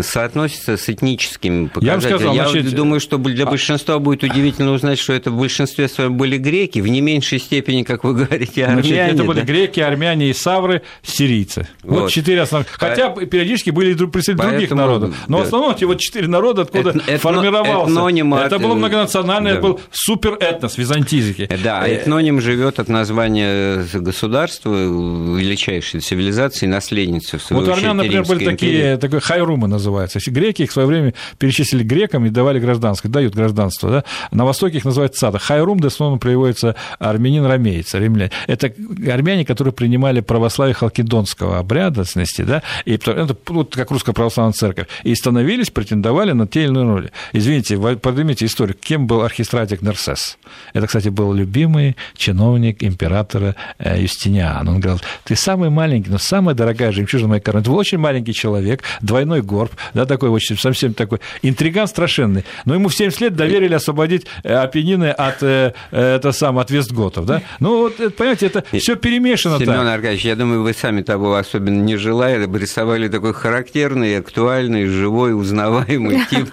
соотносятся 0.00 0.76
с 0.76 0.88
этническими 0.88 1.66
показателями. 1.66 2.10
Я, 2.12 2.18
сказал, 2.18 2.34
я 2.34 2.48
значит... 2.48 2.74
думаю, 2.74 3.00
что 3.00 3.18
для 3.18 3.44
а 3.44 3.50
большинства 3.50 3.98
будет 3.98 4.24
удивительно 4.24 4.72
узнать, 4.72 4.98
что 4.98 5.12
это 5.12 5.30
в 5.30 5.38
большинстве 5.38 5.88
своем 5.88 6.16
были 6.16 6.39
греки, 6.40 6.80
в 6.80 6.88
не 6.88 7.00
меньшей 7.00 7.38
степени, 7.38 7.82
как 7.82 8.04
вы 8.04 8.14
говорите, 8.14 8.64
армяне. 8.64 8.82
Значит, 8.82 9.14
это 9.14 9.24
были 9.24 9.40
да? 9.40 9.46
греки, 9.46 9.80
армяне 9.80 10.30
и 10.30 10.32
савры, 10.32 10.82
сирийцы. 11.02 11.68
Вот, 11.82 12.00
вот 12.00 12.10
четыре 12.10 12.42
основных. 12.42 12.68
Хотя 12.72 13.10
По... 13.10 13.24
периодически 13.24 13.70
были 13.70 13.92
и 13.92 13.94
представители 13.94 14.50
других 14.50 14.70
народов. 14.70 15.14
Но 15.28 15.38
да. 15.38 15.44
в 15.44 15.46
основном 15.46 15.74
эти 15.74 15.84
вот 15.84 15.98
четыре 16.00 16.28
народа 16.28 16.62
откуда 16.62 16.94
Эт... 17.06 17.20
формировался. 17.20 17.92
Этноним 17.92 18.34
это 18.34 18.58
было 18.58 18.74
многонациональное, 18.74 19.52
да. 19.52 19.58
это 19.58 19.68
был 19.68 19.80
суперэтнос 19.90 20.78
византийский. 20.78 21.48
Да, 21.62 21.86
э, 21.86 21.96
этноним 21.96 22.40
живет 22.40 22.80
от 22.80 22.88
названия 22.88 23.84
государства, 23.94 24.70
величайшей 24.74 26.00
цивилизации, 26.00 26.66
наследницы 26.66 27.38
в 27.38 27.50
Вот 27.50 27.68
армян, 27.68 27.96
например, 27.96 28.24
были 28.24 28.44
такие, 28.44 28.96
такой 28.96 29.20
хайрумы 29.20 29.68
называются. 29.68 30.18
Греки 30.30 30.62
их 30.62 30.70
в 30.70 30.72
свое 30.72 30.86
время 30.86 31.14
перечислили 31.38 31.82
грекам 31.82 32.26
и 32.26 32.30
давали 32.30 32.60
гражданство, 32.60 33.10
дают 33.10 33.34
гражданство. 33.34 33.90
Да? 33.90 34.04
На 34.30 34.44
Востоке 34.44 34.78
их 34.78 34.84
называют 34.84 35.14
цада. 35.14 35.38
Хайрум, 35.38 35.80
да, 35.80 35.90
снова 35.90 36.16
приводится 36.20 36.76
армянин-ромеец, 36.98 37.94
римляне. 37.94 38.30
Это 38.46 38.72
армяне, 39.10 39.44
которые 39.44 39.72
принимали 39.72 40.20
православие 40.20 40.74
халкидонского 40.74 41.58
обрядности, 41.58 42.42
да, 42.42 42.62
и 42.84 42.94
это 42.94 43.36
вот 43.48 43.74
как 43.74 43.90
русская 43.90 44.12
православная 44.12 44.52
церковь, 44.52 44.86
и 45.02 45.14
становились, 45.14 45.70
претендовали 45.70 46.32
на 46.32 46.46
те 46.46 46.62
или 46.62 46.68
иные 46.68 46.84
роли. 46.84 47.12
Извините, 47.32 47.78
поднимите 47.96 48.46
историю, 48.46 48.76
кем 48.80 49.06
был 49.06 49.22
архистратик 49.22 49.82
Нерсес? 49.82 50.38
Это, 50.72 50.86
кстати, 50.86 51.08
был 51.08 51.32
любимый 51.32 51.96
чиновник 52.16 52.82
императора 52.82 53.56
э, 53.78 54.00
Юстиниан. 54.00 54.68
Он 54.68 54.80
говорил, 54.80 55.00
ты 55.24 55.36
самый 55.36 55.70
маленький, 55.70 56.10
но 56.10 56.18
самая 56.18 56.54
дорогая 56.54 56.92
жемчужина 56.92 57.28
моей 57.30 57.42
короны. 57.42 57.62
Это 57.62 57.70
был 57.70 57.78
очень 57.78 57.98
маленький 57.98 58.34
человек, 58.34 58.82
двойной 59.00 59.42
горб, 59.42 59.72
да, 59.94 60.06
такой 60.06 60.28
очень, 60.28 60.58
совсем 60.58 60.94
такой 60.94 61.20
интриган 61.42 61.88
страшенный. 61.88 62.44
Но 62.64 62.74
ему 62.74 62.88
в 62.88 62.94
70 62.94 63.20
лет 63.20 63.36
доверили 63.36 63.74
освободить 63.74 64.26
э, 64.42 64.54
Апеннины 64.54 65.10
от 65.10 65.42
э, 65.42 65.72
это 66.10 66.32
сам 66.32 66.58
от 66.58 66.70
Вестготов, 66.70 67.26
да? 67.26 67.42
Ну, 67.58 67.78
вот, 67.78 67.96
понимаете, 68.16 68.46
это 68.46 68.64
все 68.72 68.96
перемешано 68.96 69.58
Семен 69.58 69.86
Аркадьевич, 69.86 70.24
я 70.24 70.36
думаю, 70.36 70.62
вы 70.62 70.72
сами 70.72 71.02
того 71.02 71.34
особенно 71.34 71.82
не 71.82 71.96
желая, 71.96 72.46
рисовали 72.46 73.08
такой 73.08 73.34
характерный, 73.34 74.18
актуальный, 74.18 74.86
живой, 74.86 75.34
узнаваемый 75.34 76.24
тип 76.30 76.48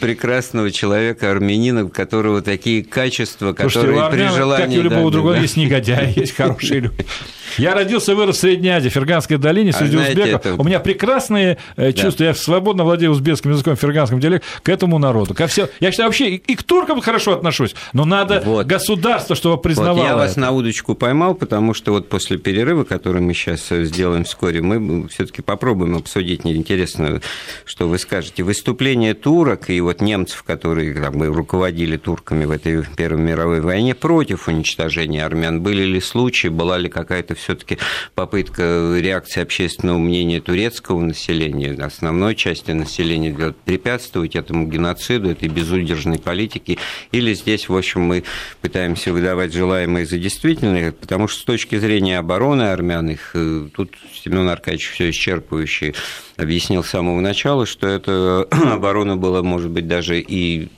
прекрасного 0.00 0.70
человека, 0.70 1.30
армянина, 1.30 1.84
у 1.84 1.88
которого 1.88 2.42
такие 2.42 2.84
качества, 2.84 3.52
которые 3.52 3.70
Слушайте, 3.70 4.10
при 4.10 4.36
желании... 4.36 4.66
Как 4.66 4.74
и 4.74 4.78
у 4.78 4.82
любого 4.82 5.04
да, 5.04 5.10
другого, 5.10 5.34
да. 5.34 5.40
есть 5.40 5.56
негодяи, 5.56 6.12
есть 6.16 6.36
хорошие 6.36 6.80
люди. 6.80 7.06
Я 7.58 7.74
родился 7.74 8.12
и 8.12 8.14
вырос 8.14 8.36
в 8.36 8.40
Средней 8.40 8.70
Азии, 8.70 8.88
в 8.88 8.92
Ферганской 8.92 9.36
долине, 9.36 9.72
среди 9.72 9.96
а 9.96 10.00
узбеков. 10.00 10.46
Это... 10.46 10.54
У 10.54 10.64
меня 10.64 10.80
прекрасные 10.80 11.58
э, 11.76 11.92
чувства. 11.92 12.24
Я 12.24 12.34
свободно 12.34 12.84
владею 12.84 13.12
узбекским 13.12 13.50
языком, 13.50 13.76
ферганским 13.76 14.20
диалектом 14.20 14.48
к 14.62 14.68
этому 14.68 14.98
народу. 14.98 15.34
Ко 15.34 15.46
всем... 15.46 15.68
Я 15.80 15.90
считаю, 15.90 16.08
вообще 16.08 16.36
и 16.36 16.54
к 16.54 16.62
туркам 16.62 17.00
хорошо 17.00 17.32
отношусь, 17.34 17.74
но 17.92 18.04
надо 18.04 18.42
вот. 18.44 18.66
Государство, 18.72 19.36
чтобы 19.36 19.60
признавало. 19.60 19.96
Вот 19.96 20.04
я 20.04 20.16
вас 20.16 20.36
на 20.36 20.50
удочку 20.50 20.94
поймал, 20.94 21.34
потому 21.34 21.74
что 21.74 21.92
вот 21.92 22.08
после 22.08 22.38
перерыва, 22.38 22.84
который 22.84 23.20
мы 23.20 23.34
сейчас 23.34 23.70
э, 23.70 23.84
сделаем 23.84 24.24
вскоре, 24.24 24.62
мы 24.62 25.08
все-таки 25.08 25.42
попробуем 25.42 25.96
обсудить 25.96 26.44
неинтересно, 26.44 27.20
что 27.64 27.88
вы 27.88 27.98
скажете. 27.98 28.42
Выступление 28.42 29.14
турок 29.14 29.70
и 29.70 29.80
вот 29.80 30.00
немцев, 30.00 30.42
которые 30.42 30.92
бы, 31.10 31.26
руководили 31.26 31.96
турками 31.96 32.44
в 32.44 32.50
этой 32.50 32.84
Первой 32.96 33.20
мировой 33.20 33.60
войне 33.60 33.94
против 33.94 34.48
уничтожения 34.48 35.24
армян, 35.24 35.60
были 35.60 35.82
ли 35.82 36.00
случаи, 36.00 36.48
была 36.48 36.78
ли 36.78 36.88
какая-то 36.88 37.34
все-таки 37.34 37.78
попытка 38.14 38.96
реакции 38.98 39.42
общественного 39.42 39.98
мнения 39.98 40.40
турецкого 40.40 41.00
населения, 41.00 41.72
основной 41.82 42.34
части 42.34 42.70
населения, 42.70 43.54
препятствовать 43.64 44.36
этому 44.36 44.66
геноциду, 44.66 45.30
этой 45.30 45.48
безудержной 45.48 46.18
политике, 46.18 46.78
или 47.10 47.34
здесь, 47.34 47.68
в 47.68 47.76
общем, 47.76 48.02
мы 48.02 48.24
пытаемся 48.62 49.12
выдавать 49.12 49.52
желаемое 49.52 50.06
за 50.06 50.18
действительное, 50.18 50.92
потому 50.92 51.28
что 51.28 51.40
с 51.40 51.44
точки 51.44 51.76
зрения 51.78 52.18
обороны 52.18 52.62
армян, 52.62 53.10
их 53.10 53.32
э, 53.34 53.68
тут 53.74 53.94
Семен 54.14 54.48
Аркадьевич 54.48 54.90
все 54.90 55.10
исчерпывающе 55.10 55.94
объяснил 56.36 56.84
с 56.84 56.90
самого 56.90 57.20
начала, 57.20 57.66
что 57.66 57.88
эта 57.88 58.46
оборона 58.50 59.16
была, 59.16 59.42
может 59.42 59.70
быть, 59.70 59.88
даже 59.88 60.20
и 60.20 60.68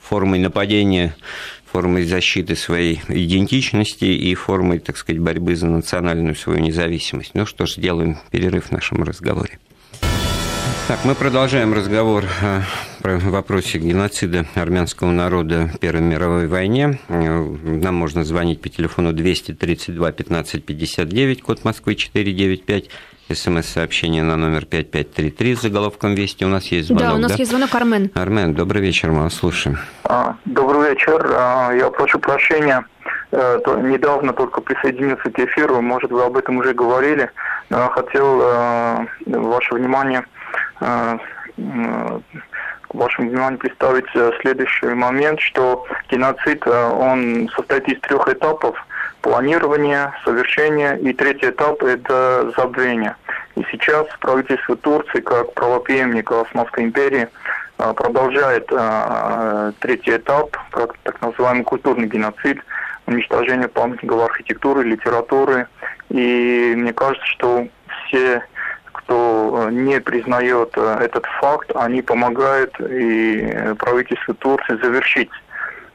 формой 0.00 0.38
нападения 0.38 1.14
формой 1.70 2.04
защиты 2.04 2.56
своей 2.56 3.02
идентичности 3.08 4.06
и 4.06 4.34
формой, 4.34 4.78
так 4.78 4.96
сказать, 4.96 5.20
борьбы 5.20 5.54
за 5.54 5.66
национальную 5.66 6.34
свою 6.34 6.60
независимость. 6.60 7.32
Ну 7.34 7.44
что 7.44 7.66
ж, 7.66 7.74
сделаем 7.74 8.16
перерыв 8.30 8.66
в 8.66 8.72
нашем 8.72 9.02
разговоре. 9.02 9.58
Так, 10.88 11.04
мы 11.04 11.14
продолжаем 11.14 11.74
разговор 11.74 12.24
о 12.40 12.62
вопросе 13.28 13.76
геноцида 13.76 14.46
армянского 14.54 15.10
народа 15.10 15.68
в 15.74 15.78
Первой 15.78 16.00
мировой 16.00 16.46
войне. 16.46 16.98
Нам 17.08 17.94
можно 17.94 18.24
звонить 18.24 18.62
по 18.62 18.70
телефону 18.70 19.12
232 19.12 20.12
15 20.12 20.64
59, 20.64 21.42
код 21.42 21.62
Москвы 21.62 21.94
495 21.94 22.88
СМС-сообщение 23.30 24.22
на 24.22 24.36
номер 24.36 24.64
5533 24.64 25.56
с 25.56 25.60
заголовком 25.60 26.14
«Вести». 26.14 26.44
У 26.44 26.48
нас 26.48 26.64
есть 26.68 26.88
звонок, 26.88 27.06
Да, 27.06 27.14
у 27.16 27.18
нас 27.18 27.32
да? 27.32 27.36
есть 27.36 27.50
звонок 27.50 27.74
Армен. 27.74 28.10
Армен, 28.14 28.54
добрый 28.54 28.80
вечер, 28.80 29.10
мы 29.10 29.24
вас 29.24 29.34
слушаем. 29.34 29.76
А, 30.04 30.36
добрый 30.46 30.88
вечер. 30.88 31.22
А, 31.36 31.70
я 31.72 31.90
прошу 31.90 32.18
прощения. 32.18 32.82
Э, 33.30 33.58
недавно 33.82 34.32
только 34.32 34.62
присоединился 34.62 35.30
к 35.30 35.38
эфиру, 35.38 35.82
может, 35.82 36.10
вы 36.10 36.24
об 36.24 36.38
этом 36.38 36.56
уже 36.56 36.72
говорили. 36.72 37.30
Хотел 37.68 38.40
э, 38.40 39.06
ваше 39.26 39.74
внимание 39.74 40.20
э, 40.20 40.37
к 40.80 42.94
вашему 42.94 43.30
вниманию 43.30 43.58
представить 43.58 44.06
следующий 44.40 44.86
момент, 44.86 45.40
что 45.40 45.86
геноцид, 46.10 46.66
он 46.66 47.50
состоит 47.54 47.88
из 47.88 48.00
трех 48.00 48.28
этапов– 48.28 48.76
планирование, 49.22 50.12
совершение 50.24 50.98
и 51.00 51.12
третий 51.12 51.50
этап– 51.50 51.82
это 51.82 52.52
забвение. 52.56 53.16
И 53.56 53.64
сейчас 53.70 54.06
правительство 54.20 54.76
Турции, 54.76 55.20
как 55.20 55.52
правопреемник 55.54 56.30
Османской 56.30 56.84
империи, 56.84 57.28
а, 57.78 57.92
продолжает 57.92 58.68
а, 58.72 59.72
третий 59.80 60.16
этап, 60.16 60.56
так 61.02 61.20
называемый 61.20 61.64
культурный 61.64 62.06
геноцид, 62.06 62.60
уничтожение 63.06 63.68
памятников 63.68 64.30
архитектуры, 64.30 64.84
литературы. 64.84 65.66
И 66.08 66.74
мне 66.76 66.92
кажется, 66.92 67.26
что 67.26 67.66
все, 68.06 68.42
кто 69.08 69.68
не 69.70 70.00
признает 70.00 70.76
этот 70.76 71.24
факт, 71.40 71.70
они 71.74 72.02
помогают 72.02 72.78
и 72.80 73.74
правительству 73.78 74.34
Турции 74.34 74.78
завершить 74.82 75.30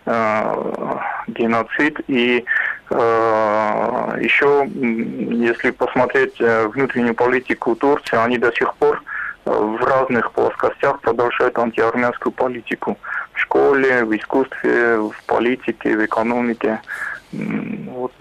Э, 0.06 1.00
геноцид. 1.28 2.02
И 2.08 2.44
э, 2.90 4.18
еще, 4.22 4.70
если 4.74 5.72
посмотреть 5.72 6.36
э, 6.42 6.68
внутреннюю 6.68 7.16
политику 7.16 7.76
Турции, 7.76 8.18
они 8.18 8.38
до 8.38 8.52
сих 8.52 8.76
пор 8.76 9.02
в 9.46 9.82
разных 9.84 10.32
плоскостях 10.34 11.00
продолжают 11.00 11.58
антиармянскую 11.58 12.34
политику. 12.34 12.98
В 13.32 13.40
школе, 13.40 14.04
в 14.04 14.16
искусстве, 14.16 14.98
в 14.98 15.16
политике, 15.26 15.96
в 15.96 16.06
экономике. 16.06 16.82
Вот 17.32 18.14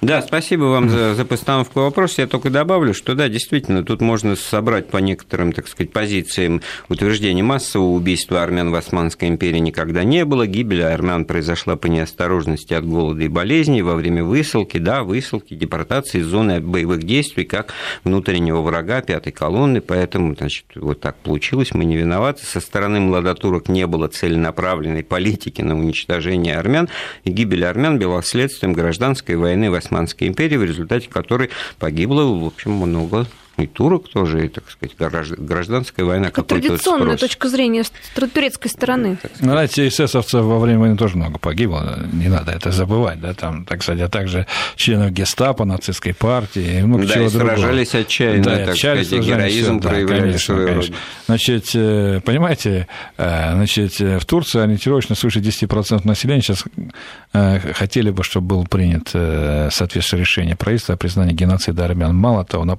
Да, 0.00 0.22
спасибо 0.22 0.64
вам 0.64 0.90
за, 0.90 1.14
за 1.14 1.24
постановку 1.24 1.80
вопроса. 1.80 2.22
Я 2.22 2.26
только 2.26 2.50
добавлю, 2.50 2.94
что 2.94 3.14
да, 3.14 3.28
действительно, 3.28 3.84
тут 3.84 4.00
можно 4.00 4.36
собрать 4.36 4.88
по 4.88 4.98
некоторым, 4.98 5.52
так 5.52 5.68
сказать, 5.68 5.92
позициям 5.92 6.62
утверждения 6.88 7.42
массового 7.42 7.90
убийства 7.90 8.42
армян 8.42 8.70
в 8.70 8.74
Османской 8.74 9.28
империи 9.28 9.58
никогда 9.58 10.04
не 10.04 10.24
было. 10.24 10.46
Гибель 10.46 10.82
армян 10.82 11.24
произошла 11.24 11.76
по 11.76 11.86
неосторожности 11.86 12.74
от 12.74 12.86
голода 12.86 13.22
и 13.22 13.28
болезней 13.28 13.82
во 13.82 13.94
время 13.94 14.24
высылки, 14.24 14.78
да, 14.78 15.02
высылки, 15.02 15.54
депортации 15.54 16.20
из 16.20 16.26
зоны 16.26 16.60
боевых 16.60 17.02
действий 17.02 17.44
как 17.44 17.72
внутреннего 18.04 18.60
врага 18.60 19.00
пятой 19.02 19.32
колонны, 19.32 19.80
поэтому, 19.80 20.34
значит, 20.34 20.66
вот 20.74 21.00
так 21.00 21.16
получилось, 21.16 21.74
мы 21.74 21.84
не 21.84 21.96
виноваты. 21.96 22.44
Со 22.44 22.60
стороны 22.60 23.00
младотурок 23.00 23.68
не 23.68 23.86
было 23.86 24.08
целенаправленной 24.08 25.04
политики 25.04 25.62
на 25.62 25.78
уничтожение 25.78 26.56
армян, 26.56 26.88
и 27.24 27.30
гибель 27.30 27.64
армян 27.64 27.98
была 27.98 28.22
следствием 28.22 28.72
гражданской 28.72 29.36
войны 29.36 29.61
в 29.70 29.74
Османской 29.74 30.28
империи, 30.28 30.56
в 30.56 30.64
результате 30.64 31.08
которой 31.08 31.50
погибло, 31.78 32.22
в 32.22 32.44
общем, 32.44 32.72
много 32.72 33.26
и 33.58 33.66
турок 33.66 34.08
тоже, 34.08 34.46
и, 34.46 34.48
так 34.48 34.64
сказать, 34.70 34.96
гражданская 35.38 36.06
война. 36.06 36.28
Это 36.28 36.42
традиционная 36.42 37.16
точка 37.16 37.48
зрения 37.48 37.84
турецкой 38.14 38.68
стороны. 38.68 39.18
Знаете, 39.38 39.88
эсэсовцев 39.88 40.42
во 40.42 40.58
время 40.58 40.80
войны 40.80 40.96
тоже 40.96 41.16
много 41.16 41.38
погибло, 41.38 41.98
не 42.12 42.28
надо 42.28 42.52
это 42.52 42.70
забывать, 42.70 43.20
да, 43.20 43.34
там, 43.34 43.64
так 43.64 43.82
сказать, 43.82 44.02
а 44.02 44.08
также 44.08 44.46
членов 44.76 45.10
гестапо, 45.12 45.64
нацистской 45.64 46.14
партии, 46.14 46.78
и 46.78 46.82
много 46.82 47.06
да, 47.06 47.14
чего 47.14 47.26
и 47.26 47.30
другого. 47.30 47.56
сражались 47.56 47.94
отчаянно, 47.94 48.44
да, 48.44 48.56
так 48.56 48.68
отчаялись, 48.70 49.06
сказать, 49.06 49.26
героизм 49.26 49.80
да, 49.80 49.88
проявляли 49.88 50.20
конечно, 50.20 50.66
конечно. 50.66 50.96
Значит, 51.26 51.70
э, 51.74 52.20
понимаете, 52.24 52.88
э, 53.16 53.54
значит, 53.54 54.00
э, 54.00 54.18
в 54.18 54.24
Турции 54.24 54.60
ориентировочно 54.60 55.14
свыше 55.14 55.40
10% 55.40 56.04
населения 56.04 56.42
сейчас 56.42 56.64
хотели 57.74 58.10
бы, 58.10 58.24
чтобы 58.24 58.48
был 58.48 58.66
принят 58.66 59.08
соответствующее 59.08 60.20
решение 60.20 60.56
правительства 60.56 60.94
о 60.94 60.98
признании 60.98 61.32
геноцида 61.32 61.86
армян. 61.86 62.14
Мало 62.14 62.44
того, 62.44 62.64
на, 62.64 62.78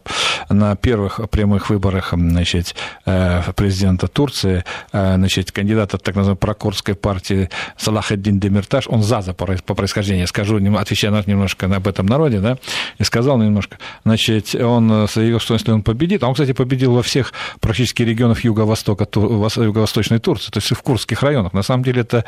на 0.64 0.76
первых 0.76 1.20
прямых 1.30 1.70
выборах 1.70 2.14
значит, 2.14 2.76
президента 3.04 4.08
Турции, 4.08 4.64
значит, 4.92 5.52
кандидат 5.52 5.94
от 5.94 6.04
так 6.04 6.16
называемой 6.16 6.38
прокурской 6.38 6.96
партии 6.96 7.50
Салахаддин 7.78 8.40
Демирташ, 8.40 8.88
он 8.88 9.04
за, 9.04 9.22
по, 9.34 9.46
происхождению, 9.76 10.28
скажу, 10.28 10.58
отвечая 10.78 11.12
немножко 11.28 11.66
об 11.66 11.88
этом 11.88 12.06
народе, 12.06 12.40
да, 12.40 12.58
и 12.98 13.04
сказал 13.04 13.38
немножко, 13.38 13.78
значит, 14.06 14.56
он 14.56 15.08
заявил, 15.14 15.40
что 15.40 15.54
если 15.54 15.72
он 15.72 15.84
победит, 15.84 16.24
а 16.24 16.28
он, 16.28 16.34
кстати, 16.34 16.54
победил 16.54 16.94
во 16.94 17.04
всех 17.04 17.34
практически 17.60 18.04
регионах 18.04 18.44
юго-востока, 18.44 19.08
юго-восточной 19.16 20.20
Турции, 20.20 20.52
то 20.52 20.58
есть 20.60 20.72
в 20.72 20.82
курских 20.82 21.24
районах. 21.24 21.54
На 21.54 21.64
самом 21.64 21.84
деле 21.84 22.02
это 22.02 22.26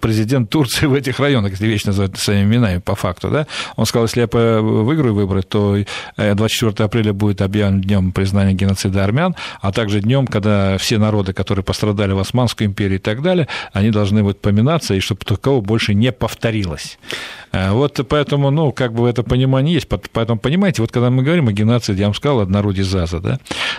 президент 0.00 0.50
Турции 0.50 0.86
в 0.94 0.94
этих 0.94 1.18
районах, 1.18 1.52
если 1.52 1.66
вещи 1.66 1.86
называют 1.86 2.16
своими 2.18 2.44
именами 2.44 2.78
по 2.78 2.94
факту, 2.94 3.30
да, 3.30 3.46
он 3.76 3.86
сказал, 3.86 4.06
если 4.06 4.20
я 4.20 4.60
выиграю 4.60 5.14
выборы, 5.14 5.42
то 5.42 5.76
24 6.16 6.84
апреля 6.84 7.12
будет 7.12 7.42
объявлен 7.42 7.63
днем 7.70 8.12
признания 8.12 8.54
геноцида 8.54 9.04
армян, 9.04 9.34
а 9.60 9.72
также 9.72 10.00
днем, 10.00 10.26
когда 10.26 10.78
все 10.78 10.98
народы, 10.98 11.32
которые 11.32 11.64
пострадали 11.64 12.12
в 12.12 12.18
Османской 12.18 12.66
империи 12.66 12.96
и 12.96 12.98
так 12.98 13.22
далее, 13.22 13.48
они 13.72 13.90
должны 13.90 14.22
будут 14.22 14.40
поминаться, 14.40 14.94
и 14.94 15.00
чтобы 15.00 15.24
такого 15.24 15.60
больше 15.60 15.94
не 15.94 16.12
повторилось. 16.12 16.98
Вот 17.52 18.00
поэтому, 18.08 18.50
ну, 18.50 18.72
как 18.72 18.92
бы 18.92 19.08
это 19.08 19.22
понимание 19.22 19.74
есть. 19.74 19.88
Поэтому, 19.88 20.38
понимаете, 20.38 20.82
вот 20.82 20.90
когда 20.90 21.10
мы 21.10 21.22
говорим 21.22 21.48
о 21.48 21.52
геноциде, 21.52 22.00
я 22.00 22.06
вам 22.06 22.14
сказал, 22.14 22.40
однородие 22.40 22.84
ЗАЗа, 22.84 23.20
да, 23.20 23.38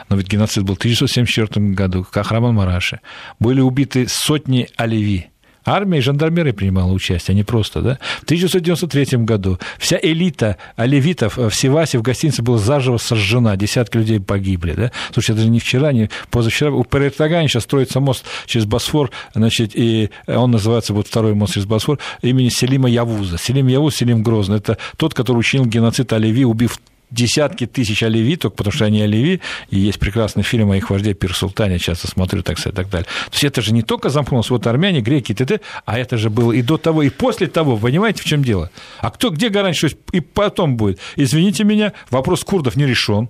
но 0.09 0.15
ведь 0.15 0.27
геноцид 0.27 0.63
был 0.63 0.75
в 0.75 0.77
1974 0.77 1.73
году, 1.73 2.03
в 2.03 2.09
Кахраман-Мараше. 2.09 2.99
Были 3.39 3.61
убиты 3.61 4.07
сотни 4.07 4.67
оливи, 4.77 5.29
Армия 5.65 5.97
и 5.97 6.01
жандармерия 6.01 6.53
принимала 6.53 6.91
участие, 6.91 7.33
а 7.33 7.35
не 7.35 7.43
просто, 7.43 7.81
да. 7.81 7.99
В 8.21 8.23
1993 8.23 9.19
году 9.19 9.59
вся 9.79 9.99
элита 10.01 10.57
оливитов 10.75 11.37
в 11.37 11.51
Севасе 11.51 11.97
в 11.97 12.01
гостинице 12.01 12.41
была 12.41 12.57
заживо 12.57 12.97
сожжена, 12.97 13.55
десятки 13.55 13.97
людей 13.97 14.19
погибли, 14.19 14.73
да. 14.73 14.91
Слушай, 15.11 15.31
это 15.31 15.41
же 15.41 15.49
не 15.49 15.59
вчера, 15.59 15.91
не 15.91 16.09
позавчера. 16.29 16.71
У 16.71 16.83
Перетагане 16.83 17.47
сейчас 17.47 17.63
строится 17.63 17.99
мост 17.99 18.25
через 18.45 18.65
Босфор, 18.65 19.11
значит, 19.33 19.71
и 19.73 20.09
он 20.27 20.51
называется, 20.51 20.93
вот 20.93 21.07
второй 21.07 21.33
мост 21.33 21.53
через 21.53 21.65
Босфор, 21.65 21.99
имени 22.21 22.49
Селима 22.49 22.89
Явуза. 22.89 23.37
Селим 23.37 23.67
Явуз, 23.67 23.95
Селим 23.95 24.23
Грозный. 24.23 24.57
Это 24.57 24.77
тот, 24.97 25.13
который 25.13 25.39
учинил 25.39 25.65
геноцид 25.65 26.13
Оливи, 26.13 26.45
убив 26.45 26.79
десятки 27.11 27.65
тысяч 27.65 28.03
оливи, 28.03 28.35
потому 28.35 28.71
что 28.71 28.85
они 28.85 29.01
оливи, 29.01 29.41
и 29.69 29.77
есть 29.77 29.99
прекрасный 29.99 30.43
фильм 30.43 30.71
о 30.71 30.77
их 30.77 30.89
вожде 30.89 31.13
Пир 31.13 31.35
Султане, 31.35 31.79
часто 31.79 32.07
смотрю, 32.07 32.41
так 32.41 32.59
сказать, 32.59 32.73
и 32.73 32.75
так 32.75 32.89
далее. 32.89 33.05
То 33.05 33.33
есть 33.33 33.43
это 33.43 33.61
же 33.61 33.73
не 33.73 33.81
только 33.81 34.09
замкнулось, 34.09 34.49
вот 34.49 34.67
армяне, 34.67 35.01
греки, 35.01 35.33
т.т., 35.33 35.61
а 35.85 35.99
это 35.99 36.17
же 36.17 36.29
было 36.29 36.51
и 36.51 36.61
до 36.61 36.77
того, 36.77 37.03
и 37.03 37.09
после 37.09 37.47
того, 37.47 37.77
понимаете, 37.77 38.21
в 38.21 38.25
чем 38.25 38.43
дело? 38.43 38.69
А 38.99 39.11
кто, 39.11 39.29
где 39.29 39.49
гарантия, 39.49 39.89
что 39.89 39.97
и 40.11 40.19
потом 40.19 40.77
будет? 40.77 40.99
Извините 41.15 41.63
меня, 41.63 41.93
вопрос 42.09 42.43
курдов 42.43 42.75
не 42.75 42.85
решен, 42.85 43.29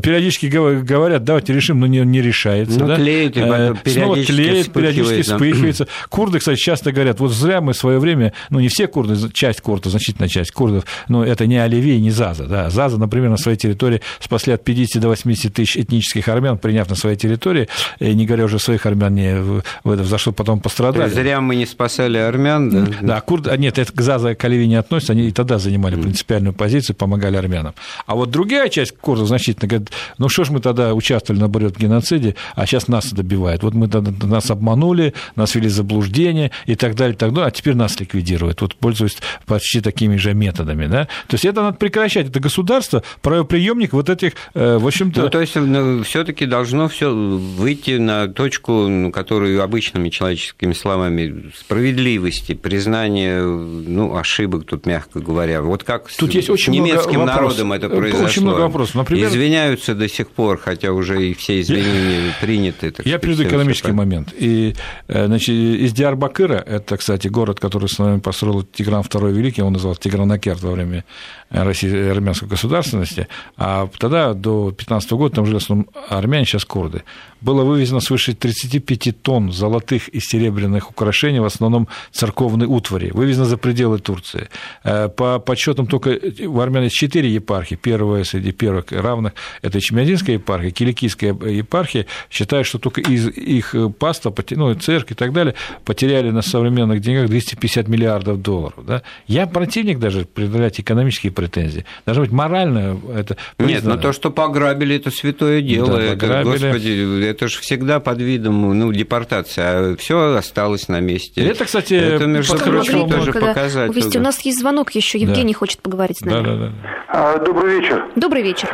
периодически 0.00 0.46
говорят, 0.46 1.24
давайте 1.24 1.52
решим, 1.52 1.80
но 1.80 1.86
не, 1.86 2.00
не 2.00 2.22
решается. 2.22 2.78
Ну, 2.78 2.86
да? 2.86 2.96
тлеет, 2.96 3.36
э, 3.36 3.74
снова 3.86 4.16
тлеет, 4.16 4.72
периодически 4.72 5.28
да. 5.28 5.34
вспыхивается. 5.34 5.88
Курды, 6.08 6.38
кстати, 6.38 6.58
часто 6.58 6.92
говорят, 6.92 7.20
вот 7.20 7.32
зря 7.32 7.60
мы 7.60 7.72
в 7.72 7.76
свое 7.76 7.98
время, 7.98 8.32
ну, 8.50 8.60
не 8.60 8.68
все 8.68 8.86
курды, 8.86 9.16
часть 9.32 9.60
курдов, 9.60 9.90
значительная 9.92 10.28
часть 10.28 10.52
курдов, 10.52 10.84
но 11.08 11.24
это 11.24 11.46
не 11.46 11.58
Оливей, 11.58 12.00
не 12.00 12.10
Заза. 12.10 12.46
Да. 12.46 12.70
Заза, 12.70 12.98
например, 12.98 13.30
на 13.30 13.36
своей 13.36 13.56
территории 13.56 14.00
спасли 14.20 14.52
от 14.52 14.64
50 14.64 15.00
до 15.02 15.08
80 15.08 15.52
тысяч 15.52 15.76
этнических 15.76 16.28
армян, 16.28 16.58
приняв 16.58 16.88
на 16.88 16.96
своей 16.96 17.16
территории, 17.16 17.68
и 17.98 18.14
не 18.14 18.26
говоря 18.26 18.44
уже 18.44 18.58
своих 18.58 18.86
армян, 18.86 19.14
не 19.14 19.40
в, 19.40 19.62
это, 19.84 20.04
за 20.04 20.18
что 20.18 20.32
потом 20.32 20.60
пострадали. 20.60 21.10
Зря 21.10 21.40
мы 21.40 21.56
не 21.56 21.66
спасали 21.66 22.18
армян, 22.18 22.70
да? 22.70 22.86
Да, 23.00 23.20
курды, 23.20 23.50
а 23.50 23.56
нет, 23.56 23.78
это 23.78 23.92
к 23.92 24.00
Заза, 24.00 24.34
к 24.34 24.44
Оливии 24.44 24.66
не 24.66 24.76
относятся, 24.76 25.12
они 25.12 25.28
и 25.28 25.32
тогда 25.32 25.58
занимали 25.58 26.00
принципиальную 26.00 26.54
позицию, 26.54 26.96
помогали 26.96 27.36
армянам. 27.36 27.74
А 28.06 28.14
вот 28.14 28.30
другая 28.30 28.68
часть 28.68 28.96
курдов 28.96 29.28
значительно 29.28 29.68
говорит, 29.68 29.81
ну 30.18 30.28
что 30.28 30.44
ж 30.44 30.50
мы 30.50 30.60
тогда 30.60 30.94
участвовали, 30.94 31.40
наоборот, 31.40 31.76
в 31.76 31.78
геноциде, 31.78 32.36
а 32.54 32.66
сейчас 32.66 32.88
нас 32.88 33.12
добивают. 33.12 33.62
Вот 33.62 33.74
мы 33.74 33.88
нас 34.26 34.50
обманули, 34.50 35.14
нас 35.36 35.54
вели 35.54 35.68
заблуждение 35.68 36.50
и 36.66 36.74
так 36.74 36.94
далее, 36.94 37.14
и 37.14 37.18
так 37.18 37.32
далее, 37.32 37.48
а 37.48 37.50
теперь 37.50 37.74
нас 37.74 37.98
ликвидируют, 37.98 38.60
вот 38.60 38.76
пользуясь 38.76 39.16
почти 39.46 39.80
такими 39.80 40.16
же 40.16 40.34
методами. 40.34 40.86
Да? 40.86 41.04
То 41.26 41.34
есть 41.34 41.44
это 41.44 41.62
надо 41.62 41.76
прекращать. 41.76 42.28
Это 42.28 42.40
государство, 42.40 43.02
правоприемник 43.20 43.92
вот 43.92 44.08
этих, 44.08 44.32
э, 44.54 44.78
в 44.78 44.86
общем-то... 44.86 45.22
Ну, 45.22 45.28
то 45.30 45.40
есть 45.40 45.54
ну, 45.56 46.02
все 46.02 46.24
таки 46.24 46.46
должно 46.46 46.88
все 46.88 47.12
выйти 47.12 47.98
на 47.98 48.28
точку, 48.28 48.88
ну, 48.88 49.10
которую 49.10 49.62
обычными 49.62 50.08
человеческими 50.08 50.72
словами 50.72 51.52
справедливости, 51.56 52.54
признания 52.54 53.42
ну, 53.42 54.16
ошибок, 54.16 54.64
тут 54.64 54.86
мягко 54.86 55.20
говоря. 55.20 55.62
Вот 55.62 55.84
как 55.84 56.08
тут 56.08 56.30
с, 56.30 56.34
есть 56.34 56.50
очень 56.50 56.72
немецким 56.72 57.20
много 57.20 57.32
народом 57.32 57.72
это 57.72 57.88
произошло. 57.88 58.26
Очень 58.26 58.42
много 58.42 58.60
вопросов. 58.60 58.94
Например... 58.96 59.28
Извиняются 59.72 59.94
до 59.94 60.08
сих 60.08 60.30
пор, 60.30 60.58
хотя 60.58 60.92
уже 60.92 61.28
и 61.28 61.34
все 61.34 61.60
изменения 61.60 62.26
я, 62.26 62.32
приняты. 62.40 62.90
Так 62.90 63.06
я 63.06 63.18
приведу 63.18 63.44
экономический 63.44 63.88
все 63.88 63.96
момент. 63.96 64.34
И, 64.38 64.74
э, 65.08 65.26
значит, 65.26 65.48
из 65.48 65.92
Диарбакыра, 65.92 66.56
это, 66.56 66.96
кстати, 66.96 67.28
город, 67.28 67.58
который 67.58 67.88
с 67.88 67.98
нами 67.98 68.20
построил 68.20 68.62
Тигран 68.62 69.02
II 69.02 69.32
Великий, 69.32 69.62
он 69.62 69.72
назывался 69.72 70.02
Тигранакерт 70.02 70.62
во 70.62 70.72
время 70.72 71.04
России, 71.50 72.10
армянской 72.10 72.48
государственности, 72.48 73.28
а 73.56 73.88
тогда, 73.98 74.34
до 74.34 74.72
15 74.72 75.12
года, 75.12 75.36
там 75.36 75.46
жили 75.46 75.58
в 75.58 75.62
основном 75.62 75.88
армяне, 76.08 76.44
сейчас 76.44 76.64
курды. 76.64 77.02
Было 77.40 77.64
вывезено 77.64 78.00
свыше 78.00 78.34
35 78.34 79.22
тонн 79.22 79.52
золотых 79.52 80.08
и 80.08 80.20
серебряных 80.20 80.90
украшений, 80.90 81.40
в 81.40 81.44
основном 81.44 81.88
церковной 82.12 82.66
утвари, 82.66 83.10
вывезено 83.12 83.44
за 83.44 83.56
пределы 83.56 83.98
Турции. 83.98 84.48
Э, 84.84 85.08
по 85.08 85.38
подсчетам 85.38 85.86
только 85.86 86.18
в 86.46 86.60
армян 86.60 86.84
есть 86.84 86.96
4 86.96 87.28
епархии, 87.28 87.74
первая 87.74 88.24
среди 88.24 88.52
первых 88.52 88.92
равных– 88.92 89.32
это 89.62 89.80
Чемядинская 89.80 90.36
епархия, 90.36 90.70
Киликийская 90.70 91.32
епархия, 91.32 92.06
считают, 92.30 92.66
что 92.66 92.78
только 92.78 93.00
из 93.00 93.28
их 93.28 93.74
паства, 93.98 94.34
ну, 94.50 94.74
церковь 94.74 95.12
и 95.12 95.14
так 95.14 95.32
далее, 95.32 95.54
потеряли 95.84 96.30
на 96.30 96.42
современных 96.42 97.00
деньгах 97.00 97.28
250 97.28 97.88
миллиардов 97.88 98.42
долларов. 98.42 98.84
Да? 98.84 99.02
Я 99.26 99.46
противник 99.46 100.00
даже 100.00 100.24
преодолять 100.24 100.80
экономические 100.80 101.32
претензии. 101.32 101.84
Должно 102.04 102.24
быть 102.24 102.32
морально 102.32 103.00
это 103.14 103.36
признано. 103.56 103.74
Нет, 103.74 103.84
но 103.84 103.96
то, 103.96 104.12
что 104.12 104.30
пограбили, 104.30 104.96
это 104.96 105.10
святое 105.10 105.62
дело. 105.62 105.96
Да, 105.96 106.02
это, 106.02 106.42
господи, 106.42 107.24
это 107.24 107.48
же 107.48 107.60
всегда 107.60 108.00
под 108.00 108.20
видом 108.20 108.78
ну, 108.78 108.92
депортации, 108.92 109.62
а 109.62 109.96
все 109.96 110.34
осталось 110.34 110.88
на 110.88 110.98
месте. 111.00 111.40
Это, 111.40 111.64
кстати, 111.64 111.94
это, 111.94 112.26
между 112.26 112.58
прочим, 112.58 113.08
тоже 113.08 113.32
показатель. 113.32 113.90
Увести. 113.90 114.18
У 114.18 114.22
нас 114.22 114.40
есть 114.44 114.58
звонок 114.58 114.90
еще. 114.92 115.18
Евгений 115.18 115.52
да. 115.52 115.58
хочет 115.58 115.80
поговорить 115.80 116.18
с 116.18 116.22
нами. 116.22 116.44
Да, 116.44 116.56
да, 116.56 116.72
да. 117.12 117.44
Добрый 117.44 117.80
вечер. 117.80 118.04
Добрый 118.16 118.42
вечер. 118.42 118.68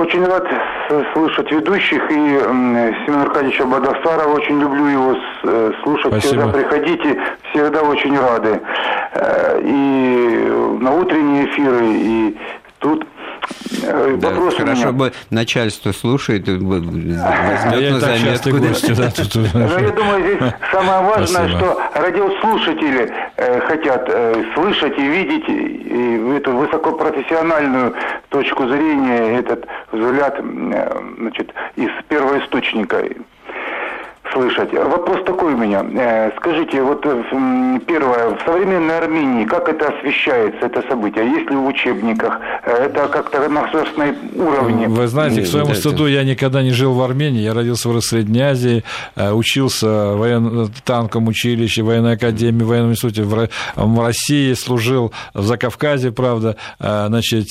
Очень 0.00 0.24
рад 0.24 0.46
слышать 1.12 1.52
ведущих 1.52 2.10
и 2.10 2.14
Семена 2.14 3.22
Аркадьевича 3.22 3.66
Бадастарова. 3.66 4.32
Очень 4.34 4.58
люблю 4.58 4.86
его 4.86 5.16
э, 5.42 5.72
слушать. 5.82 6.06
Спасибо. 6.06 6.42
Всегда 6.42 6.48
приходите, 6.48 7.20
всегда 7.50 7.82
очень 7.82 8.18
рады. 8.18 8.62
Э, 9.12 9.60
и 9.62 10.78
на 10.80 10.94
утренние 10.94 11.44
эфиры, 11.44 11.84
и 11.84 12.38
тут 12.78 13.06
да, 13.82 14.28
вопрос 14.30 14.56
хорошо 14.56 14.92
бы 14.92 15.12
начальство 15.30 15.92
слушает, 15.92 16.48
возьмет 16.48 17.92
на 17.92 18.00
заметку. 18.00 18.50
Гости, 18.50 18.94
да, 18.94 19.10
тут... 19.10 19.34
Ну, 19.54 19.78
я 19.78 19.90
думаю, 19.90 20.22
здесь 20.22 20.52
самое 20.70 21.00
важное, 21.02 21.26
Спасибо. 21.26 21.58
что 21.58 21.82
радиослушатели 21.94 23.12
э, 23.36 23.60
хотят 23.60 24.04
э, 24.08 24.44
слышать 24.54 24.98
и 24.98 25.02
видеть 25.02 25.48
и 25.48 26.36
эту 26.36 26.52
высокопрофессиональную 26.52 27.94
точку 28.28 28.66
зрения, 28.68 29.38
этот 29.38 29.66
взгляд 29.92 30.38
э, 30.38 31.02
значит, 31.18 31.52
из 31.76 31.90
первоисточника 32.08 33.02
слышать. 34.32 34.72
Вопрос 34.72 35.24
такой 35.24 35.54
у 35.54 35.56
меня. 35.56 35.84
Э, 35.94 36.30
скажите, 36.36 36.82
вот 36.82 37.04
э, 37.04 37.22
первое, 37.86 38.36
в 38.36 38.42
современной 38.44 38.98
Армении 38.98 39.44
как 39.44 39.68
это 39.68 39.88
освещается, 39.88 40.66
это 40.66 40.82
событие? 40.88 41.28
Есть 41.28 41.50
ли 41.50 41.56
в 41.56 41.66
учебниках? 41.66 42.38
Э, 42.64 42.86
это 42.86 43.08
как-то 43.08 43.48
на 43.48 43.62
государственном 43.62 44.16
уровне? 44.36 44.88
Вы 44.88 45.06
знаете, 45.06 45.42
к 45.42 45.46
своему 45.46 45.74
стыду 45.74 46.06
я 46.06 46.24
никогда 46.24 46.62
не 46.62 46.70
жил 46.70 46.94
в 46.94 47.02
Армении. 47.02 47.40
Я 47.40 47.54
родился 47.54 47.88
в 47.88 48.00
Средней 48.00 48.40
Азии, 48.40 48.84
учился 49.16 49.86
в 49.86 50.16
воен... 50.18 50.70
танком 50.84 51.28
училище, 51.28 51.82
в 51.82 51.86
военной 51.86 52.14
академии, 52.14 52.62
в 52.62 52.68
военном 52.68 52.90
институте 52.92 53.22
в 53.22 53.48
России, 53.76 54.54
служил 54.54 55.12
в 55.34 55.42
Закавказе, 55.42 56.12
правда, 56.12 56.56
значит, 56.78 57.46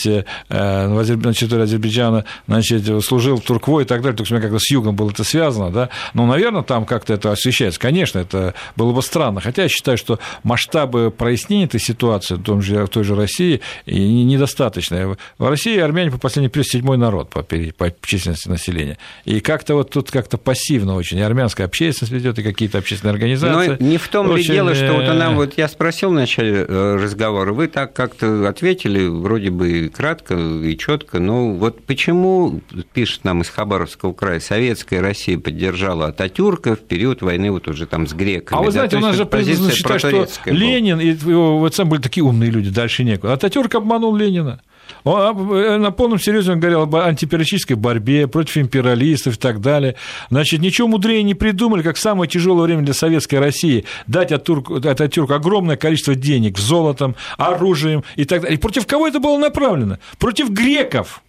на 0.50 1.04
территории 1.04 1.64
Азербайджана, 1.64 2.26
значит, 2.48 3.04
служил 3.04 3.38
в 3.38 3.42
Туркво 3.42 3.82
и 3.82 3.86
так 3.86 4.02
далее. 4.02 4.16
То 4.18 4.22
есть 4.24 4.32
у 4.32 4.36
меня 4.36 4.42
как-то 4.42 4.60
с 4.60 4.72
югом 4.72 4.96
было 4.96 5.12
это 5.12 5.24
связано, 5.24 5.70
да. 5.72 5.90
Но, 6.14 6.26
наверное, 6.26 6.64
там 6.70 6.86
как-то 6.86 7.16
это 7.16 7.32
освещается. 7.32 7.80
Конечно, 7.80 8.20
это 8.20 8.54
было 8.76 8.94
бы 8.94 9.02
странно. 9.02 9.42
Хотя 9.42 9.64
я 9.64 9.70
считаю, 9.70 9.98
что 9.98 10.20
масштабы 10.44 11.10
прояснения 11.10 11.66
этой 11.66 11.80
ситуации 11.80 12.36
в, 12.36 12.44
том 12.44 12.62
же, 12.62 12.86
в 12.86 12.90
той 12.90 13.04
же 13.04 13.16
России 13.16 13.62
недостаточны. 13.88 15.18
В 15.40 15.50
России 15.50 15.80
армяне 15.80 16.12
по 16.12 16.20
последней 16.20 16.50
период 16.50 16.68
седьмой 16.68 16.98
народ 16.98 17.32
по, 17.32 17.42
по 17.42 17.94
численности 18.04 18.50
населения. 18.50 19.00
И 19.26 19.40
как-то 19.40 19.74
вот 19.74 19.90
тут 19.90 20.12
как-то 20.12 20.38
пассивно 20.38 20.94
очень. 20.94 21.18
И 21.18 21.22
армянская 21.22 21.66
общественность 21.66 22.14
ведет, 22.14 22.38
и 22.38 22.44
какие-то 22.44 22.78
общественные 22.78 23.14
организации. 23.14 23.78
Но 23.80 23.88
не 23.88 23.98
в 23.98 24.08
том 24.10 24.30
очень... 24.30 24.50
ли 24.50 24.54
дело, 24.54 24.76
что 24.76 24.94
вот 24.94 25.10
она, 25.10 25.32
вот 25.32 25.58
я 25.58 25.68
спросил 25.68 26.12
в 26.12 26.14
начале 26.14 26.66
э, 26.68 26.96
разговора, 27.02 27.52
вы 27.52 27.68
так 27.68 27.94
как-то 27.94 28.48
ответили 28.48 29.08
вроде 29.08 29.50
бы 29.50 29.90
кратко 29.90 30.36
и 30.36 30.78
четко, 30.78 31.18
но 31.18 31.50
вот 31.50 31.84
почему, 31.84 32.62
пишет 32.94 33.24
нам 33.24 33.42
из 33.42 33.50
Хабаровского 33.50 34.14
края, 34.14 34.40
советская 34.40 35.02
Россия 35.02 35.40
поддержала 35.40 36.10
Ататюрк, 36.10 36.59
только 36.60 36.82
в 36.82 36.86
период 36.86 37.22
войны 37.22 37.52
вот 37.52 37.68
уже 37.68 37.86
там 37.86 38.08
с 38.08 38.14
греками. 38.14 38.60
А 38.60 38.64
вы 38.64 38.72
знаете, 38.72 38.98
да? 38.98 38.98
у 39.00 39.02
нас 39.02 39.16
же 39.16 39.26
признано 39.26 39.72
считать, 39.72 40.00
что 40.00 40.28
Ленин 40.46 41.00
и 41.00 41.08
его 41.08 41.70
сам 41.72 41.90
были 41.90 42.02
такие 42.02 42.24
умные 42.24 42.52
люди, 42.52 42.70
дальше 42.70 43.04
некуда. 43.04 43.34
Ататюрк 43.34 43.76
обманул 43.76 44.16
Ленина. 44.16 44.62
Он 45.04 45.54
э, 45.54 45.78
на 45.78 45.92
полном 45.92 46.20
серьезе 46.20 46.52
он 46.52 46.60
говорил 46.60 46.82
об 46.82 46.96
антипериодической 46.96 47.76
борьбе 47.76 48.28
против 48.28 48.58
империалистов 48.58 49.36
и 49.36 49.38
так 49.38 49.62
далее. 49.62 49.96
Значит, 50.30 50.62
ничего 50.62 50.88
мудрее 50.88 51.22
не 51.24 51.36
придумали, 51.36 51.84
как 51.84 51.96
в 51.96 52.00
самое 52.00 52.30
тяжелое 52.30 52.64
время 52.64 52.82
для 52.82 52.94
советской 52.94 53.36
России 53.36 53.86
дать 54.08 54.32
Ататюрку, 54.32 54.76
Ататюрку 54.76 55.34
огромное 55.34 55.78
количество 55.78 56.16
денег, 56.16 56.58
золотом, 56.58 57.16
оружием 57.38 58.04
и 58.16 58.26
так 58.26 58.42
далее. 58.42 58.58
И 58.58 58.60
против 58.60 58.88
кого 58.88 59.08
это 59.08 59.20
было 59.20 59.38
направлено? 59.38 60.00
Против 60.18 60.50
греков. 60.50 61.22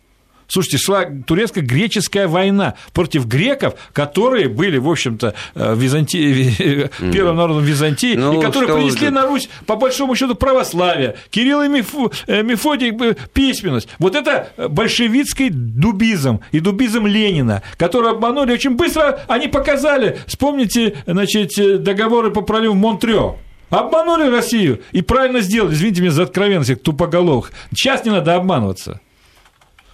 Слушайте, 0.50 0.78
шла 0.78 1.04
турецко-греческая 1.04 2.26
война 2.26 2.74
против 2.92 3.26
греков, 3.26 3.74
которые 3.92 4.48
были, 4.48 4.78
в 4.78 4.90
общем-то, 4.90 5.34
э, 5.54 5.74
Византи... 5.76 6.90
первым 7.12 7.36
народом 7.36 7.62
Византии, 7.62 8.16
ну, 8.16 8.40
и 8.40 8.42
которые 8.42 8.74
принесли 8.74 9.06
вы... 9.06 9.12
на 9.12 9.26
Русь, 9.26 9.48
по 9.66 9.76
большому 9.76 10.16
счету, 10.16 10.34
православие. 10.34 11.14
Кирилл 11.30 11.62
и 11.62 11.68
Меф... 11.68 11.94
Э, 12.26 12.42
Мефодий 12.42 12.90
э, 12.90 13.14
письменность. 13.32 13.88
Вот 14.00 14.16
это 14.16 14.48
большевистский 14.68 15.50
дубизм 15.50 16.40
и 16.50 16.58
дубизм 16.58 17.06
Ленина, 17.06 17.62
который 17.76 18.10
обманули 18.10 18.52
очень 18.52 18.72
быстро, 18.72 19.20
они 19.28 19.46
показали. 19.46 20.18
Вспомните, 20.26 20.96
значит, 21.06 21.84
договоры 21.84 22.32
по 22.32 22.40
проливу 22.40 22.74
Монтрео. 22.74 23.36
Обманули 23.70 24.28
Россию 24.28 24.80
и 24.90 25.00
правильно 25.00 25.42
сделали. 25.42 25.74
Извините 25.74 26.00
меня 26.00 26.10
за 26.10 26.24
откровенность, 26.24 26.82
тупоголовых. 26.82 27.52
Сейчас 27.72 28.04
не 28.04 28.10
надо 28.10 28.34
обманываться. 28.34 29.00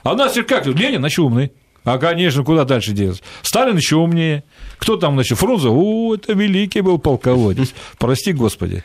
А 0.07 0.13
у 0.13 0.17
нас 0.17 0.39
как? 0.47 0.67
Ленин, 0.67 1.01
значит, 1.01 1.19
умный. 1.19 1.53
А, 1.83 1.99
конечно, 1.99 2.45
куда 2.45 2.65
дальше 2.65 2.93
делать? 2.93 3.23
Сталин 3.43 3.77
еще 3.77 3.97
умнее. 3.97 4.45
Кто 4.79 4.97
там, 4.97 5.15
значит, 5.15 5.37
Фрунзе? 5.39 5.69
О, 5.69 6.15
это 6.15 6.33
великий 6.33 6.81
был 6.81 6.99
полководец. 6.99 7.75
Прости, 7.99 8.33
Господи. 8.33 8.85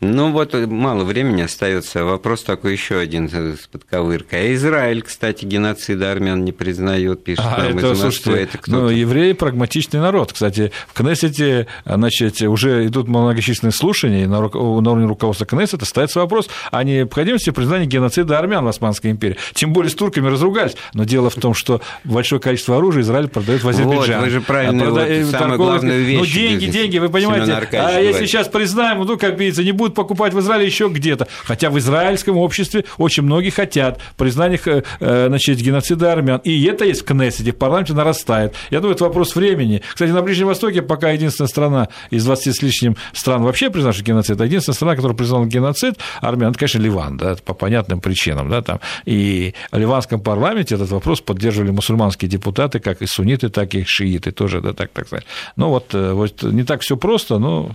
Ну 0.00 0.30
вот 0.30 0.54
э, 0.54 0.66
мало 0.66 1.04
времени 1.04 1.40
остается. 1.40 2.04
Вопрос 2.04 2.42
такой 2.42 2.72
еще 2.72 2.98
один 2.98 3.30
с 3.30 3.66
подковыркой. 3.66 4.40
А 4.40 4.54
Израиль, 4.54 5.00
кстати, 5.00 5.46
геноцида 5.46 6.12
армян 6.12 6.44
не 6.44 6.52
признает, 6.52 7.24
пишет 7.24 7.44
а, 7.46 7.62
нам 7.62 7.78
это, 7.78 7.92
из 7.92 8.02
Москвы. 8.02 8.40
Это 8.40 8.58
кто 8.58 8.72
ну, 8.72 8.88
евреи 8.90 9.32
прагматичный 9.32 10.00
народ. 10.00 10.34
Кстати, 10.34 10.70
в 10.86 10.92
Кнессете 10.92 11.66
значит, 11.86 12.42
уже 12.42 12.86
идут 12.86 13.08
многочисленные 13.08 13.72
слушания, 13.72 14.28
на, 14.28 14.40
на 14.40 14.46
уровне 14.90 15.06
руководства 15.06 15.46
Кнессета 15.46 15.86
ставится 15.86 16.20
вопрос 16.20 16.50
о 16.70 16.84
необходимости 16.84 17.48
признания 17.48 17.86
геноцида 17.86 18.38
армян 18.38 18.66
в 18.66 18.68
Османской 18.68 19.10
империи. 19.10 19.38
Тем 19.54 19.72
более 19.72 19.90
с 19.90 19.94
турками 19.94 20.28
разругались. 20.28 20.76
Но 20.92 21.04
дело 21.04 21.30
в 21.30 21.36
том, 21.36 21.54
что 21.54 21.80
большое 22.04 22.38
количество 22.38 22.76
оружия 22.76 23.02
Израиль 23.02 23.28
продает 23.28 23.64
в 23.64 23.68
Азербайджан. 23.68 24.16
Вот, 24.16 24.24
вы 24.26 24.30
же 24.30 24.40
правильно, 24.42 24.82
а 24.82 24.86
прода... 24.86 25.06
вот, 25.06 25.30
самую 25.30 25.56
главную 25.56 26.04
вещь. 26.04 26.18
Ну, 26.18 26.26
деньги, 26.26 26.66
деньги, 26.66 26.98
вы 26.98 27.08
понимаете. 27.08 27.66
А 27.72 27.98
если 27.98 28.26
сейчас 28.26 28.48
признаем, 28.48 29.02
ну, 29.02 29.16
как 29.16 29.38
видится, 29.38 29.64
не 29.64 29.72
будет 29.72 29.85
будут 29.86 29.94
покупать 29.94 30.34
в 30.34 30.40
Израиле 30.40 30.66
еще 30.66 30.88
где-то. 30.88 31.28
Хотя 31.44 31.70
в 31.70 31.78
израильском 31.78 32.36
обществе 32.36 32.84
очень 32.98 33.22
многие 33.22 33.50
хотят 33.50 34.00
признания 34.16 34.60
э, 34.66 34.82
э, 35.00 35.26
значит, 35.28 35.58
геноцида 35.58 36.12
армян. 36.12 36.40
И 36.44 36.64
это 36.64 36.84
есть 36.84 37.02
в 37.02 37.04
Кнессете, 37.04 37.52
в 37.52 37.56
парламенте 37.56 37.94
нарастает. 37.94 38.54
Я 38.70 38.80
думаю, 38.80 38.94
это 38.96 39.04
вопрос 39.04 39.36
времени. 39.36 39.82
Кстати, 39.92 40.10
на 40.10 40.22
Ближнем 40.22 40.48
Востоке 40.48 40.82
пока 40.82 41.10
единственная 41.10 41.48
страна 41.48 41.88
из 42.10 42.24
20 42.24 42.56
с 42.56 42.62
лишним 42.62 42.96
стран 43.12 43.42
вообще 43.42 43.70
признавших 43.70 44.04
геноцид, 44.04 44.40
а 44.40 44.44
единственная 44.44 44.74
страна, 44.74 44.96
которая 44.96 45.16
признала 45.16 45.46
геноцид 45.46 45.98
армян, 46.20 46.50
это, 46.50 46.58
конечно, 46.58 46.78
Ливан, 46.78 47.16
да, 47.16 47.36
по 47.44 47.54
понятным 47.54 48.00
причинам. 48.00 48.50
Да, 48.50 48.62
там. 48.62 48.80
И 49.04 49.54
в 49.70 49.78
ливанском 49.78 50.20
парламенте 50.20 50.74
этот 50.74 50.90
вопрос 50.90 51.20
поддерживали 51.20 51.70
мусульманские 51.70 52.28
депутаты, 52.28 52.80
как 52.80 53.02
и 53.02 53.06
сунниты, 53.06 53.48
так 53.48 53.74
и 53.74 53.84
шииты 53.84 54.32
тоже, 54.32 54.60
да, 54.60 54.72
так, 54.72 54.90
так 54.90 55.06
сказать. 55.06 55.26
Ну 55.56 55.68
вот, 55.68 55.94
э, 55.94 56.12
вот 56.12 56.42
не 56.42 56.64
так 56.64 56.80
все 56.80 56.96
просто, 56.96 57.38
но 57.38 57.70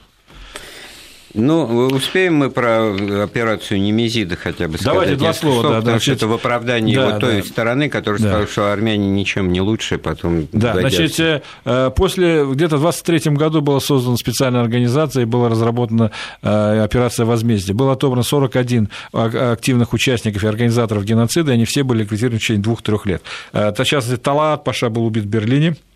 ну, 1.33 1.87
успеем 1.87 2.35
мы 2.35 2.49
про 2.49 2.93
операцию 3.23 3.81
Немезида 3.81 4.35
хотя 4.35 4.67
бы 4.67 4.77
сказать. 4.77 4.93
Давайте 4.93 5.15
два 5.15 5.33
слова. 5.33 5.63
да, 5.63 5.79
потому 5.79 5.99
что 5.99 6.11
это 6.11 6.27
в 6.27 6.33
оправдании 6.33 6.95
да, 6.95 7.19
той 7.19 7.41
да. 7.41 7.43
стороны, 7.43 7.89
которая 7.89 8.19
да. 8.19 8.27
сказала, 8.27 8.47
что 8.47 8.71
армяне 8.71 9.09
ничем 9.09 9.51
не 9.51 9.61
лучше, 9.61 9.97
потом 9.97 10.47
Да, 10.51 10.73
годятся. 10.73 10.97
значит, 10.97 11.43
э, 11.65 11.91
после, 11.95 12.45
где-то 12.45 12.77
в 12.77 12.81
23 12.81 13.31
году 13.31 13.61
была 13.61 13.79
создана 13.79 14.17
специальная 14.17 14.61
организация 14.61 15.23
и 15.23 15.25
была 15.25 15.49
разработана 15.49 16.11
э, 16.41 16.81
операция 16.83 17.25
возмездия. 17.25 17.73
Было 17.73 17.93
отобрано 17.93 18.23
41 18.23 18.89
активных 19.13 19.93
участников 19.93 20.43
и 20.43 20.47
организаторов 20.47 21.05
геноцида, 21.05 21.51
и 21.51 21.53
они 21.55 21.65
все 21.65 21.83
были 21.83 22.03
ликвидированы 22.03 22.37
в 22.37 22.41
течение 22.41 22.63
двух-трех 22.63 23.05
лет. 23.05 23.21
Э, 23.53 23.71
в 23.71 23.83
частности, 23.85 24.21
Талат 24.21 24.63
Паша 24.63 24.89
был 24.89 25.05
убит 25.05 25.23
в 25.23 25.27
Берлине, 25.27 25.75
Э, 25.75 25.90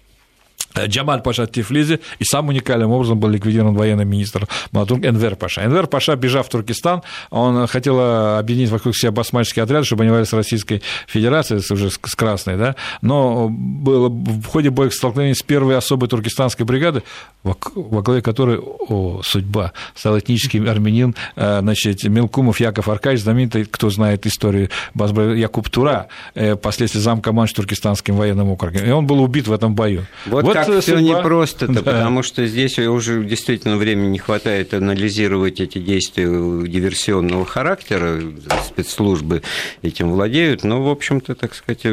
Джамаль 0.78 1.22
Паша 1.22 1.48
Тифлизи, 1.48 2.00
и 2.20 2.24
сам 2.24 2.50
уникальным 2.50 2.92
образом 2.92 3.20
был 3.20 3.30
ликвидирован 3.30 3.76
военный 3.76 4.06
министр 4.06 4.48
Матунг 4.72 5.06
Энвер 5.06 5.36
Паша. 5.36 5.64
Энвер 5.64 5.88
Паша, 5.88 6.16
бежав 6.16 6.48
в 6.48 6.50
Туркестан, 6.50 7.02
он 7.30 7.68
хотел 7.68 8.00
объединить 8.38 8.70
вокруг 8.70 8.96
себя 8.96 9.12
басмаческие 9.12 9.64
отряды, 9.64 9.86
чтобы 9.86 10.04
они 10.04 10.12
воевали 10.12 10.26
с 10.26 10.34
Российской 10.34 10.82
Федерацией, 11.08 11.62
уже 11.72 11.90
с 11.90 11.98
Красной, 11.98 12.58
да, 12.58 12.76
но 13.02 13.50
было 13.50 14.10
в 14.10 14.46
ходе 14.46 14.70
боевых 14.70 14.94
столкновений 14.94 15.36
с 15.36 15.42
первой 15.42 15.78
особой 15.78 16.10
туркестанской 16.10 16.66
бригады, 16.66 17.04
во 17.44 18.02
главе 18.02 18.22
которой, 18.22 18.60
о, 18.60 19.22
судьба, 19.24 19.74
стал 19.96 20.18
этнический 20.20 20.60
армянин, 20.66 21.16
э, 21.36 21.60
значит, 21.62 22.04
Мелкумов 22.04 22.60
Яков 22.60 22.90
Аркадьевич, 22.90 23.24
знаменитый, 23.24 23.66
кто 23.66 23.90
знает 23.90 24.26
историю 24.26 24.70
Якуб 24.96 25.70
Тура, 25.70 26.08
э, 26.34 26.56
последствия 26.56 27.02
замкомандж 27.02 27.54
Туркестанским 27.54 28.16
военным 28.16 28.50
округом, 28.50 28.86
и 28.86 28.90
он 28.90 29.06
был 29.06 29.22
убит 29.22 29.48
в 29.48 29.54
этом 29.54 29.76
бою. 29.76 30.06
Вот, 30.26 30.45
вот 30.46 30.54
как 30.54 30.82
все 30.82 31.00
непросто-то, 31.00 31.74
да. 31.74 31.82
потому 31.82 32.24
что 32.24 32.46
здесь 32.46 32.78
уже 32.80 33.24
действительно 33.24 33.78
времени 33.78 34.08
не 34.08 34.20
хватает 34.20 34.74
анализировать 34.74 35.60
эти 35.60 35.80
действия 35.80 36.26
диверсионного 36.26 37.46
характера, 37.46 38.22
спецслужбы 38.66 39.42
этим 39.82 40.12
владеют, 40.12 40.64
но, 40.64 40.84
в 40.84 40.90
общем-то, 40.90 41.36
так 41.36 41.56
сказать, 41.56 41.86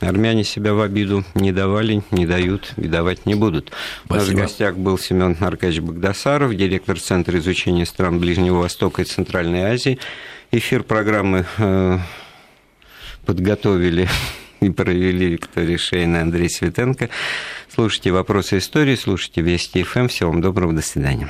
армяне 0.00 0.44
себя 0.44 0.74
в 0.74 0.80
обиду 0.80 1.24
не 1.34 1.52
давали, 1.52 2.02
не 2.10 2.26
дают 2.26 2.72
и 2.76 2.88
давать 2.88 3.26
не 3.26 3.34
будут. 3.34 3.72
Спасибо. 4.04 4.12
У 4.12 4.16
нас 4.16 4.28
в 4.28 4.42
гостях 4.42 4.76
был 4.76 4.98
Семен 4.98 5.36
Аркадьевич 5.40 5.80
Богдасаров, 5.80 6.54
директор 6.54 6.98
Центра 6.98 7.38
изучения 7.38 7.86
стран 7.86 8.18
Ближнего 8.18 8.58
Востока 8.58 9.02
и 9.02 9.04
Центральной 9.04 9.62
Азии. 9.62 9.98
Эфир 10.52 10.82
программы 10.82 11.44
э, 11.58 11.98
подготовили 13.24 14.08
и 14.66 14.70
провели 14.70 15.30
Виктория 15.30 15.78
Шейна 15.78 16.22
Андрей 16.22 16.50
Светенко. 16.50 17.08
Слушайте 17.72 18.12
«Вопросы 18.12 18.58
истории», 18.58 18.94
слушайте 18.96 19.40
Вести 19.40 19.82
ФМ. 19.82 20.08
Всего 20.08 20.30
вам 20.30 20.40
доброго, 20.40 20.72
до 20.72 20.82
свидания. 20.82 21.28